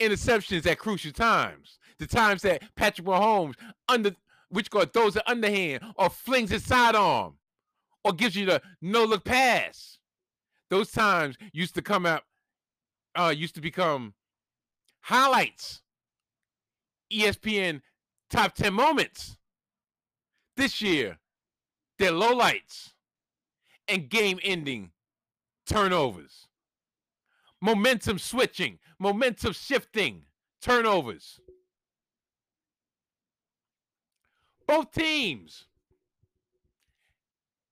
Interceptions 0.00 0.66
at 0.66 0.78
crucial 0.78 1.12
times. 1.12 1.78
The 1.98 2.06
times 2.06 2.42
that 2.42 2.62
Patrick 2.76 3.06
Mahomes 3.06 3.54
under 3.88 4.14
which 4.50 4.68
God 4.68 4.92
throws 4.92 5.16
an 5.16 5.22
underhand 5.26 5.82
or 5.96 6.10
flings 6.10 6.50
his 6.50 6.66
sidearm 6.66 7.38
or 8.04 8.12
gives 8.12 8.36
you 8.36 8.44
the 8.44 8.60
no 8.82 9.04
look 9.04 9.24
pass. 9.24 9.96
Those 10.70 10.92
times 10.92 11.36
used 11.52 11.74
to 11.74 11.82
come 11.82 12.06
out, 12.06 12.22
uh, 13.16 13.34
used 13.36 13.56
to 13.56 13.60
become 13.60 14.14
highlights. 15.00 15.82
ESPN 17.12 17.82
top 18.30 18.54
10 18.54 18.72
moments. 18.72 19.36
This 20.56 20.80
year, 20.80 21.18
they're 21.98 22.12
lowlights 22.12 22.92
and 23.88 24.08
game 24.08 24.38
ending 24.44 24.92
turnovers. 25.66 26.46
Momentum 27.60 28.18
switching, 28.18 28.78
momentum 28.98 29.52
shifting, 29.52 30.22
turnovers. 30.62 31.40
Both 34.66 34.92
teams 34.92 35.66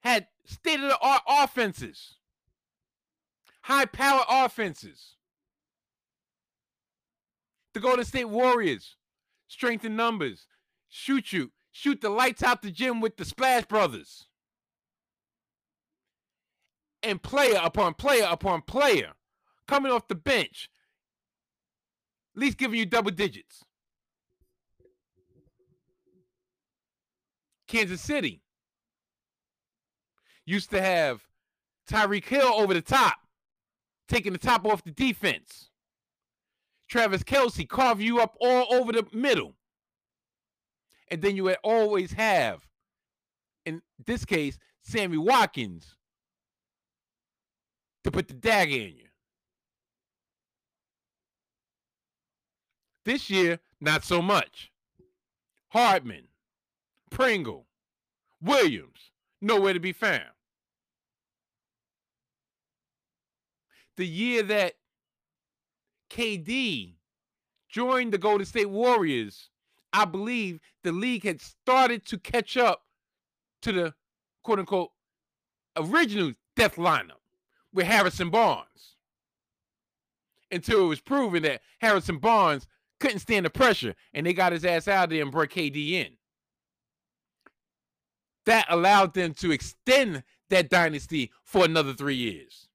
had 0.01 0.26
state 0.44 0.80
of 0.80 0.88
the 0.88 0.99
art 1.01 1.22
offenses, 1.28 2.18
high 3.69 3.85
power 3.85 4.23
offenses. 4.31 5.16
The 7.75 7.81
Golden 7.81 8.05
State 8.07 8.31
Warriors, 8.31 8.97
strength 9.47 9.85
in 9.85 9.95
numbers, 9.95 10.47
shoot 10.89 11.35
you, 11.35 11.53
shoot 11.71 12.01
the 12.01 12.09
lights 12.09 12.43
out 12.43 12.62
the 12.62 12.71
gym 12.71 13.03
with 13.03 13.19
the 13.19 13.27
Splash 13.27 13.66
Brothers. 13.66 14.27
And 17.03 17.23
player 17.23 17.61
upon 17.62 17.93
player 17.93 18.27
upon 18.29 18.62
player 18.62 19.12
coming 19.69 19.93
off 19.93 20.09
the 20.09 20.14
bench, 20.14 20.71
at 22.35 22.41
least 22.41 22.57
giving 22.57 22.79
you 22.79 22.87
double 22.87 23.11
digits. 23.11 23.64
Kansas 27.69 28.01
City 28.01 28.41
used 30.47 30.71
to 30.71 30.81
have 30.81 31.21
Tyreek 31.87 32.25
Hill 32.25 32.55
over 32.55 32.73
the 32.73 32.81
top, 32.81 33.28
taking 34.09 34.32
the 34.32 34.38
top 34.38 34.66
off 34.66 34.82
the 34.82 34.90
defense. 34.90 35.70
Travis 36.88 37.22
Kelce 37.22 37.68
carve 37.68 38.00
you 38.00 38.20
up 38.20 38.36
all 38.40 38.74
over 38.74 38.92
the 38.92 39.06
middle. 39.12 39.54
And 41.11 41.22
then 41.22 41.36
you 41.36 41.44
would 41.44 41.59
always 41.62 42.12
have, 42.12 42.66
in 43.64 43.82
this 44.04 44.24
case, 44.24 44.59
Sammy 44.82 45.18
Watkins 45.18 45.96
to 48.04 48.11
put 48.11 48.28
the 48.28 48.34
dagger 48.34 48.74
in 48.74 48.96
you. 48.96 49.04
This 53.04 53.30
year, 53.30 53.59
not 53.80 54.04
so 54.04 54.20
much. 54.20 54.70
Hardman, 55.68 56.28
Pringle, 57.11 57.66
Williams, 58.40 59.12
nowhere 59.40 59.74
to 59.74 59.80
be 59.80 59.92
found. 59.92 60.24
The 63.99 64.07
year 64.07 64.44
that 64.44 64.74
KD 66.09 66.94
joined 67.68 68.12
the 68.12 68.18
Golden 68.18 68.46
State 68.46 68.70
Warriors, 68.70 69.51
I 69.92 70.05
believe 70.05 70.61
the 70.84 70.92
league 70.92 71.24
had 71.24 71.40
started 71.40 72.07
to 72.07 72.16
catch 72.16 72.57
up 72.57 72.84
to 73.62 73.72
the 73.72 73.94
quote 74.44 74.61
unquote 74.61 74.90
original 75.76 76.32
death 76.57 76.76
lineup 76.76 77.20
with 77.74 77.86
Harrison 77.86 78.30
Barnes. 78.30 78.94
Until 80.51 80.84
it 80.84 80.88
was 80.88 81.01
proven 81.01 81.42
that 81.42 81.61
Harrison 81.80 82.18
Barnes 82.18 82.68
couldn't 83.01 83.18
stand 83.18 83.46
the 83.46 83.51
pressure 83.51 83.96
and 84.14 84.24
they 84.24 84.32
got 84.32 84.53
his 84.53 84.64
ass 84.64 84.86
out 84.86 85.11
there 85.11 85.22
and 85.22 85.32
brought 85.32 85.51
KD 85.51 85.90
in. 85.90 86.12
That 88.46 88.64
allowed 88.70 89.12
them 89.12 89.34
to 89.34 89.51
extend 89.51 90.22
that 90.51 90.70
dynasty 90.70 91.32
for 91.42 91.64
another 91.64 91.92
three 91.92 92.14
years. 92.14 92.68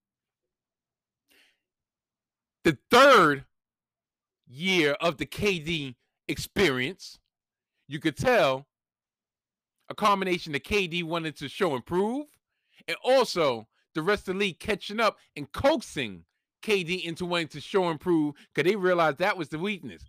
The 2.63 2.77
third 2.89 3.45
year 4.47 4.91
of 5.01 5.17
the 5.17 5.25
KD 5.25 5.95
experience, 6.27 7.19
you 7.87 7.99
could 7.99 8.17
tell 8.17 8.67
a 9.89 9.95
combination 9.95 10.55
of 10.55 10.61
KD 10.61 11.03
wanted 11.03 11.35
to 11.37 11.49
show 11.49 11.75
improve 11.75 12.27
and 12.87 12.97
also 13.03 13.67
the 13.95 14.01
rest 14.01 14.27
of 14.27 14.35
the 14.35 14.39
league 14.39 14.59
catching 14.59 14.99
up 14.99 15.17
and 15.35 15.51
coaxing 15.51 16.23
KD 16.63 17.03
into 17.03 17.25
wanting 17.25 17.49
to 17.49 17.61
show 17.61 17.89
improve 17.89 18.35
because 18.53 18.69
they 18.69 18.75
realized 18.75 19.17
that 19.17 19.37
was 19.37 19.49
the 19.49 19.59
weakness. 19.59 20.03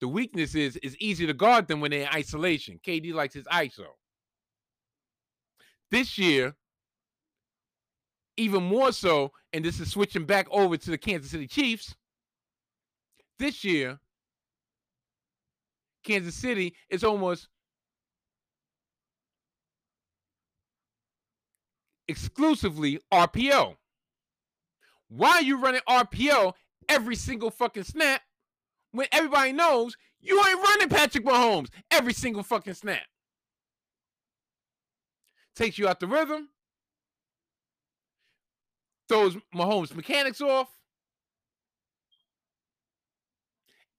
The 0.00 0.08
weakness 0.08 0.54
is 0.54 0.76
is 0.78 0.96
easier 0.96 1.26
to 1.28 1.34
guard 1.34 1.68
them 1.68 1.80
when 1.80 1.92
they're 1.92 2.02
in 2.02 2.14
isolation. 2.14 2.80
KD 2.84 3.14
likes 3.14 3.34
his 3.34 3.44
ISO. 3.46 3.86
This 5.90 6.18
year, 6.18 6.54
even 8.36 8.62
more 8.62 8.92
so, 8.92 9.32
and 9.52 9.64
this 9.64 9.80
is 9.80 9.90
switching 9.90 10.24
back 10.24 10.46
over 10.50 10.76
to 10.76 10.90
the 10.90 10.98
Kansas 10.98 11.30
City 11.30 11.46
Chiefs. 11.46 11.94
This 13.40 13.64
year, 13.64 13.98
Kansas 16.04 16.34
City 16.34 16.76
is 16.90 17.02
almost 17.02 17.48
exclusively 22.06 23.00
RPO. 23.10 23.76
Why 25.08 25.30
are 25.30 25.42
you 25.42 25.58
running 25.58 25.80
RPO 25.88 26.52
every 26.86 27.16
single 27.16 27.50
fucking 27.50 27.84
snap 27.84 28.20
when 28.92 29.06
everybody 29.10 29.52
knows 29.52 29.96
you 30.20 30.38
ain't 30.46 30.62
running 30.62 30.90
Patrick 30.90 31.24
Mahomes 31.24 31.70
every 31.90 32.12
single 32.12 32.42
fucking 32.42 32.74
snap? 32.74 33.06
Takes 35.56 35.78
you 35.78 35.88
out 35.88 35.98
the 35.98 36.06
rhythm, 36.06 36.50
throws 39.08 39.38
Mahomes' 39.54 39.94
mechanics 39.94 40.42
off. 40.42 40.68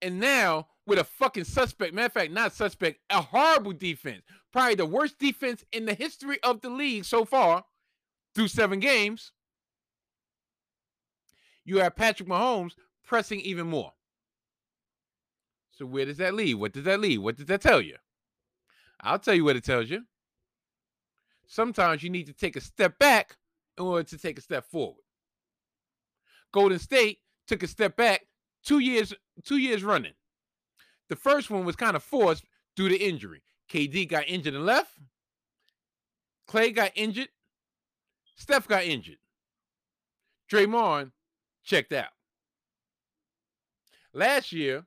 And 0.02 0.20
now 0.20 0.68
with 0.86 1.00
a 1.00 1.04
fucking 1.04 1.44
suspect, 1.44 1.94
matter 1.94 2.08
of 2.08 2.14
fact, 2.14 2.32
not 2.32 2.54
suspect, 2.54 3.00
a 3.10 3.22
horrible 3.22 3.74
defense, 3.74 4.24
probably 4.52 4.76
the 4.76 4.86
worst 4.86 5.20
defense 5.20 5.64
in 5.72 5.86
the 5.86 5.94
history 5.94 6.40
of 6.44 6.62
the 6.62 6.70
league 6.70 7.06
so 7.06 7.24
far 7.24 7.66
through 8.34 8.48
seven 8.48 8.80
games. 8.80 9.32
You 11.64 11.78
have 11.78 11.96
Patrick 11.96 12.28
Mahomes 12.28 12.74
pressing 13.06 13.40
even 13.42 13.68
more. 13.68 13.94
So 15.72 15.86
where 15.86 16.06
does 16.06 16.18
that 16.18 16.34
lead? 16.34 16.56
What 16.56 16.74
does 16.74 16.84
that 16.86 17.00
lead? 17.00 17.20
What 17.20 17.38
does 17.38 17.46
that 17.46 17.62
tell 17.62 17.82
you? 17.82 17.98
I'll 19.02 19.20
tell 19.20 19.36
you 19.36 19.44
what 19.44 19.56
it 19.56 19.64
tells 19.64 19.90
you. 19.90 20.04
Sometimes 21.48 22.04
you 22.04 22.10
need 22.10 22.28
to 22.28 22.34
take 22.34 22.56
a 22.56 22.62
step 22.62 22.98
back 22.98 23.36
in 23.78 23.86
order 23.86 24.04
to 24.04 24.18
take 24.18 24.38
a 24.38 24.42
step 24.42 24.66
forward. 24.66 25.04
Golden 26.52 26.80
State 26.80 27.20
took 27.48 27.64
a 27.64 27.68
step 27.68 27.96
back 27.96 28.22
two 28.64 28.80
years, 28.80 29.14
two 29.44 29.58
years 29.58 29.84
running. 29.84 30.14
The 31.10 31.16
first 31.16 31.50
one 31.50 31.66
was 31.66 31.76
kind 31.76 31.96
of 31.96 32.04
forced 32.04 32.46
due 32.76 32.90
to 32.90 32.98
injury. 32.98 33.42
KD 33.70 34.08
got 34.08 34.28
injured 34.28 34.54
and 34.54 34.66
left. 34.66 34.98
Klay 36.50 36.74
got 36.74 36.92
injured. 36.96 37.30
Steph 38.36 38.68
got 38.68 38.84
injured. 38.84 39.18
Draymond 40.52 41.12
checked 41.64 41.94
out. 41.94 42.10
Last 44.14 44.52
year, 44.52 44.86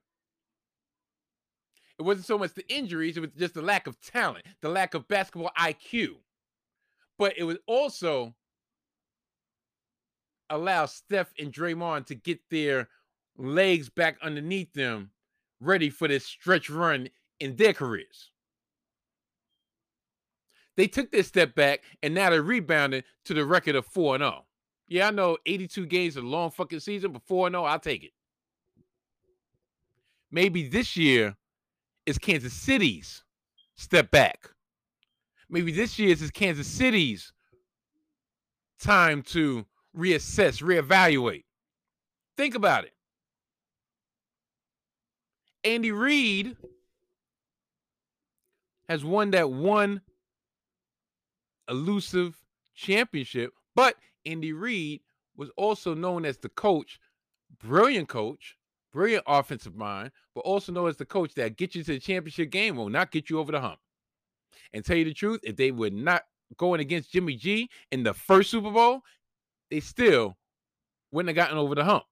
it 1.98 2.02
wasn't 2.02 2.26
so 2.26 2.36
much 2.36 2.52
the 2.54 2.68
injuries, 2.68 3.16
it 3.16 3.20
was 3.20 3.30
just 3.30 3.54
the 3.54 3.62
lack 3.62 3.86
of 3.86 4.00
talent, 4.00 4.44
the 4.60 4.68
lack 4.68 4.94
of 4.94 5.08
basketball 5.08 5.52
IQ. 5.58 6.16
But 7.18 7.34
it 7.38 7.44
was 7.44 7.58
also 7.66 8.34
allow 10.50 10.86
Steph 10.86 11.32
and 11.38 11.52
Draymond 11.52 12.06
to 12.06 12.14
get 12.14 12.40
their 12.50 12.88
legs 13.36 13.88
back 13.88 14.16
underneath 14.22 14.72
them, 14.72 15.10
ready 15.60 15.90
for 15.90 16.08
this 16.08 16.24
stretch 16.24 16.70
run 16.70 17.08
in 17.40 17.56
their 17.56 17.72
careers. 17.72 18.30
They 20.76 20.86
took 20.86 21.10
this 21.10 21.28
step 21.28 21.54
back 21.54 21.82
and 22.02 22.14
now 22.14 22.30
they're 22.30 22.42
rebounding 22.42 23.02
to 23.26 23.34
the 23.34 23.44
record 23.44 23.76
of 23.76 23.86
4 23.86 24.18
0. 24.18 24.44
Yeah, 24.88 25.08
I 25.08 25.10
know 25.10 25.38
82 25.46 25.86
games 25.86 26.16
is 26.16 26.22
a 26.22 26.26
long 26.26 26.50
fucking 26.50 26.80
season, 26.80 27.12
but 27.12 27.22
4 27.22 27.50
0, 27.50 27.64
I'll 27.64 27.78
take 27.78 28.04
it. 28.04 28.12
Maybe 30.30 30.68
this 30.68 30.96
year 30.96 31.36
is 32.06 32.18
Kansas 32.18 32.52
City's 32.52 33.22
step 33.76 34.10
back. 34.10 34.50
Maybe 35.48 35.70
this 35.70 35.98
year 35.98 36.10
is 36.10 36.30
Kansas 36.30 36.66
City's 36.66 37.32
time 38.80 39.22
to 39.22 39.64
reassess, 39.96 40.60
reevaluate. 40.62 41.44
Think 42.36 42.56
about 42.56 42.84
it. 42.84 42.93
Andy 45.64 45.92
Reid 45.92 46.56
has 48.88 49.04
won 49.04 49.30
that 49.30 49.50
one 49.50 50.02
elusive 51.68 52.36
championship, 52.74 53.52
but 53.74 53.96
Andy 54.26 54.52
Reid 54.52 55.00
was 55.36 55.50
also 55.56 55.94
known 55.94 56.24
as 56.24 56.36
the 56.36 56.50
coach, 56.50 57.00
brilliant 57.58 58.08
coach, 58.08 58.56
brilliant 58.92 59.24
offensive 59.26 59.74
mind, 59.74 60.10
but 60.34 60.42
also 60.42 60.70
known 60.70 60.88
as 60.88 60.96
the 60.96 61.06
coach 61.06 61.34
that 61.34 61.56
gets 61.56 61.74
you 61.74 61.82
to 61.82 61.92
the 61.92 61.98
championship 61.98 62.50
game 62.50 62.76
will 62.76 62.90
not 62.90 63.10
get 63.10 63.30
you 63.30 63.38
over 63.38 63.50
the 63.50 63.60
hump. 63.60 63.78
And 64.72 64.84
tell 64.84 64.96
you 64.96 65.04
the 65.04 65.14
truth, 65.14 65.40
if 65.42 65.56
they 65.56 65.70
were 65.70 65.90
not 65.90 66.22
going 66.56 66.80
against 66.80 67.12
Jimmy 67.12 67.36
G 67.36 67.68
in 67.90 68.02
the 68.02 68.14
first 68.14 68.50
Super 68.50 68.70
Bowl, 68.70 69.00
they 69.70 69.80
still 69.80 70.36
wouldn't 71.10 71.36
have 71.36 71.42
gotten 71.42 71.58
over 71.58 71.74
the 71.74 71.84
hump. 71.84 72.04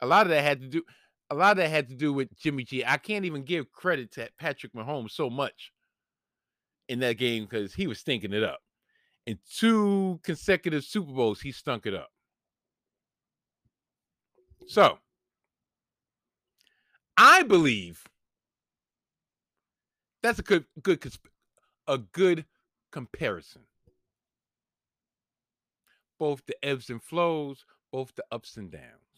A 0.00 0.06
lot 0.06 0.26
of 0.26 0.30
that 0.30 0.42
had 0.42 0.60
to 0.60 0.68
do 0.68 0.82
a 1.30 1.34
lot 1.34 1.52
of 1.52 1.56
that 1.58 1.70
had 1.70 1.88
to 1.88 1.94
do 1.94 2.12
with 2.12 2.36
Jimmy 2.36 2.64
G. 2.64 2.84
I 2.84 2.96
can't 2.96 3.24
even 3.24 3.42
give 3.42 3.70
credit 3.72 4.12
to 4.12 4.28
Patrick 4.38 4.72
Mahomes 4.72 5.12
so 5.12 5.30
much 5.30 5.72
in 6.88 6.98
that 7.00 7.18
game 7.18 7.44
because 7.44 7.72
he 7.72 7.86
was 7.86 8.00
stinking 8.00 8.32
it 8.32 8.42
up. 8.42 8.60
In 9.26 9.38
two 9.56 10.18
consecutive 10.24 10.84
Super 10.84 11.12
Bowls, 11.12 11.40
he 11.40 11.52
stunk 11.52 11.86
it 11.86 11.94
up. 11.94 12.10
So, 14.66 14.98
I 17.16 17.44
believe 17.44 18.04
that's 20.22 20.40
a 20.40 20.42
good, 20.42 20.64
good, 20.82 21.04
a 21.86 21.98
good 21.98 22.44
comparison. 22.90 23.62
Both 26.18 26.42
the 26.46 26.56
ebbs 26.62 26.90
and 26.90 27.02
flows, 27.02 27.64
both 27.92 28.14
the 28.16 28.24
ups 28.32 28.56
and 28.56 28.70
downs. 28.70 29.09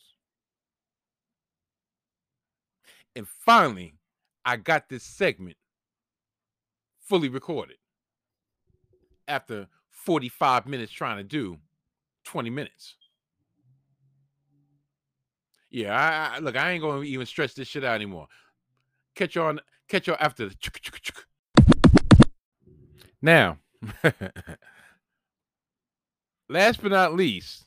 And 3.15 3.27
finally, 3.29 3.95
I 4.45 4.57
got 4.57 4.89
this 4.89 5.05
segment 5.05 5.57
fully 7.01 7.29
recorded 7.29 7.77
after 9.29 9.67
45 9.91 10.67
minutes 10.67 10.93
trying 10.93 11.19
to 11.19 11.25
do 11.25 11.59
20 12.25 12.51
minutes. 12.51 12.97
Yeah, 15.71 15.95
I, 15.97 16.37
I 16.37 16.39
look, 16.41 16.57
I 16.57 16.73
ain't 16.73 16.83
gonna 16.83 17.03
even 17.03 17.27
stretch 17.27 17.55
this 17.55 17.69
shit 17.69 17.85
out 17.85 17.95
anymore. 17.95 18.27
Catch 19.15 19.37
on 19.37 19.61
catch 19.89 20.07
y'all 20.07 20.17
after 20.21 20.49
the 20.49 20.55
chuk, 20.55 20.81
chuk, 20.81 21.01
chuk. 21.01 21.27
now. 23.23 23.59
last 26.49 26.81
but 26.83 26.93
not 26.93 27.15
least, 27.15 27.65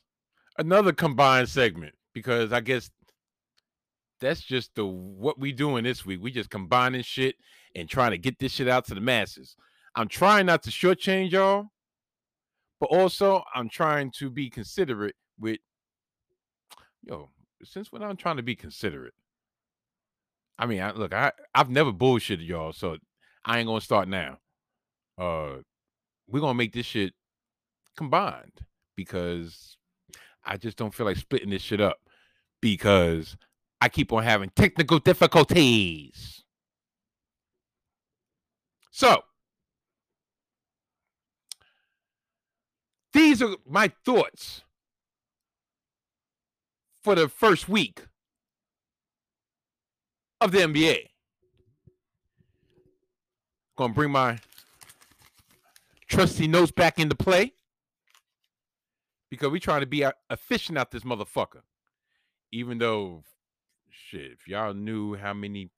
another 0.58 0.94
combined 0.94 1.50
segment 1.50 1.94
because 2.14 2.54
I 2.54 2.62
guess 2.62 2.90
that's 4.20 4.42
just 4.42 4.74
the 4.76 4.86
what 4.86 5.40
we 5.40 5.52
doing 5.52 5.84
this 5.84 6.06
week. 6.06 6.22
We 6.22 6.32
just 6.32 6.50
combining 6.50 7.04
shit 7.04 7.36
and 7.76 7.90
trying 7.90 8.12
to 8.12 8.18
get 8.18 8.40
this 8.40 8.54
shit 8.54 8.68
out 8.68 8.86
to 8.86 8.96
the 8.96 9.02
masses. 9.02 9.56
I'm 9.96 10.08
trying 10.08 10.46
not 10.46 10.64
to 10.64 10.70
shortchange 10.70 11.32
y'all, 11.32 11.68
but 12.80 12.88
also 12.88 13.44
I'm 13.54 13.70
trying 13.70 14.12
to 14.18 14.30
be 14.30 14.50
considerate 14.50 15.16
with 15.40 15.60
yo. 17.04 17.30
Since 17.64 17.92
when 17.92 18.04
I'm 18.04 18.18
trying 18.18 18.38
to 18.38 18.44
be 18.44 18.56
considerate, 18.56 19.14
I 20.60 20.66
mean, 20.66 20.82
I, 20.82 20.92
look, 20.92 21.14
I 21.14 21.32
I've 21.54 21.70
never 21.70 21.92
bullshitted 21.92 22.46
y'all, 22.48 22.74
so 22.74 22.98
I 23.44 23.60
ain't 23.60 23.68
gonna 23.68 23.82
start 23.82 24.08
now. 24.08 24.38
Uh, 25.18 25.58
we're 26.28 26.42
gonna 26.42 26.54
make 26.54 26.74
this 26.74 26.86
shit 26.86 27.14
combined 27.98 28.60
because 28.96 29.78
I 30.44 30.58
just 30.58 30.78
don't 30.78 30.94
feel 30.94 31.06
like 31.06 31.18
splitting 31.18 31.50
this 31.50 31.62
shit 31.62 31.82
up 31.82 31.98
because 32.62 33.38
I 33.86 33.88
keep 33.88 34.12
on 34.12 34.24
having 34.24 34.50
technical 34.56 34.98
difficulties. 34.98 36.44
So, 38.90 39.22
these 43.14 43.44
are 43.44 43.56
my 43.70 43.92
thoughts 44.04 44.64
for 47.04 47.14
the 47.14 47.30
first 47.30 47.70
week 47.70 48.02
of 50.42 50.52
the 50.52 50.62
NBA. 50.62 51.12
Gonna 53.78 53.94
bring 53.94 54.10
my 54.10 54.40
trusty 56.08 56.48
notes 56.48 56.72
back 56.72 56.98
into 56.98 57.16
play 57.16 57.54
because 59.30 59.52
we 59.52 59.60
trying 59.60 59.82
to 59.82 59.86
be 59.86 60.04
efficient 60.32 60.76
out 60.76 60.90
this 60.90 61.04
motherfucker. 61.04 61.62
Even 62.52 62.80
though, 62.80 63.24
shit, 64.06 64.32
if 64.32 64.48
y'all 64.48 64.74
knew 64.74 65.16
how 65.16 65.34
many 65.34 65.70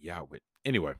y'all 0.00 0.26
would. 0.30 0.40
Anyway, 0.64 0.94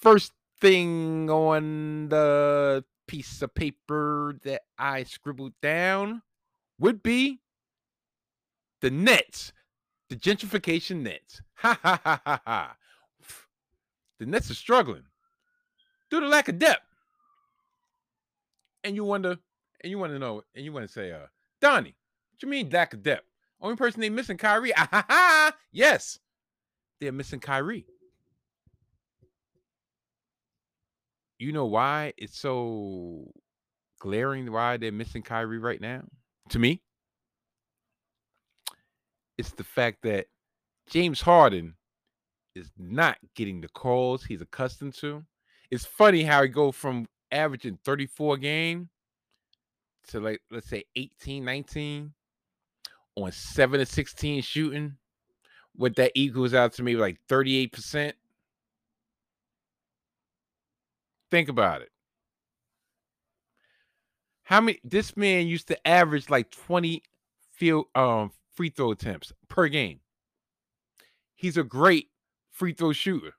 first 0.00 0.32
thing 0.60 1.30
on 1.30 2.08
the 2.08 2.84
piece 3.06 3.42
of 3.42 3.54
paper 3.54 4.36
that 4.44 4.62
I 4.78 5.04
scribbled 5.04 5.52
down 5.62 6.22
would 6.78 7.02
be 7.02 7.40
the 8.80 8.90
Nets, 8.90 9.52
the 10.08 10.16
gentrification 10.16 11.02
Nets. 11.02 11.42
Ha 11.60 11.78
ha 11.82 12.00
ha 12.04 12.20
ha 12.22 12.40
ha. 12.44 12.76
The 14.18 14.26
Nets 14.26 14.50
are 14.50 14.54
struggling 14.54 15.04
due 16.10 16.20
to 16.20 16.28
lack 16.28 16.48
of 16.48 16.58
depth. 16.58 16.84
And 18.84 18.94
you 18.94 19.04
wonder, 19.04 19.38
and 19.82 19.90
you 19.90 19.98
want 19.98 20.12
to 20.12 20.18
know, 20.18 20.42
and 20.54 20.64
you 20.64 20.72
want 20.72 20.86
to 20.86 20.92
say, 20.92 21.12
uh, 21.12 21.26
Donnie, 21.60 21.96
what 22.36 22.42
you 22.42 22.48
mean 22.48 22.66
of 22.74 23.02
depth? 23.02 23.24
Only 23.60 23.76
person 23.76 24.00
they 24.00 24.10
missing 24.10 24.36
Kyrie. 24.36 24.74
Ah, 24.76 24.88
ha, 24.90 25.04
ha. 25.08 25.52
Yes, 25.72 26.18
they're 27.00 27.12
missing 27.12 27.40
Kyrie. 27.40 27.86
You 31.38 31.52
know 31.52 31.66
why 31.66 32.12
it's 32.16 32.38
so 32.38 33.30
glaring 34.00 34.52
why 34.52 34.76
they're 34.76 34.92
missing 34.92 35.22
Kyrie 35.22 35.58
right 35.58 35.80
now? 35.80 36.02
To 36.50 36.58
me, 36.58 36.82
it's 39.38 39.52
the 39.52 39.64
fact 39.64 40.02
that 40.02 40.26
James 40.88 41.20
Harden 41.20 41.74
is 42.54 42.70
not 42.78 43.18
getting 43.34 43.60
the 43.60 43.68
calls 43.68 44.24
he's 44.24 44.40
accustomed 44.40 44.94
to. 44.94 45.24
It's 45.70 45.84
funny 45.84 46.22
how 46.22 46.42
he 46.42 46.48
go 46.48 46.72
from 46.72 47.06
averaging 47.32 47.78
34 47.84 48.36
game 48.36 48.88
to 50.08 50.20
like 50.20 50.40
let's 50.50 50.68
say 50.68 50.84
18, 50.94 51.44
19 51.44 52.12
on 53.16 53.32
7 53.32 53.80
to 53.80 53.86
16 53.86 54.42
shooting. 54.42 54.96
What 55.74 55.96
that 55.96 56.12
equals 56.14 56.54
out 56.54 56.72
to 56.74 56.82
me 56.82 56.96
like 56.96 57.18
38%. 57.28 58.12
Think 61.30 61.48
about 61.48 61.82
it. 61.82 61.90
How 64.44 64.60
many 64.60 64.78
this 64.84 65.16
man 65.16 65.48
used 65.48 65.68
to 65.68 65.88
average 65.88 66.30
like 66.30 66.50
20 66.52 67.02
field 67.56 67.86
um 67.94 68.30
free 68.56 68.70
throw 68.70 68.90
attempts 68.90 69.32
per 69.48 69.68
game. 69.68 70.00
He's 71.34 71.56
a 71.56 71.62
great 71.64 72.08
free 72.50 72.72
throw 72.72 72.92
shooter. 72.92 73.34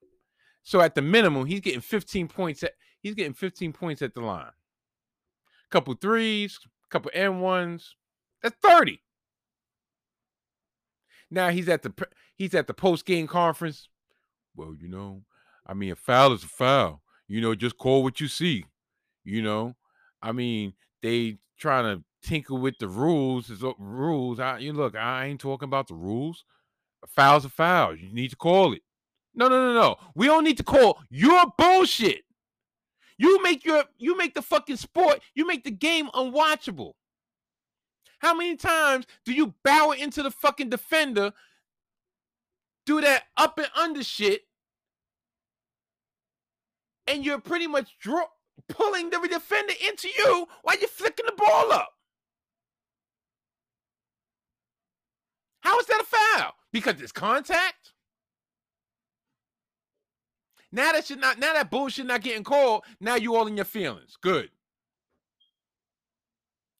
So 0.64 0.82
at 0.82 0.96
the 0.96 1.02
minimum, 1.02 1.46
he's 1.46 1.62
getting 1.62 1.82
15 1.82 2.28
points 2.28 2.64
at 2.64 2.74
he's 3.02 3.16
getting 3.16 3.34
15 3.34 3.74
points 3.74 4.02
at 4.02 4.14
the 4.14 4.22
line. 4.22 4.52
Couple 5.70 5.94
threes, 5.96 6.60
couple 6.90 7.12
n 7.14 7.40
ones. 7.40 7.96
That's 8.42 8.56
30. 8.62 9.02
Now 11.30 11.50
he's 11.50 11.70
at 11.70 11.84
the 11.84 11.94
he's 12.36 12.56
at 12.56 12.68
the 12.68 12.74
post 12.74 13.06
game 13.06 13.28
conference. 13.28 13.90
Well, 14.56 14.74
you 14.80 14.88
know, 14.88 15.24
I 15.66 15.74
mean, 15.74 15.92
a 15.92 15.96
foul 15.96 16.34
is 16.34 16.44
a 16.44 16.48
foul. 16.48 17.02
You 17.28 17.42
know, 17.42 17.56
just 17.56 17.78
call 17.78 18.04
what 18.04 18.20
you 18.22 18.28
see. 18.28 18.66
You 19.24 19.42
know, 19.42 19.76
I 20.22 20.32
mean, 20.32 20.74
they 21.02 21.38
trying 21.58 21.84
to 21.84 22.04
tinker 22.28 22.56
with 22.56 22.76
the 22.80 22.88
rules. 22.88 23.50
Is 23.50 23.64
rules. 23.78 24.40
I 24.40 24.60
you 24.60 24.74
look. 24.74 24.96
I 24.96 25.26
ain't 25.26 25.42
talking 25.42 25.68
about 25.68 25.88
the 25.88 25.96
rules. 25.96 26.46
A 27.04 27.08
foul's 27.08 27.46
a 27.46 27.50
foul. 27.50 27.96
You 27.96 28.12
need 28.12 28.30
to 28.30 28.36
call 28.36 28.74
it. 28.74 28.82
No, 29.36 29.48
no, 29.50 29.68
no, 29.68 29.74
no. 29.74 29.98
We 30.16 30.26
don't 30.26 30.44
need 30.44 30.58
to 30.58 30.64
call 30.64 31.00
your 31.10 31.46
bullshit. 31.58 32.22
You 33.18 33.42
make 33.44 33.66
your 33.66 33.84
you 33.98 34.16
make 34.18 34.34
the 34.34 34.42
fucking 34.42 34.78
sport, 34.78 35.22
you 35.36 35.46
make 35.46 35.64
the 35.64 35.72
game 35.72 36.08
unwatchable. 36.10 36.94
How 38.20 38.34
many 38.34 38.56
times 38.56 39.06
do 39.26 39.34
you 39.34 39.54
bow 39.64 39.92
into 39.92 40.24
the 40.24 40.32
fucking 40.32 40.70
defender, 40.70 41.34
do 42.86 43.02
that 43.02 43.24
up 43.36 43.58
and 43.58 43.68
under 43.80 44.04
shit, 44.04 44.42
and 47.06 47.24
you're 47.24 47.40
pretty 47.40 47.68
much 47.68 47.98
draw, 48.00 48.26
pulling 48.70 49.10
the 49.10 49.20
defender 49.30 49.74
into 49.88 50.10
you 50.18 50.48
while 50.64 50.80
you're 50.80 50.88
flicking 50.88 51.26
the 51.26 51.34
ball 51.34 51.72
up? 51.72 51.90
How 55.62 55.78
is 55.80 55.86
that 55.88 56.02
a 56.02 56.06
foul? 56.06 56.54
Because 56.72 57.02
it's 57.02 57.12
contact? 57.12 57.94
Now 60.72 60.92
that 60.92 61.06
shit 61.06 61.20
not 61.20 61.40
now 61.40 61.54
that 61.54 61.70
bullshit 61.72 62.06
not 62.06 62.22
getting 62.22 62.44
called, 62.44 62.84
now 63.00 63.16
you 63.16 63.36
all 63.36 63.48
in 63.48 63.56
your 63.56 63.66
feelings. 63.66 64.18
Good. 64.22 64.50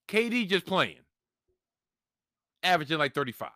KD 0.08 0.48
just 0.48 0.66
playing. 0.66 1.00
Averaging 2.64 2.98
like 2.98 3.14
35. 3.14 3.50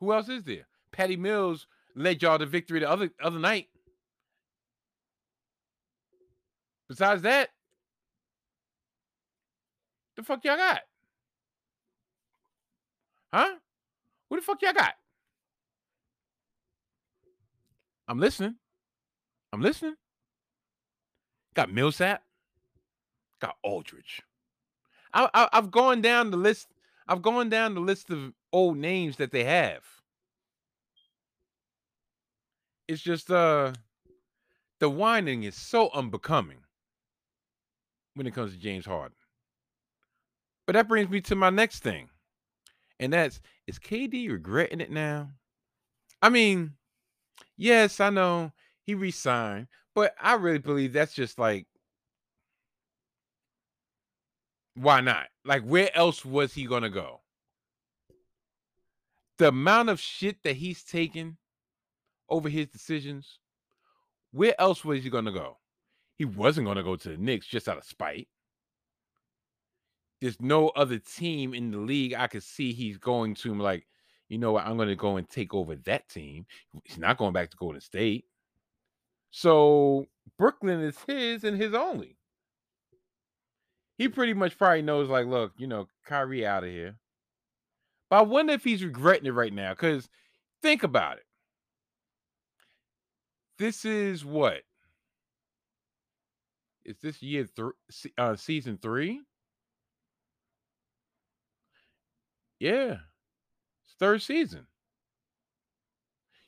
Who 0.00 0.12
else 0.12 0.28
is 0.28 0.44
there? 0.44 0.66
Patty 0.92 1.16
Mills 1.16 1.66
led 1.94 2.22
y'all 2.22 2.38
to 2.38 2.46
victory 2.46 2.80
the 2.80 2.90
other 2.90 3.10
other 3.22 3.38
night. 3.38 3.68
Besides 6.88 7.22
that, 7.22 7.50
the 10.16 10.22
fuck 10.22 10.44
y'all 10.44 10.56
got? 10.56 10.80
Huh? 13.32 13.56
Who 14.30 14.36
the 14.36 14.42
fuck 14.42 14.62
y'all 14.62 14.72
got? 14.72 14.94
I'm 18.06 18.18
listening. 18.18 18.54
I'm 19.52 19.60
listening. 19.60 19.96
Got 21.54 21.70
Millsap. 21.70 22.22
Got 23.40 23.56
Aldridge. 23.62 24.22
I, 25.12 25.28
I, 25.34 25.48
I've 25.52 25.70
gone 25.70 26.00
down 26.02 26.30
the 26.30 26.36
list. 26.36 26.68
I've 27.06 27.22
gone 27.22 27.48
down 27.48 27.74
the 27.74 27.80
list 27.80 28.10
of 28.10 28.34
old 28.52 28.76
names 28.76 29.16
that 29.16 29.30
they 29.32 29.44
have. 29.44 29.84
It's 32.88 33.02
just 33.02 33.30
uh 33.30 33.72
the 34.80 34.90
whining 34.90 35.44
is 35.44 35.54
so 35.54 35.88
unbecoming 35.90 36.64
when 38.14 38.26
it 38.26 38.34
comes 38.34 38.52
to 38.52 38.58
James 38.58 38.84
Harden. 38.86 39.16
But 40.66 40.74
that 40.74 40.88
brings 40.88 41.08
me 41.08 41.20
to 41.22 41.34
my 41.34 41.50
next 41.50 41.80
thing. 41.82 42.10
And 43.00 43.12
that's 43.12 43.40
is 43.66 43.78
KD 43.78 44.28
regretting 44.30 44.80
it 44.80 44.90
now? 44.90 45.32
I 46.22 46.28
mean, 46.30 46.76
Yes, 47.56 48.00
I 48.00 48.10
know 48.10 48.52
he 48.82 48.94
resigned, 48.94 49.68
but 49.94 50.14
I 50.20 50.34
really 50.34 50.58
believe 50.58 50.92
that's 50.94 51.14
just 51.14 51.38
like 51.38 51.66
why 54.80 55.00
not? 55.00 55.26
Like 55.44 55.62
where 55.62 55.94
else 55.96 56.24
was 56.24 56.54
he 56.54 56.66
to 56.82 56.90
go? 56.90 57.20
The 59.38 59.48
amount 59.48 59.88
of 59.88 60.00
shit 60.00 60.42
that 60.42 60.56
he's 60.56 60.82
taken 60.82 61.36
over 62.28 62.48
his 62.48 62.66
decisions, 62.66 63.38
where 64.32 64.54
else 64.60 64.84
was 64.84 65.02
he 65.02 65.10
to 65.26 65.32
go? 65.32 65.58
He 66.16 66.24
wasn't 66.24 66.66
to 66.76 66.82
go 66.82 66.96
to 66.96 67.08
the 67.10 67.16
Knicks 67.16 67.46
just 67.46 67.68
out 67.68 67.78
of 67.78 67.84
spite. 67.84 68.28
There's 70.20 70.40
no 70.40 70.70
other 70.70 70.98
team 70.98 71.54
in 71.54 71.70
the 71.70 71.78
league 71.78 72.14
I 72.14 72.26
could 72.26 72.42
see 72.42 72.72
he's 72.72 72.98
going 72.98 73.36
to 73.36 73.54
like 73.54 73.86
you 74.28 74.38
know 74.38 74.52
what, 74.52 74.66
I'm 74.66 74.76
to 74.88 74.94
go 74.94 75.16
and 75.16 75.28
take 75.28 75.54
over 75.54 75.74
that 75.74 76.08
team. 76.08 76.46
He's 76.84 76.98
not 76.98 77.16
going 77.16 77.32
back 77.32 77.50
to 77.50 77.56
Golden 77.56 77.80
State. 77.80 78.26
So 79.30 80.06
Brooklyn 80.38 80.80
is 80.80 80.98
his 81.06 81.44
and 81.44 81.56
his 81.56 81.74
only. 81.74 82.17
He 83.98 84.08
pretty 84.08 84.32
much 84.32 84.56
probably 84.56 84.80
knows, 84.82 85.10
like, 85.10 85.26
look, 85.26 85.52
you 85.58 85.66
know, 85.66 85.88
Kyrie 86.06 86.46
out 86.46 86.64
of 86.64 86.70
here. 86.70 86.96
But 88.10 88.16
I 88.16 88.22
wonder 88.22 88.52
if 88.52 88.64
he's 88.64 88.84
regretting 88.84 89.26
it 89.26 89.32
right 89.32 89.52
now. 89.52 89.72
Because 89.72 90.08
think 90.62 90.82
about 90.82 91.18
it. 91.18 91.24
This 93.58 93.84
is 93.84 94.24
what? 94.24 94.62
Is 96.84 96.98
this 96.98 97.22
year 97.22 97.44
three, 97.46 97.72
uh, 98.16 98.34
season 98.34 98.78
three? 98.78 99.20
Yeah 102.60 102.98
It's 103.84 103.94
third 103.98 104.22
season. 104.22 104.68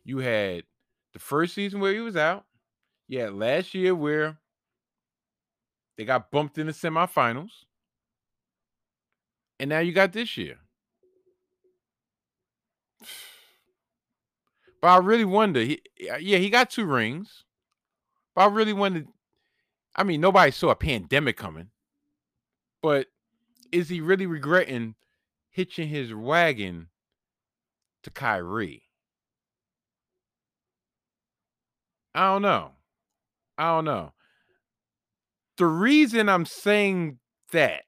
You 0.05 0.19
had 0.19 0.65
the 1.13 1.19
first 1.19 1.55
season 1.55 1.81
where 1.81 1.95
he 1.95 2.01
was 2.01 2.17
out. 2.17 2.47
Yeah, 3.09 3.31
last 3.31 3.75
year 3.75 3.95
where 3.95 4.40
They 6.01 6.07
got 6.07 6.31
bumped 6.31 6.57
in 6.57 6.67
the 6.67 6.73
semifinals. 6.73 7.51
And 9.59 9.69
now 9.69 9.81
you 9.81 9.93
got 9.93 10.15
this 10.15 10.39
year. 10.39 10.57
But 14.81 14.89
I 14.89 14.97
really 14.97 15.27
wonder. 15.27 15.61
He, 15.61 15.83
yeah, 15.99 16.39
he 16.39 16.49
got 16.49 16.71
two 16.71 16.87
rings. 16.87 17.45
But 18.35 18.45
I 18.45 18.47
really 18.47 18.73
wonder. 18.73 19.05
I 19.95 20.05
mean, 20.05 20.23
nobody 20.23 20.51
saw 20.53 20.71
a 20.71 20.75
pandemic 20.75 21.37
coming. 21.37 21.69
But 22.81 23.09
is 23.71 23.91
he 23.91 24.01
really 24.01 24.25
regretting 24.25 24.95
hitching 25.51 25.89
his 25.89 26.15
wagon 26.15 26.89
to 28.05 28.11
Kyrie? 28.11 28.85
I 32.15 32.33
don't 32.33 32.41
know. 32.41 32.71
I 33.59 33.65
don't 33.65 33.85
know. 33.85 34.15
The 35.61 35.67
reason 35.67 36.31
I'm 36.31 36.47
saying 36.47 37.19
that 37.53 37.83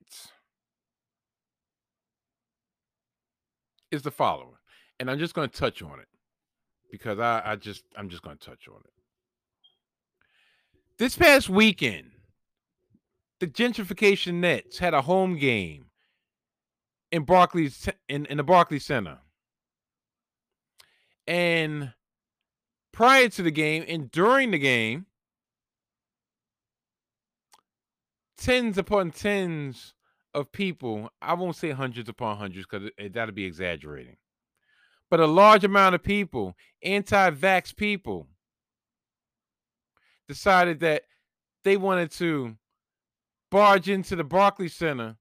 is 3.90 4.02
the 4.02 4.10
following, 4.10 4.58
and 5.00 5.10
I'm 5.10 5.18
just 5.18 5.32
going 5.32 5.48
to 5.48 5.58
touch 5.58 5.80
on 5.80 5.98
it 5.98 6.08
because 6.90 7.18
I, 7.18 7.40
I 7.42 7.56
just 7.56 7.84
I'm 7.96 8.10
just 8.10 8.22
going 8.22 8.36
to 8.36 8.44
touch 8.44 8.68
on 8.68 8.76
it. 8.84 8.92
This 10.98 11.16
past 11.16 11.48
weekend, 11.48 12.10
the 13.40 13.46
gentrification 13.46 14.34
Nets 14.34 14.78
had 14.78 14.92
a 14.92 15.00
home 15.00 15.38
game 15.38 15.86
in 17.10 17.24
Barclays 17.24 17.88
in, 18.06 18.26
in 18.26 18.36
the 18.36 18.44
Barclays 18.44 18.84
Center. 18.84 19.16
And 21.26 21.94
prior 22.92 23.30
to 23.30 23.42
the 23.42 23.50
game 23.50 23.82
and 23.88 24.10
during 24.10 24.50
the 24.50 24.58
game, 24.58 25.06
tens 28.42 28.76
upon 28.76 29.12
tens 29.12 29.94
of 30.34 30.50
people, 30.50 31.10
I 31.20 31.34
won't 31.34 31.56
say 31.56 31.70
hundreds 31.70 32.08
upon 32.08 32.38
hundreds 32.38 32.66
because 32.66 32.90
that'd 33.12 33.34
be 33.34 33.44
exaggerating, 33.44 34.16
but 35.10 35.20
a 35.20 35.26
large 35.26 35.64
amount 35.64 35.94
of 35.94 36.02
people, 36.02 36.56
anti 36.82 37.30
vax 37.30 37.74
people, 37.74 38.26
decided 40.26 40.80
that 40.80 41.02
they 41.64 41.76
wanted 41.76 42.10
to 42.12 42.56
barge 43.50 43.88
into 43.88 44.16
the 44.16 44.24
Barclays 44.24 44.74
Center 44.74 45.16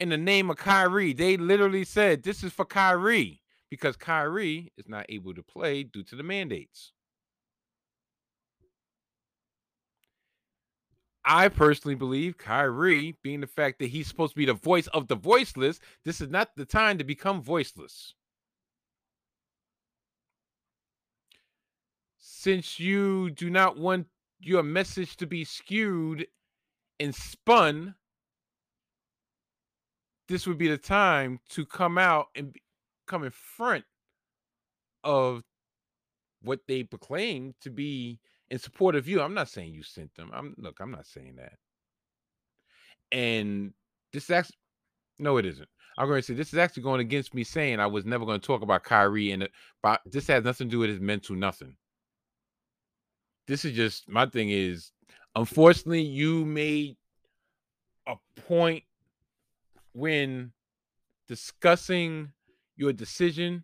in 0.00 0.08
the 0.08 0.16
name 0.16 0.50
of 0.50 0.56
Kyrie. 0.56 1.12
They 1.12 1.36
literally 1.36 1.84
said, 1.84 2.22
This 2.22 2.42
is 2.42 2.52
for 2.52 2.64
Kyrie 2.64 3.42
because 3.70 3.96
Kyrie 3.96 4.72
is 4.76 4.88
not 4.88 5.06
able 5.08 5.34
to 5.34 5.42
play 5.42 5.82
due 5.84 6.02
to 6.04 6.16
the 6.16 6.22
mandates. 6.22 6.92
I 11.26 11.48
personally 11.48 11.96
believe 11.96 12.38
Kyrie, 12.38 13.16
being 13.22 13.40
the 13.40 13.48
fact 13.48 13.80
that 13.80 13.88
he's 13.88 14.06
supposed 14.06 14.34
to 14.34 14.38
be 14.38 14.46
the 14.46 14.54
voice 14.54 14.86
of 14.88 15.08
the 15.08 15.16
voiceless, 15.16 15.80
this 16.04 16.20
is 16.20 16.30
not 16.30 16.54
the 16.54 16.64
time 16.64 16.98
to 16.98 17.04
become 17.04 17.42
voiceless. 17.42 18.14
Since 22.16 22.78
you 22.78 23.30
do 23.30 23.50
not 23.50 23.76
want 23.76 24.06
your 24.38 24.62
message 24.62 25.16
to 25.16 25.26
be 25.26 25.44
skewed 25.44 26.28
and 27.00 27.12
spun, 27.12 27.96
this 30.28 30.46
would 30.46 30.58
be 30.58 30.68
the 30.68 30.78
time 30.78 31.40
to 31.50 31.66
come 31.66 31.98
out 31.98 32.28
and 32.36 32.54
come 33.08 33.24
in 33.24 33.32
front 33.32 33.84
of 35.02 35.42
what 36.42 36.60
they 36.68 36.84
proclaim 36.84 37.54
to 37.62 37.70
be 37.70 38.20
in 38.50 38.58
support 38.58 38.94
of 38.94 39.08
you. 39.08 39.20
I'm 39.20 39.34
not 39.34 39.48
saying 39.48 39.72
you 39.72 39.82
sent 39.82 40.14
them. 40.14 40.30
I'm 40.32 40.54
look, 40.58 40.78
I'm 40.80 40.90
not 40.90 41.06
saying 41.06 41.36
that. 41.36 41.54
And 43.12 43.72
this 44.12 44.30
actually 44.30 44.56
no, 45.18 45.38
it 45.38 45.46
isn't. 45.46 45.68
I'm 45.98 46.08
going 46.08 46.20
to 46.20 46.26
say 46.26 46.34
this 46.34 46.52
is 46.52 46.58
actually 46.58 46.82
going 46.82 47.00
against 47.00 47.34
me 47.34 47.42
saying 47.42 47.80
I 47.80 47.86
was 47.86 48.04
never 48.04 48.26
going 48.26 48.40
to 48.40 48.46
talk 48.46 48.62
about 48.62 48.84
Kyrie 48.84 49.32
and 49.32 49.44
uh, 49.44 49.48
but 49.82 50.00
this 50.04 50.26
has 50.26 50.44
nothing 50.44 50.68
to 50.68 50.70
do 50.70 50.78
with 50.80 50.90
his 50.90 51.00
mental 51.00 51.36
nothing. 51.36 51.76
This 53.46 53.64
is 53.64 53.72
just 53.74 54.08
my 54.08 54.26
thing 54.26 54.50
is 54.50 54.92
unfortunately 55.34 56.02
you 56.02 56.44
made 56.44 56.96
a 58.06 58.16
point 58.46 58.84
when 59.92 60.52
discussing 61.28 62.32
your 62.76 62.92
decision 62.92 63.62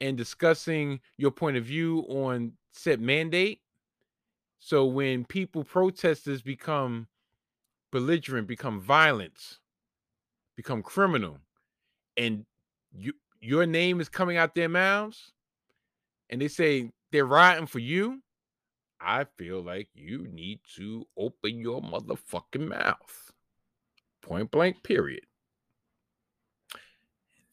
and 0.00 0.16
discussing 0.16 1.00
your 1.16 1.30
point 1.30 1.56
of 1.56 1.64
view 1.64 2.04
on 2.08 2.52
said 2.72 3.00
mandate. 3.00 3.60
So 4.58 4.84
when 4.84 5.24
people 5.24 5.64
protesters 5.64 6.42
become 6.42 7.08
belligerent, 7.90 8.46
become 8.46 8.80
violent, 8.80 9.58
become 10.56 10.82
criminal, 10.82 11.38
and 12.16 12.44
you 12.92 13.14
your 13.40 13.64
name 13.64 14.00
is 14.00 14.08
coming 14.08 14.36
out 14.36 14.54
their 14.54 14.68
mouths, 14.68 15.32
and 16.28 16.40
they 16.40 16.48
say 16.48 16.92
they're 17.10 17.24
rioting 17.24 17.66
for 17.66 17.78
you, 17.78 18.20
I 19.00 19.24
feel 19.38 19.62
like 19.62 19.88
you 19.94 20.26
need 20.28 20.60
to 20.76 21.06
open 21.16 21.58
your 21.58 21.80
motherfucking 21.80 22.68
mouth. 22.68 23.32
Point 24.20 24.50
blank, 24.50 24.82
period. 24.82 25.24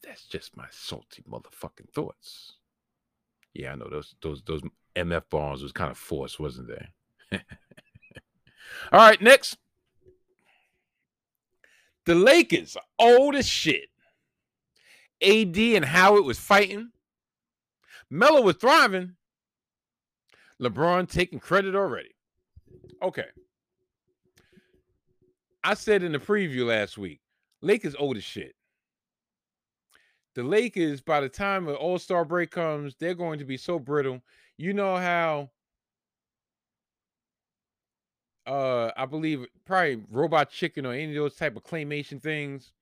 That's 0.04 0.26
just 0.26 0.56
my 0.56 0.66
salty 0.70 1.24
motherfucking 1.28 1.90
thoughts. 1.92 2.54
Yeah, 3.54 3.72
I 3.72 3.74
know 3.76 3.88
those 3.90 4.14
those 4.22 4.42
those 4.42 4.62
MF 4.94 5.22
bombs 5.30 5.62
was 5.62 5.72
kind 5.72 5.90
of 5.90 5.98
forced, 5.98 6.38
wasn't 6.38 6.68
they? 6.68 7.38
All 8.92 9.00
right, 9.00 9.20
next. 9.20 9.56
The 12.04 12.14
Lakers 12.14 12.76
are 12.76 12.82
old 13.06 13.34
as 13.34 13.46
shit. 13.46 13.90
AD 15.20 15.56
and 15.56 15.84
Howard 15.84 16.24
was 16.24 16.38
fighting. 16.38 16.90
Melo 18.08 18.40
was 18.40 18.56
thriving. 18.56 19.16
LeBron 20.60 21.10
taking 21.10 21.38
credit 21.38 21.74
already. 21.74 22.14
Okay. 23.02 23.26
I 25.62 25.74
said 25.74 26.02
in 26.02 26.12
the 26.12 26.18
preview 26.18 26.66
last 26.66 26.96
week, 26.96 27.20
Lakers 27.60 27.94
old 27.98 28.16
as 28.16 28.24
shit 28.24 28.54
the 30.38 30.44
Lakers, 30.44 31.00
by 31.00 31.20
the 31.20 31.28
time 31.28 31.64
the 31.64 31.74
All 31.74 31.98
Star 31.98 32.24
break 32.24 32.52
comes, 32.52 32.94
they're 33.00 33.16
going 33.16 33.40
to 33.40 33.44
be 33.44 33.56
so 33.56 33.80
brittle. 33.80 34.22
You 34.56 34.72
know 34.72 34.94
how, 34.94 35.50
uh, 38.46 38.92
I 38.96 39.04
believe 39.06 39.46
probably 39.64 40.00
Robot 40.08 40.50
Chicken 40.52 40.86
or 40.86 40.92
any 40.92 41.08
of 41.08 41.14
those 41.16 41.34
type 41.34 41.56
of 41.56 41.64
claymation 41.64 42.22
things, 42.22 42.72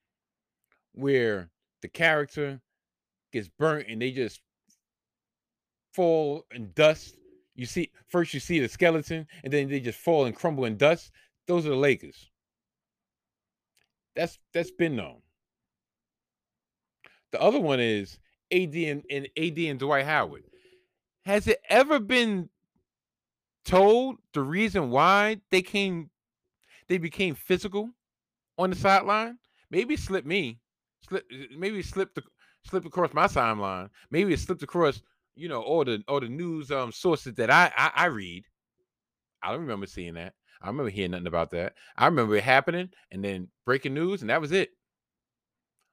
where 0.92 1.48
the 1.80 1.88
character 1.88 2.60
gets 3.32 3.48
burnt 3.48 3.88
and 3.88 4.02
they 4.02 4.10
just 4.10 4.42
fall 5.94 6.44
in 6.50 6.72
dust. 6.74 7.16
You 7.54 7.64
see, 7.64 7.90
first 8.06 8.34
you 8.34 8.40
see 8.40 8.60
the 8.60 8.68
skeleton, 8.68 9.26
and 9.42 9.50
then 9.50 9.70
they 9.70 9.80
just 9.80 9.98
fall 9.98 10.26
and 10.26 10.36
crumble 10.36 10.66
in 10.66 10.76
dust. 10.76 11.10
Those 11.46 11.64
are 11.64 11.70
the 11.70 11.76
Lakers. 11.76 12.30
That's 14.14 14.38
that's 14.52 14.70
been 14.70 14.96
known. 14.96 15.22
The 17.36 17.42
other 17.42 17.60
one 17.60 17.80
is 17.80 18.18
AD 18.50 18.74
and, 18.74 19.04
and 19.10 19.28
AD 19.36 19.58
and 19.58 19.78
Dwight 19.78 20.06
Howard. 20.06 20.44
Has 21.26 21.46
it 21.46 21.60
ever 21.68 22.00
been 22.00 22.48
told 23.62 24.16
the 24.32 24.40
reason 24.40 24.88
why 24.88 25.42
they 25.50 25.60
came 25.60 26.08
they 26.88 26.96
became 26.96 27.34
physical 27.34 27.90
on 28.56 28.70
the 28.70 28.76
sideline? 28.76 29.36
Maybe 29.70 29.92
it 29.92 30.00
slipped 30.00 30.26
me. 30.26 30.60
Slip, 31.06 31.26
maybe 31.54 31.80
it 31.80 31.84
slipped 31.84 32.18
slipped 32.64 32.86
across 32.86 33.12
my 33.12 33.26
timeline. 33.26 33.90
Maybe 34.10 34.32
it 34.32 34.40
slipped 34.40 34.62
across, 34.62 35.02
you 35.34 35.50
know, 35.50 35.60
all 35.60 35.84
the 35.84 36.02
all 36.08 36.20
the 36.20 36.30
news 36.30 36.70
um 36.70 36.90
sources 36.90 37.34
that 37.34 37.50
I, 37.50 37.70
I 37.76 37.90
I 37.96 38.04
read. 38.06 38.44
I 39.42 39.50
don't 39.50 39.60
remember 39.60 39.86
seeing 39.86 40.14
that. 40.14 40.32
I 40.62 40.68
remember 40.68 40.88
hearing 40.88 41.10
nothing 41.10 41.26
about 41.26 41.50
that. 41.50 41.74
I 41.98 42.06
remember 42.06 42.34
it 42.36 42.44
happening 42.44 42.88
and 43.10 43.22
then 43.22 43.48
breaking 43.66 43.92
news, 43.92 44.22
and 44.22 44.30
that 44.30 44.40
was 44.40 44.52
it. 44.52 44.70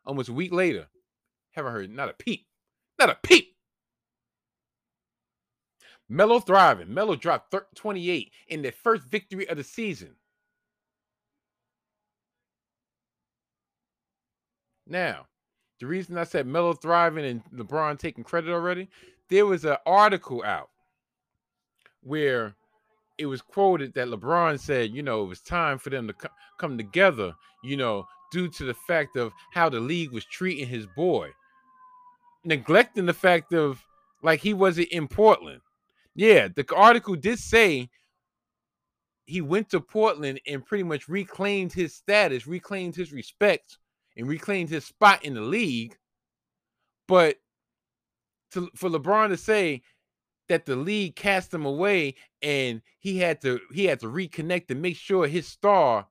Almost 0.05 0.29
a 0.29 0.33
week 0.33 0.53
later, 0.53 0.87
haven't 1.53 1.71
heard 1.71 1.89
not 1.89 2.09
a 2.09 2.13
peep. 2.13 2.45
Not 2.99 3.09
a 3.09 3.17
peep. 3.23 3.55
Melo 6.09 6.39
thriving. 6.39 6.93
Melo 6.93 7.15
dropped 7.15 7.55
28 7.75 8.31
in 8.49 8.61
the 8.61 8.71
first 8.71 9.03
victory 9.05 9.47
of 9.47 9.57
the 9.57 9.63
season. 9.63 10.15
Now, 14.85 15.27
the 15.79 15.87
reason 15.87 16.17
I 16.17 16.23
said 16.23 16.45
Melo 16.45 16.73
thriving 16.73 17.25
and 17.25 17.41
LeBron 17.53 17.97
taking 17.97 18.23
credit 18.23 18.51
already, 18.51 18.89
there 19.29 19.45
was 19.45 19.65
an 19.65 19.77
article 19.85 20.43
out 20.43 20.69
where 22.01 22.55
it 23.17 23.25
was 23.25 23.41
quoted 23.41 23.93
that 23.93 24.07
LeBron 24.07 24.59
said, 24.59 24.91
you 24.91 25.01
know, 25.01 25.23
it 25.23 25.27
was 25.27 25.41
time 25.41 25.77
for 25.77 25.89
them 25.89 26.07
to 26.07 26.13
co- 26.13 26.29
come 26.59 26.77
together, 26.77 27.33
you 27.63 27.77
know, 27.77 28.05
due 28.31 28.49
to 28.49 28.65
the 28.65 28.73
fact 28.73 29.15
of 29.15 29.31
how 29.53 29.69
the 29.69 29.79
league 29.79 30.11
was 30.11 30.25
treating 30.25 30.67
his 30.67 30.85
boy 30.95 31.29
neglecting 32.45 33.05
the 33.05 33.13
fact 33.13 33.53
of 33.53 33.83
like 34.21 34.39
he 34.39 34.53
wasn't 34.53 34.89
in 34.89 35.07
Portland. 35.07 35.61
Yeah, 36.15 36.47
the 36.47 36.65
article 36.75 37.15
did 37.15 37.39
say 37.39 37.89
he 39.25 39.41
went 39.41 39.69
to 39.69 39.79
Portland 39.79 40.39
and 40.47 40.65
pretty 40.65 40.83
much 40.83 41.07
reclaimed 41.07 41.73
his 41.73 41.95
status, 41.95 42.45
reclaimed 42.45 42.95
his 42.95 43.11
respect, 43.11 43.77
and 44.17 44.27
reclaimed 44.27 44.69
his 44.69 44.85
spot 44.85 45.23
in 45.23 45.33
the 45.33 45.41
league. 45.41 45.97
But 47.07 47.37
to, 48.51 48.69
for 48.75 48.89
LeBron 48.89 49.29
to 49.29 49.37
say 49.37 49.81
that 50.49 50.65
the 50.65 50.75
league 50.75 51.15
cast 51.15 51.53
him 51.53 51.65
away 51.65 52.15
and 52.41 52.81
he 52.99 53.17
had 53.17 53.41
to 53.41 53.59
he 53.73 53.85
had 53.85 53.99
to 54.01 54.07
reconnect 54.07 54.69
and 54.69 54.81
make 54.81 54.97
sure 54.97 55.25
his 55.25 55.47
star 55.47 56.07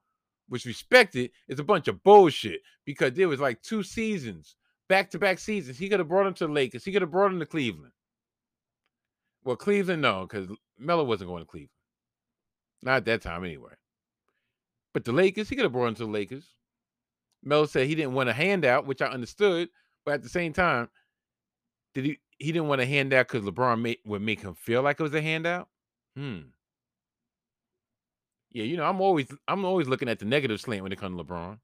was 0.49 0.65
respected 0.65 1.31
is 1.47 1.59
a 1.59 1.63
bunch 1.63 1.87
of 1.87 2.03
bullshit 2.03 2.61
because 2.85 3.13
there 3.13 3.29
was 3.29 3.39
like 3.39 3.61
two 3.61 3.83
seasons, 3.83 4.55
back 4.93 5.09
to 5.09 5.17
back 5.17 5.39
seasons. 5.39 5.79
He 5.79 5.89
could 5.89 5.97
have 5.97 6.07
brought 6.07 6.27
him 6.27 6.35
to 6.35 6.45
the 6.45 6.53
Lakers. 6.53 6.85
He 6.85 6.91
could 6.91 7.01
have 7.01 7.09
brought 7.09 7.31
him 7.31 7.39
to 7.39 7.47
Cleveland. 7.47 7.93
Well, 9.43 9.55
Cleveland, 9.55 10.03
no, 10.03 10.27
because 10.27 10.47
Melo 10.77 11.03
wasn't 11.03 11.31
going 11.31 11.41
to 11.41 11.49
Cleveland. 11.49 11.71
Not 12.83 12.97
at 12.97 13.05
that 13.05 13.23
time, 13.23 13.43
anyway. 13.43 13.73
But 14.93 15.03
the 15.03 15.11
Lakers, 15.11 15.49
he 15.49 15.55
could 15.55 15.63
have 15.63 15.71
brought 15.71 15.87
him 15.87 15.95
to 15.95 16.05
the 16.05 16.11
Lakers. 16.11 16.53
Melo 17.41 17.65
said 17.65 17.87
he 17.87 17.95
didn't 17.95 18.13
want 18.13 18.29
a 18.29 18.33
handout, 18.33 18.85
which 18.85 19.01
I 19.01 19.07
understood. 19.07 19.69
But 20.05 20.13
at 20.13 20.21
the 20.21 20.29
same 20.29 20.53
time, 20.53 20.89
did 21.95 22.05
he? 22.05 22.19
He 22.37 22.51
didn't 22.51 22.67
want 22.67 22.81
a 22.81 22.85
handout 22.85 23.29
because 23.29 23.47
LeBron 23.49 23.95
would 24.05 24.21
make 24.21 24.41
him 24.41 24.53
feel 24.53 24.83
like 24.83 24.99
it 24.99 25.03
was 25.03 25.15
a 25.15 25.21
handout. 25.21 25.69
Hmm. 26.15 26.41
Yeah, 28.51 28.65
you 28.65 28.77
know, 28.77 28.85
I'm 28.85 29.01
always 29.01 29.25
I'm 29.47 29.65
always 29.65 29.87
looking 29.87 30.09
at 30.09 30.19
the 30.19 30.25
negative 30.25 30.61
slant 30.61 30.83
when 30.83 30.91
it 30.91 30.99
comes 30.99 31.17
to 31.17 31.23
LeBron. 31.23 31.57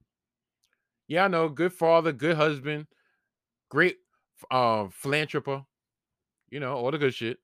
Yeah, 1.08 1.26
I 1.26 1.28
know, 1.28 1.48
good 1.48 1.74
father, 1.74 2.12
good 2.12 2.36
husband, 2.36 2.88
great 3.70 3.98
uh, 4.52 4.88
philanthropist. 4.92 5.64
You 6.50 6.60
know, 6.60 6.74
all 6.74 6.92
the 6.92 6.98
good 6.98 7.14
shit. 7.14 7.38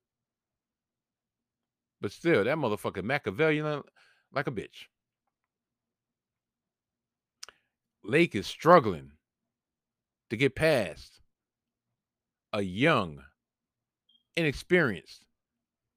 But 2.02 2.11
still, 2.11 2.43
that 2.43 2.57
motherfucker 2.57 3.03
Machiavellian 3.03 3.84
like 4.34 4.47
a 4.47 4.52
bitch. 4.52 4.88
Lake 8.03 8.35
is 8.35 8.45
struggling 8.45 9.11
to 10.30 10.38
get 10.38 10.56
past 10.56 11.22
a 12.53 12.61
young, 12.61 13.22
inexperienced, 14.35 15.26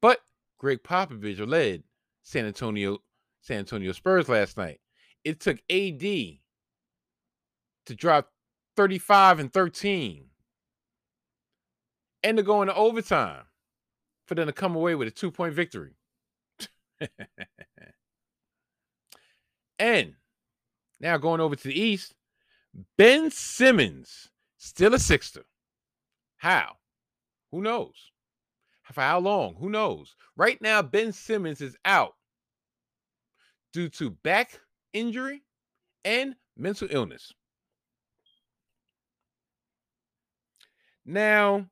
but 0.01 0.21
Gregg 0.59 0.83
Popovich 0.83 1.47
led 1.47 1.83
San 2.23 2.47
Antonio 2.47 2.99
San 3.43 3.59
Antonio 3.59 3.93
Spurs 3.93 4.29
last 4.29 4.57
night. 4.57 4.81
It 5.25 5.41
took 5.41 5.59
AD 5.71 6.01
to 6.01 7.95
drop 7.95 8.31
35 8.79 9.41
and 9.41 9.53
13 9.53 10.25
and 12.23 12.37
to 12.37 12.45
go 12.45 12.63
into 12.63 12.73
overtime 12.77 13.43
for 14.29 14.37
them 14.37 14.47
to 14.47 14.53
come 14.53 14.77
away 14.77 14.95
with 14.95 15.09
a 15.09 15.11
two 15.11 15.33
point 15.33 15.53
victory. 15.53 15.97
and 19.81 20.15
now 21.01 21.17
going 21.17 21.41
over 21.41 21.57
to 21.57 21.67
the 21.67 21.77
East, 21.77 22.15
Ben 22.97 23.33
Simmons, 23.33 24.29
still 24.59 24.95
a 24.95 25.01
Sixer. 25.01 25.45
How? 26.37 26.77
Who 27.51 27.63
knows? 27.63 28.13
For 28.85 29.01
how 29.01 29.19
long? 29.19 29.57
Who 29.59 29.71
knows? 29.71 30.15
Right 30.37 30.63
now, 30.63 30.83
Ben 30.83 31.11
Simmons 31.11 31.61
is 31.61 31.77
out 31.85 32.13
due 33.73 33.89
to 33.89 34.11
back 34.11 34.61
injury 34.93 35.43
and 36.05 36.37
mental 36.57 36.87
illness. 36.93 37.33
Now, 41.09 41.71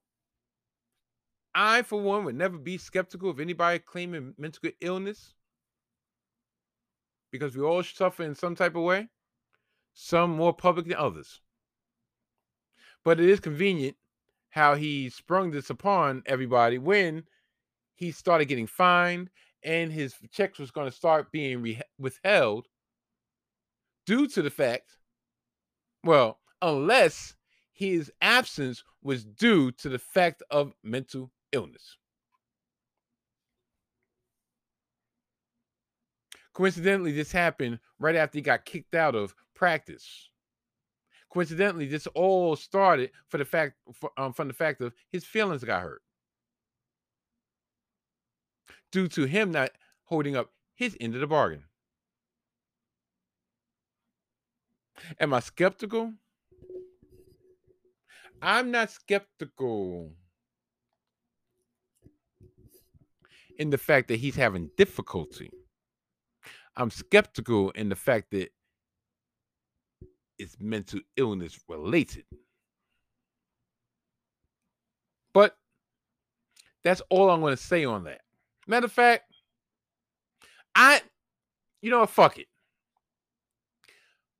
I, 1.54 1.82
for 1.82 2.00
one, 2.00 2.24
would 2.24 2.36
never 2.36 2.56
be 2.56 2.78
skeptical 2.78 3.28
of 3.28 3.38
anybody 3.38 3.78
claiming 3.78 4.32
mental 4.38 4.70
illness 4.80 5.34
because 7.30 7.54
we 7.54 7.62
all 7.62 7.82
suffer 7.82 8.22
in 8.22 8.34
some 8.34 8.54
type 8.54 8.74
of 8.76 8.82
way, 8.82 9.10
some 9.92 10.30
more 10.30 10.54
public 10.54 10.86
than 10.86 10.96
others. 10.96 11.42
But 13.04 13.20
it 13.20 13.28
is 13.28 13.38
convenient 13.38 13.98
how 14.48 14.74
he 14.74 15.10
sprung 15.10 15.50
this 15.50 15.68
upon 15.68 16.22
everybody 16.24 16.78
when 16.78 17.24
he 17.94 18.12
started 18.12 18.46
getting 18.46 18.66
fined 18.66 19.28
and 19.62 19.92
his 19.92 20.14
checks 20.32 20.58
was 20.58 20.70
going 20.70 20.88
to 20.88 20.96
start 20.96 21.30
being 21.30 21.60
re- 21.60 21.82
withheld 21.98 22.68
due 24.06 24.28
to 24.28 24.40
the 24.40 24.50
fact, 24.50 24.92
well, 26.02 26.38
unless 26.62 27.34
his 27.76 28.10
absence 28.22 28.82
was 29.02 29.22
due 29.22 29.70
to 29.70 29.90
the 29.90 29.98
fact 29.98 30.42
of 30.50 30.72
mental 30.82 31.30
illness. 31.52 31.98
Coincidentally, 36.54 37.12
this 37.12 37.30
happened 37.30 37.78
right 37.98 38.16
after 38.16 38.38
he 38.38 38.42
got 38.42 38.64
kicked 38.64 38.94
out 38.94 39.14
of 39.14 39.34
practice. 39.54 40.30
Coincidentally, 41.30 41.86
this 41.86 42.06
all 42.08 42.56
started 42.56 43.10
for 43.28 43.36
the 43.36 43.44
fact 43.44 43.74
for, 43.92 44.10
um, 44.16 44.32
from 44.32 44.48
the 44.48 44.54
fact 44.54 44.80
of 44.80 44.94
his 45.12 45.26
feelings 45.26 45.62
got 45.62 45.82
hurt 45.82 46.00
due 48.90 49.06
to 49.08 49.24
him 49.26 49.50
not 49.50 49.70
holding 50.04 50.34
up 50.34 50.50
his 50.74 50.96
end 50.98 51.14
of 51.14 51.20
the 51.20 51.26
bargain. 51.26 51.64
Am 55.20 55.34
I 55.34 55.40
skeptical? 55.40 56.14
I'm 58.42 58.70
not 58.70 58.90
skeptical 58.90 60.12
in 63.58 63.70
the 63.70 63.78
fact 63.78 64.08
that 64.08 64.16
he's 64.16 64.36
having 64.36 64.70
difficulty. 64.76 65.50
I'm 66.76 66.90
skeptical 66.90 67.70
in 67.70 67.88
the 67.88 67.96
fact 67.96 68.30
that 68.32 68.50
it's 70.38 70.56
mental 70.60 71.00
illness 71.16 71.58
related. 71.68 72.24
But 75.32 75.56
that's 76.84 77.02
all 77.10 77.30
I'm 77.30 77.40
going 77.40 77.56
to 77.56 77.62
say 77.62 77.84
on 77.84 78.04
that. 78.04 78.20
Matter 78.66 78.86
of 78.86 78.92
fact, 78.92 79.24
I, 80.74 81.00
you 81.80 81.90
know 81.90 82.00
what? 82.00 82.10
Fuck 82.10 82.38
it. 82.38 82.48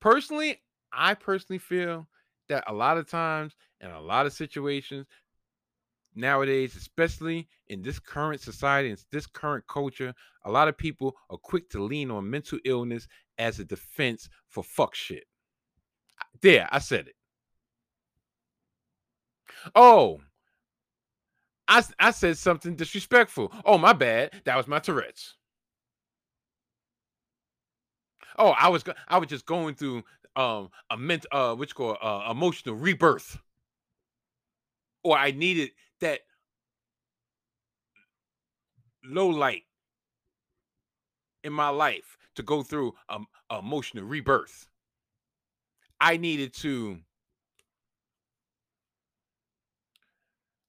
Personally, 0.01 0.60
I 0.93 1.14
personally 1.14 1.59
feel 1.59 2.06
that 2.48 2.64
a 2.66 2.73
lot 2.73 2.98
of 2.98 3.09
times 3.09 3.56
in 3.81 3.90
a 3.90 4.01
lot 4.01 4.27
of 4.27 4.32
situations 4.32 5.07
nowadays, 6.15 6.74
especially 6.77 7.48
in 7.69 7.82
this 7.82 7.98
current 7.98 8.40
society 8.40 8.90
and 8.90 9.05
this 9.12 9.27
current 9.27 9.65
culture, 9.69 10.15
a 10.44 10.51
lot 10.51 10.69
of 10.69 10.77
people 10.77 11.15
are 11.31 11.39
quick 11.39 11.69
to 11.70 11.82
lean 11.82 12.11
on 12.11 12.28
mental 12.31 12.59
illness 12.65 13.07
as 13.39 13.59
a 13.59 13.65
defense 13.65 14.28
for 14.48 14.65
fuck 14.65 14.94
shit. 14.94 15.24
There, 16.40 16.69
I 16.70 16.78
said 16.78 17.09
it. 17.09 17.15
Oh, 19.74 20.20
I, 21.69 21.82
I 21.98 22.11
said 22.12 22.39
something 22.39 22.77
disrespectful. 22.77 23.53
Oh, 23.65 23.78
my 23.78 23.93
bad. 23.93 24.31
That 24.44 24.57
was 24.57 24.69
my 24.69 24.78
Tourette's. 24.78 25.35
Oh, 28.39 28.51
I 28.51 28.69
was 28.69 28.85
I 29.09 29.19
was 29.19 29.28
just 29.28 29.47
going 29.47 29.74
through 29.74 30.05
um 30.36 30.69
a 30.90 30.97
ment 30.98 31.24
uh 31.32 31.55
which 31.55 31.74
called 31.74 31.97
uh, 32.03 32.28
emotional 32.31 32.74
rebirth. 32.74 33.39
Or 35.07 35.16
I 35.16 35.31
needed 35.31 35.70
that 36.01 36.23
low 39.05 39.28
light 39.28 39.62
in 41.45 41.53
my 41.53 41.69
life 41.69 42.19
to 42.35 42.43
go 42.43 42.65
through 42.65 42.95
a 43.09 43.20
emotional 43.57 44.05
rebirth. 44.05 44.66
I 46.01 46.16
needed 46.16 46.53
to 46.55 46.99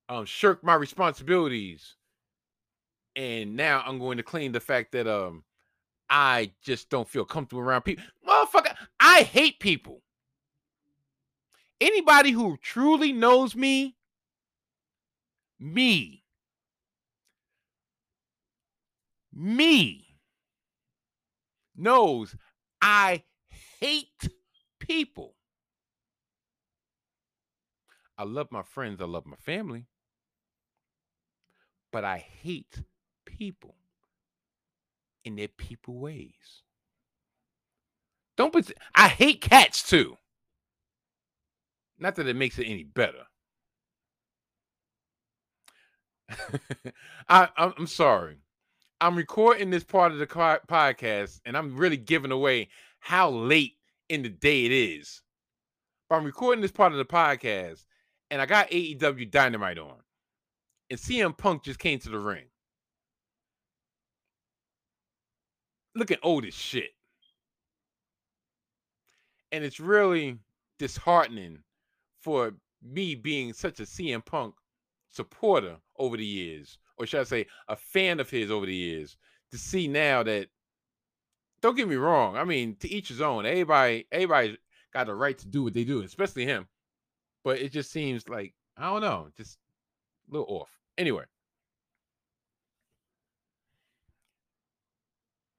um, 0.07 0.25
shirk 0.25 0.63
my 0.63 0.75
responsibilities, 0.75 1.95
and 3.15 3.55
now 3.55 3.81
I'm 3.87 3.97
going 3.97 4.17
to 4.17 4.23
claim 4.23 4.51
the 4.51 4.59
fact 4.59 4.91
that 4.91 5.07
um 5.07 5.43
I 6.11 6.51
just 6.61 6.91
don't 6.91 7.09
feel 7.09 7.25
comfortable 7.25 7.63
around 7.63 7.81
people. 7.81 8.05
Motherfucker, 8.27 8.75
I 8.99 9.23
hate 9.23 9.59
people. 9.59 10.03
Anybody 11.81 12.31
who 12.31 12.57
truly 12.61 13.11
knows 13.11 13.55
me, 13.55 13.96
me, 15.59 16.23
me 19.33 20.05
knows 21.75 22.35
I 22.81 23.23
hate 23.79 24.29
people. 24.79 25.35
I 28.17 28.23
love 28.23 28.47
my 28.51 28.63
friends, 28.63 29.01
I 29.01 29.05
love 29.05 29.25
my 29.25 29.37
family 29.37 29.85
but 31.91 32.03
I 32.03 32.17
hate 32.17 32.81
people 33.25 33.75
in 35.23 35.35
their 35.35 35.47
people 35.47 35.99
ways. 35.99 36.63
Don't 38.35 38.53
put. 38.53 38.71
I 38.93 39.07
hate 39.07 39.41
cats 39.41 39.81
too. 39.81 40.17
Not 41.97 42.15
that 42.15 42.27
it 42.27 42.35
makes 42.35 42.59
it 42.59 42.65
any 42.65 42.83
better. 42.83 43.23
I, 47.29 47.49
I'm 47.57 47.87
sorry. 47.87 48.37
I'm 48.99 49.15
recording 49.15 49.69
this 49.69 49.83
part 49.83 50.11
of 50.11 50.17
the 50.17 50.27
podcast 50.27 51.39
and 51.45 51.55
I'm 51.55 51.75
really 51.75 51.97
giving 51.97 52.31
away 52.31 52.69
how 52.99 53.29
late 53.29 53.73
in 54.09 54.23
the 54.23 54.29
day 54.29 54.65
it 54.65 54.71
is. 54.71 55.21
But 56.09 56.15
I'm 56.15 56.25
recording 56.25 56.61
this 56.61 56.71
part 56.71 56.91
of 56.91 56.97
the 56.97 57.05
podcast 57.05 57.85
and 58.31 58.41
I 58.41 58.45
got 58.45 58.69
AEW 58.69 59.29
Dynamite 59.29 59.77
on. 59.77 59.97
And 60.89 60.99
CM 60.99 61.37
Punk 61.37 61.63
just 61.63 61.79
came 61.79 61.99
to 61.99 62.09
the 62.09 62.19
ring. 62.19 62.45
Looking 65.95 66.17
old 66.23 66.45
as 66.45 66.53
shit. 66.53 66.91
And 69.51 69.63
it's 69.63 69.79
really 69.79 70.37
disheartening 70.79 71.59
for 72.19 72.53
me 72.81 73.15
being 73.15 73.53
such 73.53 73.79
a 73.79 73.83
CM 73.83 74.23
Punk 74.23 74.55
supporter 75.09 75.77
over 75.97 76.17
the 76.17 76.25
years, 76.25 76.77
or 76.97 77.05
should 77.05 77.21
I 77.21 77.23
say, 77.23 77.45
a 77.67 77.75
fan 77.75 78.19
of 78.19 78.29
his 78.29 78.51
over 78.51 78.65
the 78.65 78.75
years, 78.75 79.17
to 79.51 79.57
see 79.57 79.87
now 79.87 80.23
that. 80.23 80.49
Don't 81.59 81.75
get 81.75 81.87
me 81.87 81.95
wrong. 81.95 82.37
I 82.37 82.43
mean, 82.43 82.75
to 82.81 82.91
each 82.91 83.07
his 83.07 83.19
own. 83.19 83.47
Everybody, 83.47 84.05
everybody 84.11 84.59
got 84.93 85.07
the 85.07 85.15
right 85.15 85.35
to 85.39 85.47
do 85.47 85.63
what 85.63 85.73
they 85.73 85.83
do, 85.83 86.01
especially 86.01 86.45
him. 86.45 86.67
But 87.43 87.59
it 87.59 87.71
just 87.71 87.91
seems 87.91 88.29
like 88.29 88.53
I 88.77 88.91
don't 88.91 89.01
know, 89.01 89.29
just 89.35 89.57
a 90.29 90.37
little 90.37 90.55
off. 90.55 90.69
Anyway. 90.97 91.23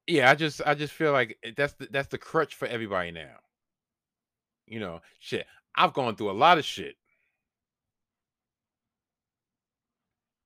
Yeah, 0.06 0.30
I 0.30 0.34
just 0.34 0.62
I 0.64 0.74
just 0.74 0.92
feel 0.92 1.12
like 1.12 1.36
eh, 1.44 1.52
that's 1.56 1.74
the, 1.74 1.88
that's 1.90 2.08
the 2.08 2.18
crutch 2.18 2.54
for 2.54 2.66
everybody 2.66 3.10
now. 3.10 3.36
You 4.66 4.80
know, 4.80 5.00
shit. 5.18 5.46
I've 5.74 5.92
gone 5.92 6.16
through 6.16 6.30
a 6.30 6.32
lot 6.32 6.58
of 6.58 6.64
shit. 6.64 6.96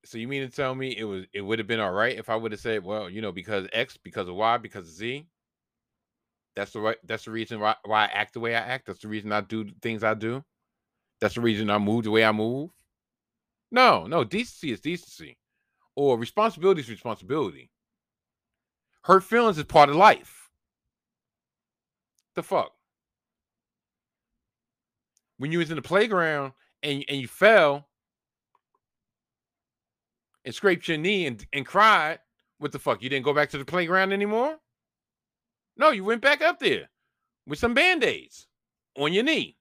So 0.05 0.19
you 0.19 0.27
mean 0.27 0.49
to 0.49 0.55
tell 0.55 0.75
me 0.75 0.97
it 0.97 1.05
was 1.05 1.25
it 1.33 1.43
would 1.43 1.59
have 1.59 1.69
been 1.69 1.81
all 1.81 1.93
right 1.93 2.19
if 2.19 2.29
I 2.29 2.37
would 2.37 2.53
have 2.53 2.61
said, 2.61 2.85
well, 2.85 3.09
you 3.09 3.23
know, 3.23 3.33
because 3.33 3.69
X, 3.73 3.97
because 3.97 4.29
of 4.29 4.35
Y, 4.35 4.57
because 4.59 4.89
of 4.89 4.95
Z. 4.95 5.27
That's 6.55 6.73
the 6.73 6.81
right. 6.81 6.99
That's 7.05 7.25
the 7.25 7.31
reason 7.31 7.61
why, 7.61 7.77
why 7.85 8.05
I 8.05 8.09
act 8.09 8.35
the 8.35 8.41
way 8.41 8.55
I 8.55 8.61
act. 8.61 8.87
That's 8.87 9.01
the 9.01 9.09
reason 9.09 9.33
I 9.33 9.41
do 9.41 9.71
things 9.81 10.05
I 10.05 10.15
do. 10.15 10.45
That's 11.21 11.35
the 11.35 11.41
reason 11.41 11.71
I 11.71 11.79
move 11.79 12.05
the 12.05 12.11
way 12.11 12.25
I 12.25 12.33
move. 12.33 12.71
No, 13.71 14.07
no, 14.07 14.23
decency 14.23 14.71
is 14.71 14.81
decency, 14.81 15.39
or 15.97 16.19
responsibility 16.19 16.83
is 16.83 16.91
responsibility. 16.91 17.71
Hurt 19.05 19.25
feelings 19.25 19.57
is 19.59 19.65
part 19.65 19.89
of 19.89 19.97
life. 19.97 20.51
The 22.35 22.43
fuck. 22.43 22.73
When 25.39 25.53
you 25.53 25.59
was 25.59 25.71
in 25.71 25.77
the 25.77 25.83
playground 25.83 26.53
and 26.83 27.05
and 27.09 27.21
you 27.21 27.29
fell 27.29 27.89
and 30.45 30.55
scraped 30.55 30.89
your 30.89 30.99
knee 30.99 31.27
and, 31.27 31.45
and 31.53 31.67
cried, 31.67 32.19
what 32.59 32.73
the 32.73 32.79
fuck? 32.79 33.03
You 33.03 33.09
didn't 33.09 33.25
go 33.25 33.35
back 33.35 33.51
to 33.51 33.59
the 33.59 33.65
playground 33.65 34.13
anymore? 34.13 34.59
No, 35.77 35.91
you 35.91 36.05
went 36.05 36.23
back 36.23 36.43
up 36.43 36.59
there 36.59 36.89
with 37.47 37.59
some 37.59 37.75
band-aids 37.75 38.47
on 38.97 39.13
your 39.13 39.25
knee. 39.25 39.57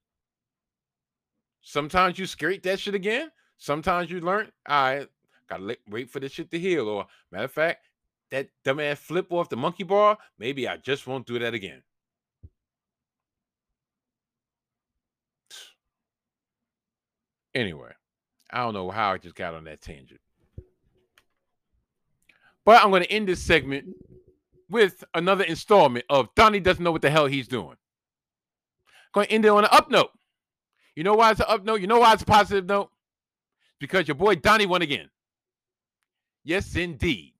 Sometimes 1.61 2.19
you 2.19 2.25
scrape 2.25 2.63
that 2.63 2.79
shit 2.79 2.95
again. 2.95 3.31
Sometimes 3.57 4.09
you 4.09 4.19
learn, 4.19 4.51
I 4.65 4.97
right, 4.97 5.07
gotta 5.47 5.77
wait 5.87 6.09
for 6.09 6.19
this 6.19 6.31
shit 6.31 6.49
to 6.51 6.59
heal. 6.59 6.87
Or 6.89 7.05
matter 7.31 7.45
of 7.45 7.51
fact, 7.51 7.89
that 8.31 8.49
dumbass 8.65 8.97
flip 8.97 9.31
off 9.31 9.49
the 9.49 9.57
monkey 9.57 9.83
bar, 9.83 10.17
maybe 10.39 10.67
I 10.67 10.77
just 10.77 11.05
won't 11.05 11.27
do 11.27 11.39
that 11.39 11.53
again. 11.53 11.83
Anyway, 17.53 17.91
I 18.49 18.59
don't 18.59 18.73
know 18.73 18.89
how 18.89 19.11
I 19.11 19.17
just 19.17 19.35
got 19.35 19.53
on 19.53 19.65
that 19.65 19.81
tangent. 19.81 20.21
But 22.71 22.85
I'm 22.85 22.89
going 22.89 23.03
to 23.03 23.11
end 23.11 23.27
this 23.27 23.41
segment 23.41 23.93
with 24.69 25.03
another 25.13 25.43
installment 25.43 26.05
of 26.09 26.33
Donnie 26.35 26.61
doesn't 26.61 26.81
know 26.81 26.93
what 26.93 27.01
the 27.01 27.09
hell 27.09 27.25
he's 27.25 27.49
doing. 27.49 27.75
Going 29.13 29.27
to 29.27 29.33
end 29.33 29.43
it 29.43 29.49
on 29.49 29.65
an 29.65 29.69
up 29.73 29.91
note. 29.91 30.11
You 30.95 31.03
know 31.03 31.15
why 31.15 31.31
it's 31.31 31.41
an 31.41 31.47
up 31.49 31.65
note? 31.65 31.81
You 31.81 31.87
know 31.87 31.99
why 31.99 32.13
it's 32.13 32.23
a 32.23 32.25
positive 32.25 32.65
note? 32.65 32.89
Because 33.81 34.07
your 34.07 34.15
boy 34.15 34.35
Donnie 34.35 34.67
won 34.67 34.81
again. 34.81 35.09
Yes, 36.45 36.77
indeed. 36.77 37.33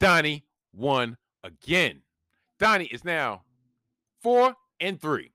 Donnie 0.00 0.44
won 0.72 1.18
again. 1.44 2.02
Donnie 2.58 2.86
is 2.86 3.04
now 3.04 3.42
four 4.22 4.56
and 4.80 5.00
three. 5.00 5.30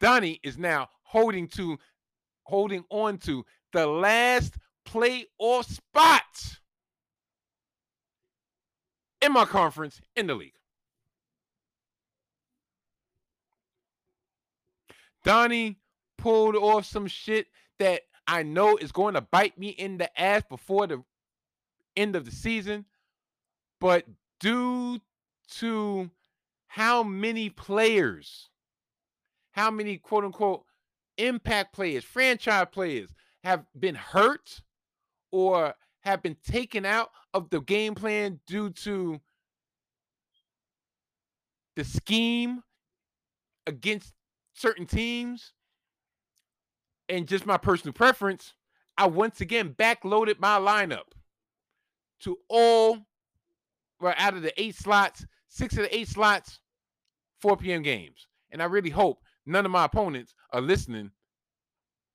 Donnie 0.00 0.40
is 0.42 0.56
now 0.56 0.88
holding 1.02 1.48
to 1.48 1.78
holding 2.44 2.84
on 2.88 3.18
to 3.18 3.44
the 3.74 3.86
last 3.86 4.54
playoff 4.88 5.66
spot 5.66 6.61
in 9.22 9.32
my 9.32 9.44
conference 9.44 10.00
in 10.16 10.26
the 10.26 10.34
league. 10.34 10.52
Donnie 15.24 15.78
pulled 16.18 16.56
off 16.56 16.84
some 16.84 17.06
shit 17.06 17.46
that 17.78 18.02
I 18.26 18.42
know 18.42 18.76
is 18.76 18.92
going 18.92 19.14
to 19.14 19.20
bite 19.20 19.58
me 19.58 19.68
in 19.68 19.98
the 19.98 20.20
ass 20.20 20.42
before 20.48 20.86
the 20.86 21.02
end 21.96 22.16
of 22.16 22.24
the 22.24 22.32
season. 22.32 22.84
But 23.80 24.04
due 24.40 25.00
to 25.58 26.10
how 26.66 27.02
many 27.02 27.50
players, 27.50 28.48
how 29.52 29.70
many 29.70 29.98
quote 29.98 30.24
unquote 30.24 30.64
impact 31.18 31.72
players, 31.74 32.04
franchise 32.04 32.66
players 32.72 33.10
have 33.44 33.64
been 33.78 33.94
hurt 33.94 34.62
or 35.30 35.74
have 36.02 36.22
been 36.22 36.36
taken 36.48 36.84
out 36.84 37.10
of 37.32 37.50
the 37.50 37.60
game 37.60 37.94
plan 37.94 38.40
due 38.46 38.70
to 38.70 39.20
the 41.76 41.84
scheme 41.84 42.62
against 43.66 44.12
certain 44.54 44.86
teams 44.86 45.52
and 47.08 47.26
just 47.26 47.46
my 47.46 47.56
personal 47.56 47.92
preference, 47.92 48.54
I 48.96 49.06
once 49.06 49.40
again 49.40 49.74
backloaded 49.74 50.38
my 50.38 50.58
lineup 50.58 51.12
to 52.20 52.38
all 52.48 52.98
well, 54.00 54.14
out 54.16 54.34
of 54.34 54.42
the 54.42 54.60
eight 54.60 54.74
slots, 54.74 55.24
six 55.48 55.74
of 55.76 55.84
the 55.84 55.96
eight 55.96 56.08
slots, 56.08 56.58
4 57.40 57.56
p.m. 57.56 57.82
games. 57.82 58.26
And 58.50 58.60
I 58.60 58.66
really 58.66 58.90
hope 58.90 59.20
none 59.46 59.64
of 59.64 59.70
my 59.70 59.84
opponents 59.84 60.34
are 60.52 60.60
listening 60.60 61.12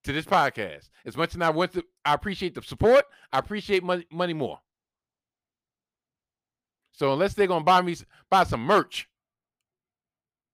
to 0.03 0.11
this 0.11 0.25
podcast. 0.25 0.89
As 1.05 1.15
much 1.15 1.33
as 1.33 1.41
I 1.41 1.49
want 1.49 1.73
to, 1.73 1.83
I 2.07 2.13
appreciate 2.13 2.55
the 2.55 2.61
support. 2.61 3.03
I 3.33 3.39
appreciate 3.39 3.83
money, 3.83 4.05
money 4.09 4.33
more. 4.33 4.59
So 6.93 7.11
unless 7.11 7.33
they're 7.33 7.47
gonna 7.47 7.65
buy 7.65 7.81
me 7.81 7.97
buy 8.29 8.45
some 8.45 8.61
merch, 8.61 9.09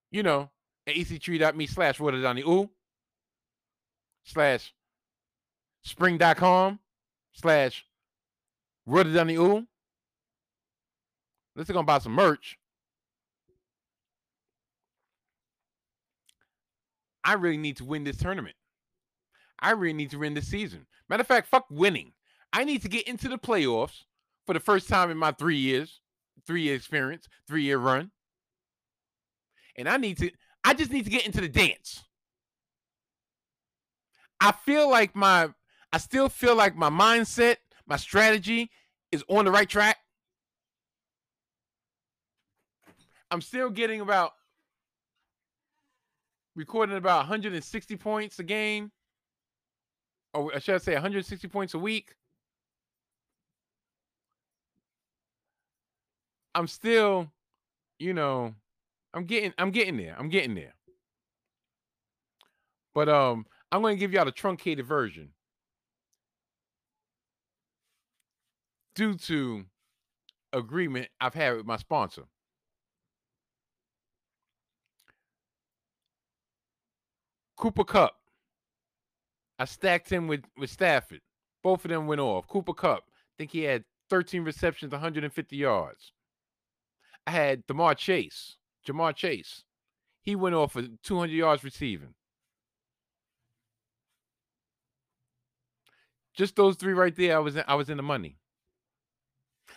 you 0.10 0.24
know, 0.24 0.50
at 0.88 0.96
ec3.me 0.96 1.68
slash 1.68 2.00
what 2.00 2.16
is 2.16 2.26
on 2.26 2.38
the 2.38 2.42
ooh 2.42 2.72
slash 4.24 4.74
spring.com 5.84 6.80
slash 7.34 7.86
what 8.86 9.06
is 9.06 9.16
on 9.16 9.28
the 9.28 9.36
ooh. 9.36 9.68
Unless 11.56 11.68
they're 11.68 11.76
gonna 11.76 11.86
buy 11.86 12.00
some 12.00 12.14
merch. 12.14 12.58
I 17.24 17.34
really 17.34 17.58
need 17.58 17.78
to 17.78 17.86
win 17.86 18.06
this 18.06 18.18
tournament. 18.18 18.56
I 19.60 19.72
really 19.72 19.94
need 19.94 20.10
to 20.10 20.18
win 20.18 20.34
this 20.34 20.48
season. 20.48 20.88
Matter 21.10 21.22
of 21.22 21.28
fact, 21.28 21.48
fuck 21.48 21.66
winning. 21.70 22.14
I 22.52 22.64
need 22.64 22.82
to 22.84 22.90
get 22.90 23.08
into 23.08 23.28
the 23.28 23.38
playoffs 23.38 24.04
for 24.46 24.54
the 24.54 24.60
first 24.60 24.88
time 24.88 25.10
in 25.10 25.18
my 25.18 25.32
three 25.32 25.58
years, 25.58 26.00
three 26.46 26.62
year 26.62 26.76
experience, 26.76 27.28
three 27.48 27.64
year 27.64 27.78
run. 27.78 28.12
And 29.76 29.90
I 29.90 29.98
need 29.98 30.18
to, 30.20 30.32
I 30.64 30.74
just 30.74 30.92
need 30.92 31.06
to 31.06 31.12
get 31.12 31.26
into 31.26 31.42
the 31.42 31.50
dance. 31.50 32.04
I 34.40 34.52
feel 34.52 34.90
like 34.90 35.16
my, 35.16 35.50
I 35.92 35.98
still 35.98 36.30
feel 36.30 36.56
like 36.56 36.76
my 36.76 36.90
mindset, 36.90 37.58
my 37.88 37.96
strategy 37.96 38.70
is 39.12 39.24
on 39.28 39.46
the 39.46 39.52
right 39.52 39.70
track. 39.70 39.98
I'm 43.32 43.42
still 43.42 43.70
getting 43.70 44.02
about 44.02 44.34
recording 46.56 46.98
about 46.98 47.20
160 47.20 47.96
points 47.98 48.38
a 48.38 48.44
game 48.44 48.92
or 50.34 50.60
should 50.60 50.76
I 50.76 50.78
say 50.80 50.94
160 50.94 51.48
points 51.48 51.74
a 51.74 51.80
week. 51.80 52.16
I'm 56.56 56.68
still, 56.68 57.32
you 58.00 58.14
know, 58.14 58.54
I'm 59.14 59.26
getting 59.26 59.54
I'm 59.58 59.72
getting 59.72 59.98
there. 59.98 60.16
I'm 60.18 60.30
getting 60.30 60.56
there. 60.56 60.74
But 62.94 63.10
um 63.10 63.46
I'm 63.72 63.82
going 63.82 63.96
to 63.96 64.00
give 64.00 64.14
y'all 64.14 64.26
the 64.26 64.32
truncated 64.32 64.86
version. 64.86 65.30
Due 68.96 69.16
to 69.16 69.66
agreement 70.52 71.10
I've 71.20 71.34
had 71.34 71.58
with 71.58 71.66
my 71.66 71.78
sponsor. 71.78 72.24
Cooper 77.58 77.84
Kupp 77.84 78.23
I 79.60 79.66
stacked 79.66 80.10
him 80.10 80.28
with 80.28 80.44
with 80.58 80.70
Stafford. 80.70 81.22
Both 81.64 81.86
of 81.86 81.90
them 81.90 82.08
went 82.08 82.22
off. 82.22 82.48
Cooper 82.48 82.74
Kupp, 82.74 83.04
I 83.08 83.34
think 83.38 83.52
he 83.52 83.64
had 83.64 83.84
13 84.10 84.44
receptions, 84.44 84.92
150 84.92 85.56
yards. 85.56 86.12
I 87.26 87.32
had 87.32 87.66
Demar 87.68 87.96
Chase, 87.96 88.58
Ja'Marr 88.86 89.16
Chase. 89.16 89.64
He 90.24 90.36
went 90.36 90.56
off 90.56 90.74
for 90.74 90.84
200 91.04 91.32
yards 91.34 91.64
receiving. 91.64 92.14
Just 96.34 96.56
those 96.56 96.76
three 96.76 96.94
right 96.94 97.16
there, 97.16 97.36
I 97.36 97.40
was 97.40 97.56
in, 97.56 97.64
I 97.68 97.76
was 97.76 97.90
in 97.90 97.98
the 97.98 98.04
money. 98.04 98.38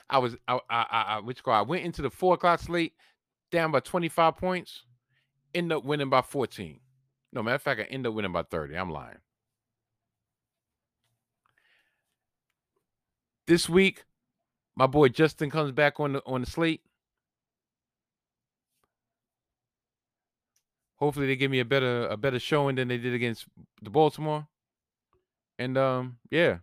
I 0.09 0.19
was 0.19 0.37
I 0.49 0.59
I, 0.71 0.87
I 0.91 1.21
which 1.21 1.43
call 1.43 1.55
I 1.55 1.63
went 1.63 1.85
into 1.85 2.03
the 2.03 2.11
four 2.11 2.35
o'clock 2.35 2.61
slate 2.61 2.95
down 3.51 3.71
by 3.71 3.81
25 3.81 4.37
points, 4.37 4.85
end 5.55 5.73
up 5.73 5.85
winning 5.85 6.11
by 6.11 6.23
14. 6.23 6.81
No 7.33 7.43
matter 7.43 7.57
of 7.57 7.63
fact, 7.63 7.81
I 7.81 7.85
end 7.85 8.07
up 8.07 8.15
winning 8.15 8.33
by 8.33 8.43
30. 8.43 8.77
I'm 8.77 8.91
lying. 8.91 9.19
This 13.47 13.69
week, 13.69 14.05
my 14.75 14.87
boy 14.87 15.09
Justin 15.09 15.51
comes 15.51 15.73
back 15.73 16.01
on 16.01 16.15
the 16.15 16.23
on 16.27 16.43
the 16.43 16.47
slate. 16.47 16.83
Hopefully 20.97 21.27
they 21.27 21.37
give 21.37 21.51
me 21.51 21.61
a 21.61 21.65
better 21.65 22.07
a 22.09 22.17
better 22.17 22.39
showing 22.39 22.77
than 22.77 22.89
they 22.89 22.99
did 22.99 23.15
against 23.15 23.47
the 23.83 23.91
Baltimore. 23.91 24.47
And 25.59 25.79
um, 25.79 26.19
yeah. 26.31 26.59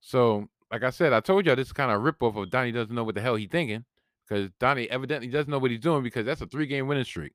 So, 0.00 0.48
like 0.72 0.84
I 0.84 0.90
said, 0.90 1.12
I 1.12 1.20
told 1.20 1.44
y'all 1.44 1.56
this 1.56 1.68
is 1.68 1.72
kind 1.72 1.90
of 1.90 2.00
a 2.00 2.12
ripoff 2.12 2.40
of 2.40 2.50
Donnie 2.50 2.72
doesn't 2.72 2.94
know 2.94 3.04
what 3.04 3.14
the 3.14 3.20
hell 3.20 3.36
he's 3.36 3.50
thinking. 3.50 3.84
Because 4.26 4.50
Donnie 4.60 4.90
evidently 4.90 5.28
doesn't 5.28 5.50
know 5.50 5.58
what 5.58 5.70
he's 5.70 5.80
doing 5.80 6.02
because 6.02 6.26
that's 6.26 6.40
a 6.40 6.46
three 6.46 6.66
game 6.66 6.86
winning 6.86 7.04
streak. 7.04 7.32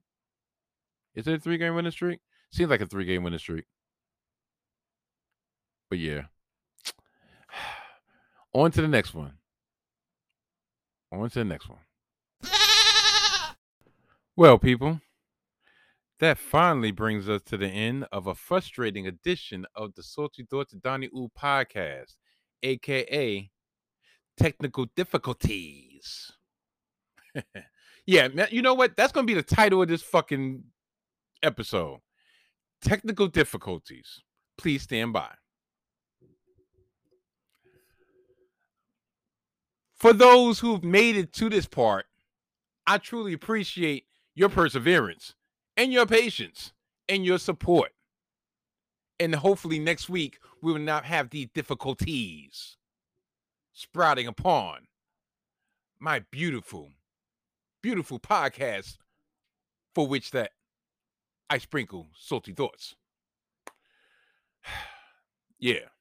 Is 1.16 1.28
it 1.28 1.36
a 1.36 1.40
three 1.40 1.58
game 1.58 1.76
winning 1.76 1.92
streak? 1.92 2.20
Seems 2.52 2.70
like 2.70 2.82
a 2.82 2.86
three 2.86 3.06
game 3.06 3.24
winning 3.24 3.40
streak. 3.40 3.66
But 5.90 6.00
yeah. 6.00 6.24
On 8.54 8.72
to 8.72 8.82
the 8.82 8.88
next 8.88 9.14
one. 9.14 9.34
On 11.12 11.30
to 11.30 11.40
the 11.40 11.46
next 11.46 11.70
one. 11.70 11.80
Well, 14.36 14.58
people, 14.58 15.00
that 16.20 16.40
finally 16.40 16.90
brings 16.90 17.30
us 17.30 17.44
to 17.44 17.58
the 17.58 17.68
end 17.68 18.08
of 18.12 18.26
a 18.26 18.34
frustrating 18.34 19.06
edition 19.06 19.68
of 19.76 19.94
the 19.94 20.02
Salty 20.02 20.44
Thoughts 20.50 20.74
of 20.74 20.82
Donnie 20.82 21.10
Oo 21.16 21.30
podcast, 21.40 22.16
aka 22.64 23.52
Technical 24.36 24.88
Difficulties. 24.96 26.32
yeah, 28.08 28.28
you 28.50 28.64
know 28.64 28.74
what? 28.74 28.98
That's 28.98 29.12
gonna 29.12 29.28
be 29.28 29.36
the 29.36 29.44
title 29.44 29.84
of 29.84 29.88
this 29.88 30.02
fucking 30.02 30.64
episode. 31.44 32.00
Technical 32.82 33.28
difficulties. 33.28 34.20
Please 34.58 34.82
stand 34.82 35.14
by. 35.14 35.30
For 40.04 40.12
those 40.12 40.60
who've 40.60 40.84
made 40.84 41.16
it 41.16 41.32
to 41.36 41.50
this 41.50 41.66
part, 41.66 42.08
I 42.86 42.98
truly 42.98 43.32
appreciate 43.32 44.04
your 44.36 44.50
perseverance 44.50 45.34
and 45.78 45.94
your 45.94 46.06
patience 46.06 46.74
and 47.08 47.26
your 47.26 47.40
support. 47.40 47.94
And 49.18 49.34
hopefully 49.34 49.80
next 49.80 50.10
week 50.10 50.40
we 50.62 50.74
will 50.74 50.82
not 50.82 51.06
have 51.06 51.30
these 51.30 51.48
difficulties 51.54 52.76
sprouting 53.72 54.28
upon 54.28 54.88
my 56.02 56.20
beautiful, 56.32 56.92
beautiful 57.82 58.20
podcast 58.20 58.98
for 59.96 60.06
which 60.06 60.32
that 60.32 60.52
I 61.50 61.60
sprinkle 61.60 62.10
salty 62.14 62.52
thoughts. 62.52 62.98
yeah. 65.60 65.93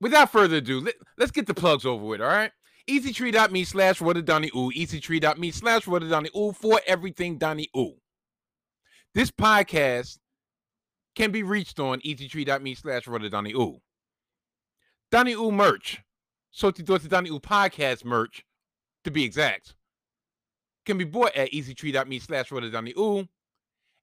Without 0.00 0.30
further 0.30 0.56
ado, 0.56 0.80
let, 0.80 0.94
us 1.20 1.30
get 1.30 1.46
the 1.46 1.54
plugs 1.54 1.86
over 1.86 2.04
with, 2.04 2.20
all 2.20 2.28
right? 2.28 2.52
EasyTree.me 2.88 3.64
slash 3.64 4.00
what 4.00 4.16
a 4.16 4.22
Donnie 4.22 4.50
Ooh. 4.54 4.70
EasyTree.me 4.70 5.50
slash 5.50 5.86
what 5.86 6.02
a 6.02 6.08
Donnie 6.08 6.30
Ooh 6.36 6.52
for 6.52 6.80
everything 6.86 7.38
Donnie 7.38 7.68
Ooh. 7.76 7.94
This 9.14 9.30
podcast 9.30 10.18
can 11.16 11.32
be 11.32 11.42
reached 11.42 11.80
on 11.80 12.00
EasyTree.me 12.00 12.74
slash 12.74 13.08
what 13.08 13.22
a 13.22 13.30
Donnie 13.30 13.54
Ooh. 13.54 13.78
Donnie 15.10 15.32
Ooh 15.32 15.50
merch. 15.50 16.02
Thoughts 16.54 16.80
of 16.80 17.08
Donnie 17.08 17.30
Ooh 17.30 17.40
podcast 17.40 18.04
merch, 18.04 18.44
to 19.04 19.10
be 19.10 19.24
exact, 19.24 19.74
can 20.86 20.96
be 20.96 21.04
bought 21.04 21.34
at 21.34 21.50
EasyTree.me 21.50 22.18
slash 22.18 22.50
what 22.50 22.64
a 22.64 22.70
Donnie 22.70 22.94
Ooh. 22.98 23.26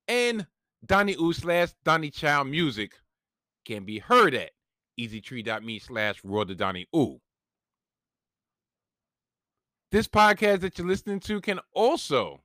And 0.07 0.45
Donnie 0.86 1.15
Ooh 1.20 1.34
slash 1.34 1.70
Donnie 1.84 2.11
Child 2.11 2.48
Music 2.48 2.91
can 3.65 3.86
be 3.86 3.99
heard 3.99 4.36
at 4.36 4.52
EasyTree.me 4.99 5.80
slash 5.80 6.22
Donnie 6.56 6.88
Ooh. 6.95 7.20
This 9.91 10.07
podcast 10.07 10.61
that 10.61 10.78
you're 10.78 10.88
listening 10.88 11.20
to 11.22 11.40
can 11.40 11.60
also 11.74 12.41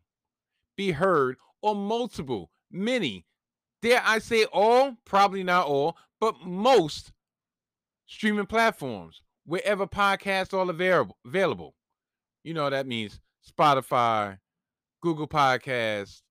be 0.76 0.92
heard 0.92 1.36
on 1.62 1.78
multiple, 1.78 2.50
many, 2.70 3.24
dare 3.82 4.02
I 4.04 4.18
say 4.18 4.44
all, 4.44 4.96
probably 5.04 5.42
not 5.42 5.66
all, 5.66 5.96
but 6.20 6.34
most 6.42 7.12
streaming 8.06 8.46
platforms, 8.46 9.22
wherever 9.46 9.86
podcasts 9.86 10.52
are 10.52 10.68
available. 10.68 11.16
available. 11.24 11.74
You 12.44 12.54
know 12.54 12.70
that 12.70 12.86
means 12.86 13.20
Spotify, 13.48 14.38
Google 15.02 15.28
Podcasts, 15.28 16.22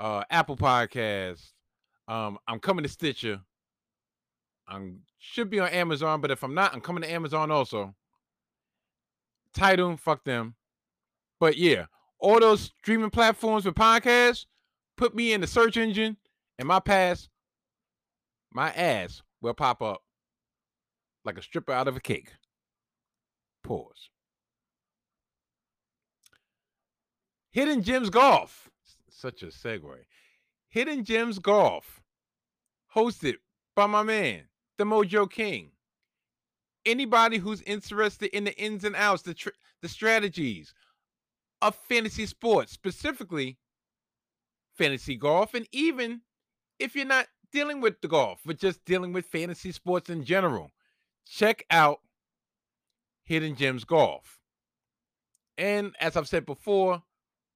uh, 0.00 0.24
Apple 0.30 0.56
Podcasts. 0.56 1.52
Um, 2.08 2.38
I'm 2.46 2.58
coming 2.58 2.82
to 2.82 2.88
Stitcher. 2.88 3.40
I 4.68 4.80
should 5.24 5.48
be 5.48 5.58
on 5.58 5.68
Amazon, 5.70 6.20
but 6.20 6.30
if 6.30 6.42
I'm 6.42 6.54
not, 6.54 6.74
I'm 6.74 6.80
coming 6.80 7.02
to 7.02 7.10
Amazon 7.10 7.50
also. 7.50 7.94
Tidal, 9.54 9.96
fuck 9.96 10.24
them. 10.24 10.54
But 11.40 11.56
yeah, 11.56 11.86
all 12.18 12.40
those 12.40 12.72
streaming 12.80 13.10
platforms 13.10 13.64
with 13.64 13.74
podcasts, 13.74 14.46
put 14.96 15.14
me 15.14 15.32
in 15.32 15.40
the 15.40 15.46
search 15.46 15.76
engine, 15.76 16.18
and 16.58 16.68
my 16.68 16.78
pass, 16.78 17.28
my 18.52 18.70
ass 18.72 19.22
will 19.40 19.54
pop 19.54 19.82
up 19.82 20.02
like 21.24 21.38
a 21.38 21.42
stripper 21.42 21.72
out 21.72 21.88
of 21.88 21.96
a 21.96 22.00
cake. 22.00 22.32
Pause. 23.62 24.10
Hidden 27.50 27.82
Gems 27.82 28.10
Golf. 28.10 28.68
Such 29.08 29.42
a 29.42 29.46
segue. 29.46 29.96
Hidden 30.68 31.04
Gems 31.04 31.38
Golf. 31.38 32.02
Hosted 32.94 33.36
by 33.74 33.86
my 33.86 34.02
man, 34.02 34.42
the 34.78 34.84
Mojo 34.84 35.30
King 35.30 35.70
anybody 36.86 37.38
who's 37.38 37.62
interested 37.62 38.34
in 38.36 38.44
the 38.44 38.56
ins 38.58 38.84
and 38.84 38.96
outs, 38.96 39.22
the 39.22 39.34
tr- 39.34 39.50
the 39.82 39.88
strategies 39.88 40.74
of 41.62 41.74
fantasy 41.74 42.26
sports, 42.26 42.72
specifically 42.72 43.58
fantasy 44.74 45.16
golf, 45.16 45.54
and 45.54 45.66
even 45.72 46.20
if 46.78 46.94
you're 46.94 47.04
not 47.04 47.26
dealing 47.52 47.80
with 47.80 48.00
the 48.00 48.08
golf, 48.08 48.40
but 48.44 48.58
just 48.58 48.84
dealing 48.84 49.12
with 49.12 49.26
fantasy 49.26 49.72
sports 49.72 50.10
in 50.10 50.24
general, 50.24 50.70
check 51.26 51.64
out 51.70 52.00
Hidden 53.24 53.56
Gems 53.56 53.84
Golf. 53.84 54.40
And 55.56 55.94
as 56.00 56.16
I've 56.16 56.28
said 56.28 56.44
before, 56.44 57.02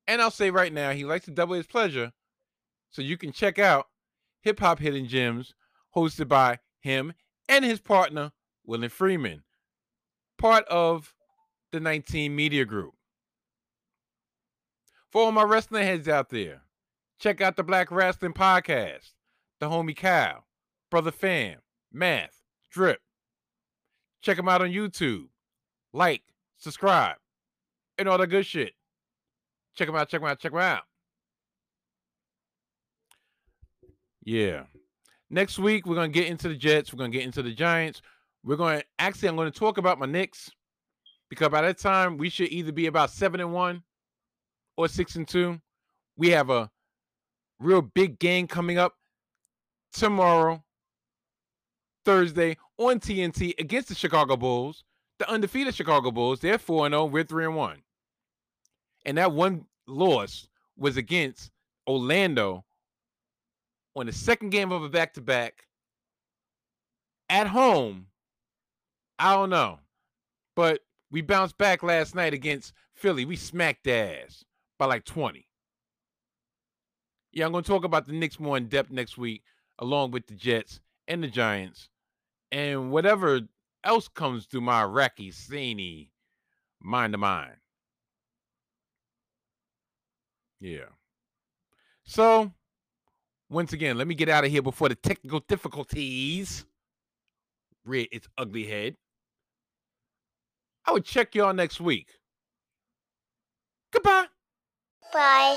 and 0.07 0.23
I'll 0.23 0.31
say 0.31 0.51
right 0.51 0.73
now, 0.73 0.93
he 0.93 1.05
likes 1.05 1.25
to 1.25 1.33
double 1.33 1.55
his 1.55 1.67
pleasure. 1.67 2.13
So 2.91 3.03
you 3.03 3.19
can 3.19 3.33
check 3.33 3.59
out 3.59 3.89
Hip 4.43 4.61
Hop 4.61 4.79
Hidden 4.79 5.09
Gems, 5.09 5.55
hosted 5.95 6.29
by 6.29 6.61
him 6.81 7.13
and 7.49 7.65
his 7.65 7.81
partner, 7.81 8.33
William 8.65 8.91
Freeman, 8.91 9.43
part 10.37 10.65
of 10.67 11.15
the 11.73 11.81
19 11.81 12.35
Media 12.35 12.65
Group. 12.65 12.95
For 15.11 15.23
all 15.23 15.33
my 15.33 15.43
wrestling 15.43 15.85
heads 15.85 16.09
out 16.09 16.29
there, 16.29 16.63
check 17.19 17.41
out 17.41 17.57
the 17.57 17.63
Black 17.63 17.91
Wrestling 17.91 18.35
Podcast, 18.35 19.13
the 19.59 19.69
homie 19.69 19.97
Kyle, 19.97 20.45
Brother 20.91 21.11
Fam, 21.11 21.59
Math, 21.93 22.43
Drip. 22.71 23.01
Check 24.21 24.37
them 24.37 24.49
out 24.49 24.63
on 24.63 24.69
YouTube. 24.69 25.29
Like, 25.93 26.23
subscribe, 26.59 27.17
and 27.97 28.09
all 28.09 28.19
that 28.19 28.27
good 28.27 28.45
shit. 28.45 28.75
Check 29.75 29.89
them 29.89 29.97
out, 29.97 30.09
check 30.09 30.21
them 30.21 30.29
out, 30.29 30.39
check 30.39 30.53
them 30.53 30.61
out. 30.61 30.83
Yeah. 34.25 34.65
Next 35.31 35.59
week, 35.59 35.87
we're 35.87 35.95
going 35.95 36.13
to 36.13 36.19
get 36.19 36.29
into 36.29 36.49
the 36.49 36.57
Jets. 36.57 36.93
We're 36.93 36.99
going 36.99 37.13
to 37.13 37.19
get 37.19 37.27
into 37.27 37.43
the 37.43 37.53
Giants. 37.53 38.01
We're 38.45 38.57
going 38.57 38.81
to 38.81 38.85
actually, 38.99 39.29
I'm 39.29 39.37
going 39.37 39.51
to 39.51 39.59
talk 39.59 39.79
about 39.79 39.99
my 39.99 40.07
Knicks 40.07 40.51
because 41.29 41.51
by 41.51 41.63
that 41.63 41.79
time 41.79 42.17
we 42.17 42.31
should 42.31 42.49
either 42.49 42.73
be 42.73 42.87
about 42.87 43.11
seven 43.11 43.41
and 43.41 43.53
one 43.53 43.83
or 44.77 44.89
six 44.89 45.17
and 45.17 45.29
two. 45.29 45.61
We 46.17 46.31
have 46.31 46.51
a 46.51 46.71
real 47.61 47.83
big 47.83 48.19
game 48.19 48.47
coming 48.47 48.79
up 48.79 48.95
tomorrow, 49.93 50.65
Thursday 52.05 52.57
on 52.79 53.01
TNT 53.01 53.59
against 53.59 53.89
the 53.89 53.95
Chicago 53.95 54.37
Bulls, 54.37 54.85
the 55.19 55.29
undefeated 55.29 55.75
Chicago 55.75 56.11
Bulls. 56.11 56.41
They're 56.41 56.59
4 56.59 56.89
0, 56.89 57.05
we're 57.07 57.25
3 57.25 57.47
and 57.47 57.57
1. 57.57 57.83
And 59.05 59.19
that 59.19 59.33
one 59.33 59.67
loss 59.87 60.49
was 60.77 60.97
against 60.97 61.51
Orlando 61.87 62.65
on 63.99 64.07
the 64.07 64.13
second 64.13 64.51
game 64.51 64.73
of 64.73 64.83
a 64.83 64.89
back 64.89 65.15
to 65.15 65.21
back 65.21 65.67
At 67.29 67.49
home, 67.49 68.07
I 69.19 69.35
don't 69.35 69.51
know. 69.51 69.81
But 70.55 70.81
we 71.11 71.21
bounced 71.21 71.59
back 71.59 71.83
last 71.83 72.15
night 72.15 72.35
against 72.35 72.73
Philly. 72.95 73.25
We 73.25 73.37
smacked 73.37 73.87
ass 73.87 74.45
by 74.79 74.87
like 74.87 75.05
20. 75.05 75.47
Yeah, 77.33 77.47
I'm 77.47 77.53
going 77.53 77.65
to 77.65 77.69
talk 77.69 77.85
about 77.85 78.07
the 78.07 78.13
Knicks 78.13 78.41
more 78.41 78.57
in 78.57 78.69
depth 78.69 78.91
next 78.91 79.19
week, 79.19 79.43
along 79.79 80.11
with 80.13 80.27
the 80.27 80.35
Jets 80.35 80.81
and 81.07 81.23
the 81.23 81.29
Giants, 81.29 81.89
and 82.51 82.91
whatever 82.91 83.41
else 83.85 84.09
comes 84.09 84.47
through 84.47 84.63
my 84.63 84.81
Iraqi, 84.83 85.31
Sani, 85.31 86.11
mind 86.81 87.13
to 87.13 87.19
mind. 87.19 87.57
Yeah. 90.61 90.91
So, 92.05 92.53
once 93.51 93.73
again, 93.73 93.97
let 93.97 94.07
me 94.07 94.15
get 94.15 94.29
out 94.29 94.45
of 94.45 94.51
here 94.51 94.63
before 94.63 94.89
the 94.89 94.95
technical 94.95 95.41
difficulties 95.41 96.65
rear 97.85 98.07
its 98.13 98.29
ugly 98.37 98.67
head. 98.67 98.97
I 100.87 100.93
would 100.93 101.05
check 101.05 101.35
y'all 101.35 101.53
next 101.53 101.81
week. 101.81 102.09
Goodbye. 103.93 104.27
Bye. 105.13 105.57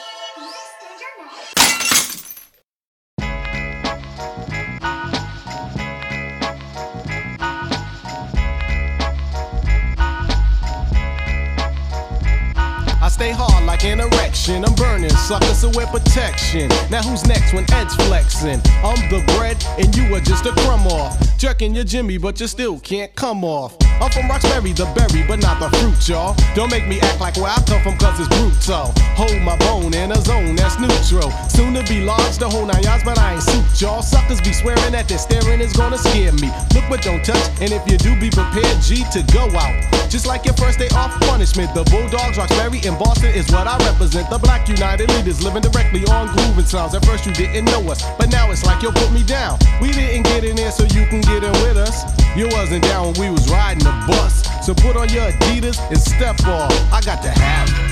I 13.03 13.09
stay 13.09 13.31
hard 13.31 13.50
like 13.50 13.50
an 13.83 13.99
erection. 13.99 14.63
I'm 14.65 14.75
burning 14.75 15.09
suckers, 15.09 15.59
so 15.59 15.69
wear 15.73 15.87
protection. 15.87 16.69
Now 16.89 17.01
who's 17.01 17.25
next 17.25 17.53
when 17.53 17.65
Ed's 17.73 17.95
flexing? 17.95 18.61
I'm 18.83 19.09
the 19.09 19.23
bread 19.37 19.63
and 19.77 19.95
you 19.95 20.13
are 20.15 20.19
just 20.19 20.45
a 20.45 20.51
crumb 20.51 20.87
off. 20.87 21.17
Jerking 21.37 21.73
your 21.73 21.83
Jimmy, 21.83 22.17
but 22.17 22.39
you 22.39 22.47
still 22.47 22.79
can't 22.79 23.13
come 23.15 23.43
off. 23.43 23.77
I'm 24.01 24.09
from 24.09 24.27
Roxbury, 24.27 24.73
the 24.73 24.89
berry, 24.97 25.21
but 25.27 25.37
not 25.45 25.61
the 25.61 25.69
fruit, 25.77 26.09
y'all. 26.09 26.33
Don't 26.55 26.71
make 26.71 26.87
me 26.87 26.99
act 27.01 27.21
like 27.21 27.37
where 27.37 27.53
I 27.53 27.61
come 27.69 27.85
from, 27.85 27.97
cause 28.01 28.17
it's 28.17 28.27
brutal. 28.33 28.89
Hold 29.13 29.37
my 29.45 29.55
bone 29.61 29.93
in 29.93 30.11
a 30.11 30.19
zone 30.25 30.55
that's 30.55 30.81
neutral. 30.81 31.29
Soon 31.53 31.75
to 31.77 31.85
be 31.85 32.01
large, 32.01 32.41
the 32.41 32.49
whole 32.49 32.65
nine 32.65 32.81
yards, 32.81 33.03
but 33.03 33.19
I 33.19 33.37
ain't 33.37 33.43
suit, 33.43 33.61
y'all. 33.79 34.01
Suckers 34.01 34.41
be 34.41 34.53
swearing 34.53 34.97
that 34.97 35.07
their 35.07 35.19
staring 35.19 35.61
is 35.61 35.73
gonna 35.73 35.99
scare 35.99 36.33
me. 36.33 36.49
Look 36.73 36.89
but 36.89 37.03
don't 37.05 37.23
touch, 37.23 37.45
and 37.61 37.69
if 37.69 37.85
you 37.85 38.01
do, 38.01 38.17
be 38.17 38.33
prepared, 38.33 38.81
G, 38.81 39.05
to 39.13 39.21
go 39.29 39.45
out. 39.53 39.77
Just 40.09 40.25
like 40.25 40.45
your 40.45 40.55
first 40.55 40.79
day 40.79 40.89
off 40.97 41.13
punishment, 41.29 41.69
the 41.77 41.85
Bulldogs, 41.93 42.41
Roxbury, 42.41 42.81
and 42.83 42.97
Boston 42.97 43.29
is 43.37 43.45
what 43.53 43.67
I 43.67 43.77
represent. 43.85 44.29
The 44.31 44.39
Black 44.39 44.67
United 44.67 45.13
Leaders 45.13 45.43
living 45.43 45.61
directly 45.61 46.03
on 46.09 46.33
grooving 46.33 46.65
sounds. 46.65 46.95
At 46.95 47.05
first 47.05 47.27
you 47.27 47.33
didn't 47.33 47.65
know 47.65 47.85
us, 47.91 48.01
but 48.17 48.31
now 48.31 48.49
it's 48.49 48.65
like 48.65 48.81
you'll 48.81 48.97
put 48.97 49.11
me 49.13 49.21
down. 49.21 49.59
We 49.79 49.93
didn't 49.93 50.23
get 50.23 50.43
in 50.43 50.55
there 50.55 50.71
so 50.71 50.83
you 50.89 51.05
can 51.05 51.21
get 51.21 51.45
in 51.45 51.53
with 51.61 51.77
us. 51.77 52.01
You 52.35 52.49
wasn't 52.49 52.83
down 52.83 53.13
when 53.13 53.19
we 53.19 53.29
was 53.29 53.47
riding 53.51 53.90
bus. 54.07 54.43
So 54.65 54.73
put 54.73 54.95
on 54.95 55.09
your 55.09 55.31
Adidas 55.31 55.79
and 55.89 55.99
step 55.99 56.39
off. 56.45 56.71
I 56.91 57.01
got 57.01 57.21
to 57.23 57.29
have 57.29 57.69
it. 57.69 57.90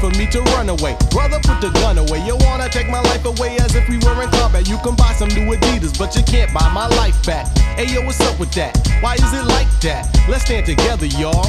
For 0.00 0.10
me 0.18 0.26
to 0.30 0.40
run 0.54 0.68
away. 0.68 0.96
Brother, 1.10 1.38
put 1.42 1.60
the 1.60 1.70
gun 1.80 1.98
away. 1.98 2.24
You 2.26 2.36
wanna 2.40 2.68
take 2.68 2.88
my 2.88 3.00
life 3.00 3.24
away 3.24 3.56
as 3.58 3.74
if 3.74 3.88
we 3.88 3.98
were 3.98 4.22
in 4.22 4.30
combat. 4.30 4.68
You 4.68 4.78
can 4.78 4.94
buy 4.94 5.12
some 5.12 5.28
new 5.28 5.46
Adidas, 5.54 5.98
but 5.98 6.14
you 6.16 6.22
can't 6.22 6.52
buy 6.52 6.68
my 6.72 6.86
life 7.00 7.18
back. 7.24 7.46
Hey 7.76 7.92
yo, 7.92 8.02
what's 8.02 8.20
up 8.20 8.38
with 8.38 8.52
that? 8.52 8.76
Why 9.00 9.14
is 9.14 9.32
it 9.32 9.44
like 9.44 9.68
that? 9.80 10.08
Let's 10.28 10.44
stand 10.44 10.66
together, 10.66 11.06
y'all. 11.06 11.46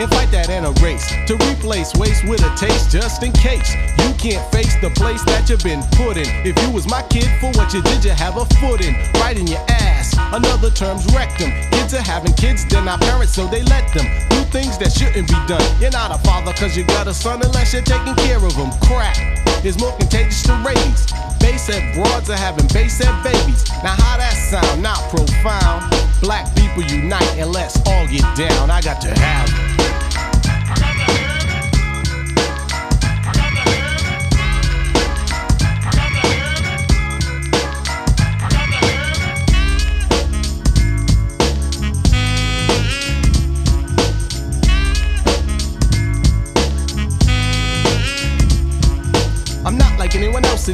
And 0.00 0.08
fight 0.10 0.30
that 0.30 0.48
in 0.48 0.64
a 0.64 0.72
race 0.80 1.06
to 1.26 1.34
replace 1.50 1.92
waste 1.94 2.24
with 2.26 2.40
a 2.42 2.54
taste 2.56 2.90
just 2.90 3.22
in 3.22 3.32
case 3.32 3.74
you 4.00 4.14
can't 4.16 4.44
face 4.52 4.74
the 4.80 4.90
place 4.90 5.22
that 5.24 5.48
you've 5.50 5.62
been 5.62 5.82
put 5.92 6.16
in. 6.16 6.28
If 6.46 6.56
you 6.62 6.70
was 6.70 6.88
my 6.88 7.02
kid 7.08 7.28
for 7.40 7.52
what 7.58 7.74
you 7.74 7.82
did, 7.82 8.04
you 8.04 8.12
have 8.12 8.36
a 8.36 8.46
foot 8.60 8.80
in 8.80 8.94
right 9.20 9.36
in 9.36 9.46
your 9.46 9.64
ass. 9.68 9.99
Another 10.32 10.70
term's 10.70 11.04
rectum. 11.14 11.50
Kids 11.70 11.94
are 11.94 12.02
having 12.02 12.32
kids, 12.34 12.64
they're 12.66 12.84
not 12.84 13.00
parents, 13.00 13.34
so 13.34 13.46
they 13.46 13.62
let 13.64 13.92
them 13.94 14.06
do 14.30 14.40
things 14.50 14.78
that 14.78 14.92
shouldn't 14.92 15.28
be 15.28 15.38
done. 15.46 15.62
You're 15.80 15.90
not 15.90 16.10
a 16.14 16.18
father 16.26 16.52
cause 16.52 16.76
you 16.76 16.84
got 16.84 17.06
a 17.06 17.14
son 17.14 17.42
unless 17.42 17.72
you're 17.72 17.82
taking 17.82 18.14
care 18.16 18.38
of 18.38 18.52
him. 18.52 18.70
Crack 18.82 19.16
is 19.64 19.78
more 19.78 19.96
contagious 19.98 20.42
than 20.42 20.64
rabies. 20.64 21.06
Bass 21.40 21.66
head 21.66 21.94
broads 21.94 22.30
are 22.30 22.36
having 22.36 22.66
bass 22.68 22.98
head 22.98 23.14
babies. 23.24 23.68
Now 23.82 23.94
how 23.96 24.16
that 24.18 24.34
sound? 24.34 24.82
Not 24.82 24.98
profound. 25.10 25.90
Black 26.20 26.54
people 26.54 26.82
unite 26.82 27.36
and 27.38 27.52
let's 27.52 27.76
all 27.86 28.06
get 28.06 28.24
down. 28.36 28.70
I 28.70 28.80
got 28.80 29.00
to 29.02 29.08
have 29.18 29.48
it. 29.48 29.69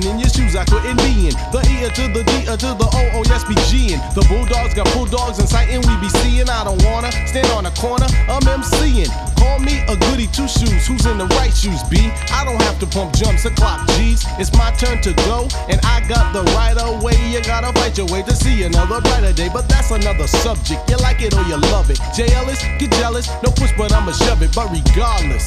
In 0.05 0.18
your 0.18 0.28
shoes 0.28 0.56
I 0.56 0.64
couldn't 0.64 0.98
be 0.98 1.31
in. 1.31 1.35
The 1.55 1.62
E 1.70 1.86
to 1.89 2.05
the 2.12 2.23
D 2.24 2.44
to 2.44 2.70
the 2.74 2.89
O, 2.90 3.01
oh 3.16 3.23
yes, 3.27 3.44
be 3.44 3.55
G 3.70 3.94
in. 3.94 4.01
The 4.12 4.24
Bulldogs 4.28 4.74
got 4.74 4.90
bulldogs 4.93 5.39
in 5.39 5.47
sight, 5.47 5.68
and 5.70 5.85
we 5.86 5.94
be 6.02 6.09
seeing. 6.20 6.48
I 6.48 6.64
don't 6.64 6.82
wanna 6.85 7.12
stand 7.27 7.48
on 7.55 7.66
a 7.66 7.73
corner, 7.78 8.06
I'm 8.28 8.43
MCing. 8.43 9.09
Call 9.39 9.59
me 9.60 9.81
a 9.89 9.97
goody 10.10 10.27
two 10.28 10.48
shoes, 10.48 10.86
who's 10.86 11.06
in 11.06 11.18
the 11.18 11.27
right 11.39 11.55
shoes, 11.55 11.82
B? 11.89 12.10
I 12.32 12.44
don't 12.44 12.60
have 12.62 12.78
to 12.81 12.86
pump 12.86 13.14
jumps 13.14 13.47
or 13.47 13.55
clock 13.55 13.86
G's. 13.97 14.24
It's 14.39 14.52
my 14.59 14.70
turn 14.77 15.01
to 15.02 15.12
go, 15.28 15.48
and 15.70 15.81
I 15.85 16.02
got 16.09 16.32
the 16.32 16.43
right 16.59 16.77
away. 16.77 17.16
You 17.31 17.40
gotta 17.43 17.73
fight 17.78 17.97
your 17.97 18.06
way 18.09 18.23
to 18.23 18.35
see 18.35 18.64
another 18.64 19.01
brighter 19.01 19.32
day, 19.32 19.48
but 19.52 19.68
that's 19.68 19.90
another 19.90 20.27
subject. 20.27 20.90
You 20.90 20.97
like 20.98 21.23
it 21.23 21.35
or 21.35 21.43
you 21.43 21.56
love 21.73 21.90
it. 21.90 21.98
JLS, 22.16 22.60
get 22.78 22.90
jealous, 22.93 23.28
no 23.43 23.51
push, 23.52 23.73
but 23.77 23.93
I'ma 23.93 24.12
shove 24.12 24.43
it. 24.43 24.55
But 24.55 24.70
regardless, 24.73 25.47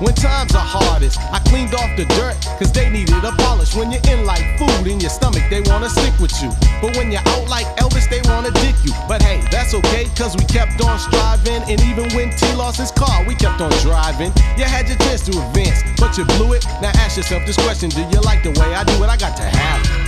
when 0.00 0.14
times 0.14 0.54
are 0.54 0.64
hardest, 0.64 1.18
I 1.32 1.38
cleaned 1.40 1.74
off 1.74 1.90
the 1.96 2.04
dirt, 2.14 2.36
cause 2.58 2.72
they 2.72 2.88
needed 2.88 3.24
a 3.24 3.32
polish. 3.42 3.74
When 3.74 3.90
you're 3.90 4.04
in 4.10 4.24
like 4.24 4.42
food 4.58 4.86
in 4.86 5.00
your 5.00 5.10
stomach, 5.10 5.42
they 5.50 5.60
wanna 5.62 5.90
stick 5.90 6.14
with 6.20 6.34
you. 6.42 6.50
But 6.80 6.96
when 6.96 7.10
you're 7.10 7.26
out 7.26 7.48
like 7.48 7.66
Elvis, 7.78 8.08
they 8.08 8.20
wanna 8.30 8.50
dick 8.62 8.76
you. 8.84 8.92
But 9.08 9.22
hey, 9.22 9.42
that's 9.50 9.74
okay, 9.74 10.06
cause 10.14 10.36
we 10.36 10.44
kept 10.44 10.80
on 10.82 10.98
striving. 10.98 11.62
And 11.66 11.80
even 11.82 12.08
when 12.14 12.30
T 12.30 12.52
lost 12.54 12.78
his 12.78 12.92
car, 12.92 13.24
we 13.26 13.34
kept 13.34 13.60
on 13.60 13.70
driving. 13.82 14.32
You 14.56 14.64
had 14.64 14.88
your 14.88 14.98
chance 14.98 15.22
to 15.26 15.32
advance, 15.34 15.82
but 15.98 16.16
you 16.16 16.24
blew 16.36 16.52
it. 16.54 16.64
Now 16.80 16.92
ask 17.02 17.16
yourself 17.16 17.44
this 17.46 17.56
question 17.56 17.90
Do 17.90 18.02
you 18.02 18.20
like 18.22 18.42
the 18.42 18.52
way 18.60 18.74
I 18.74 18.84
do 18.84 18.94
it? 19.02 19.08
I 19.08 19.16
got 19.16 19.36
to 19.36 19.42
have 19.42 19.82
it. 19.84 20.07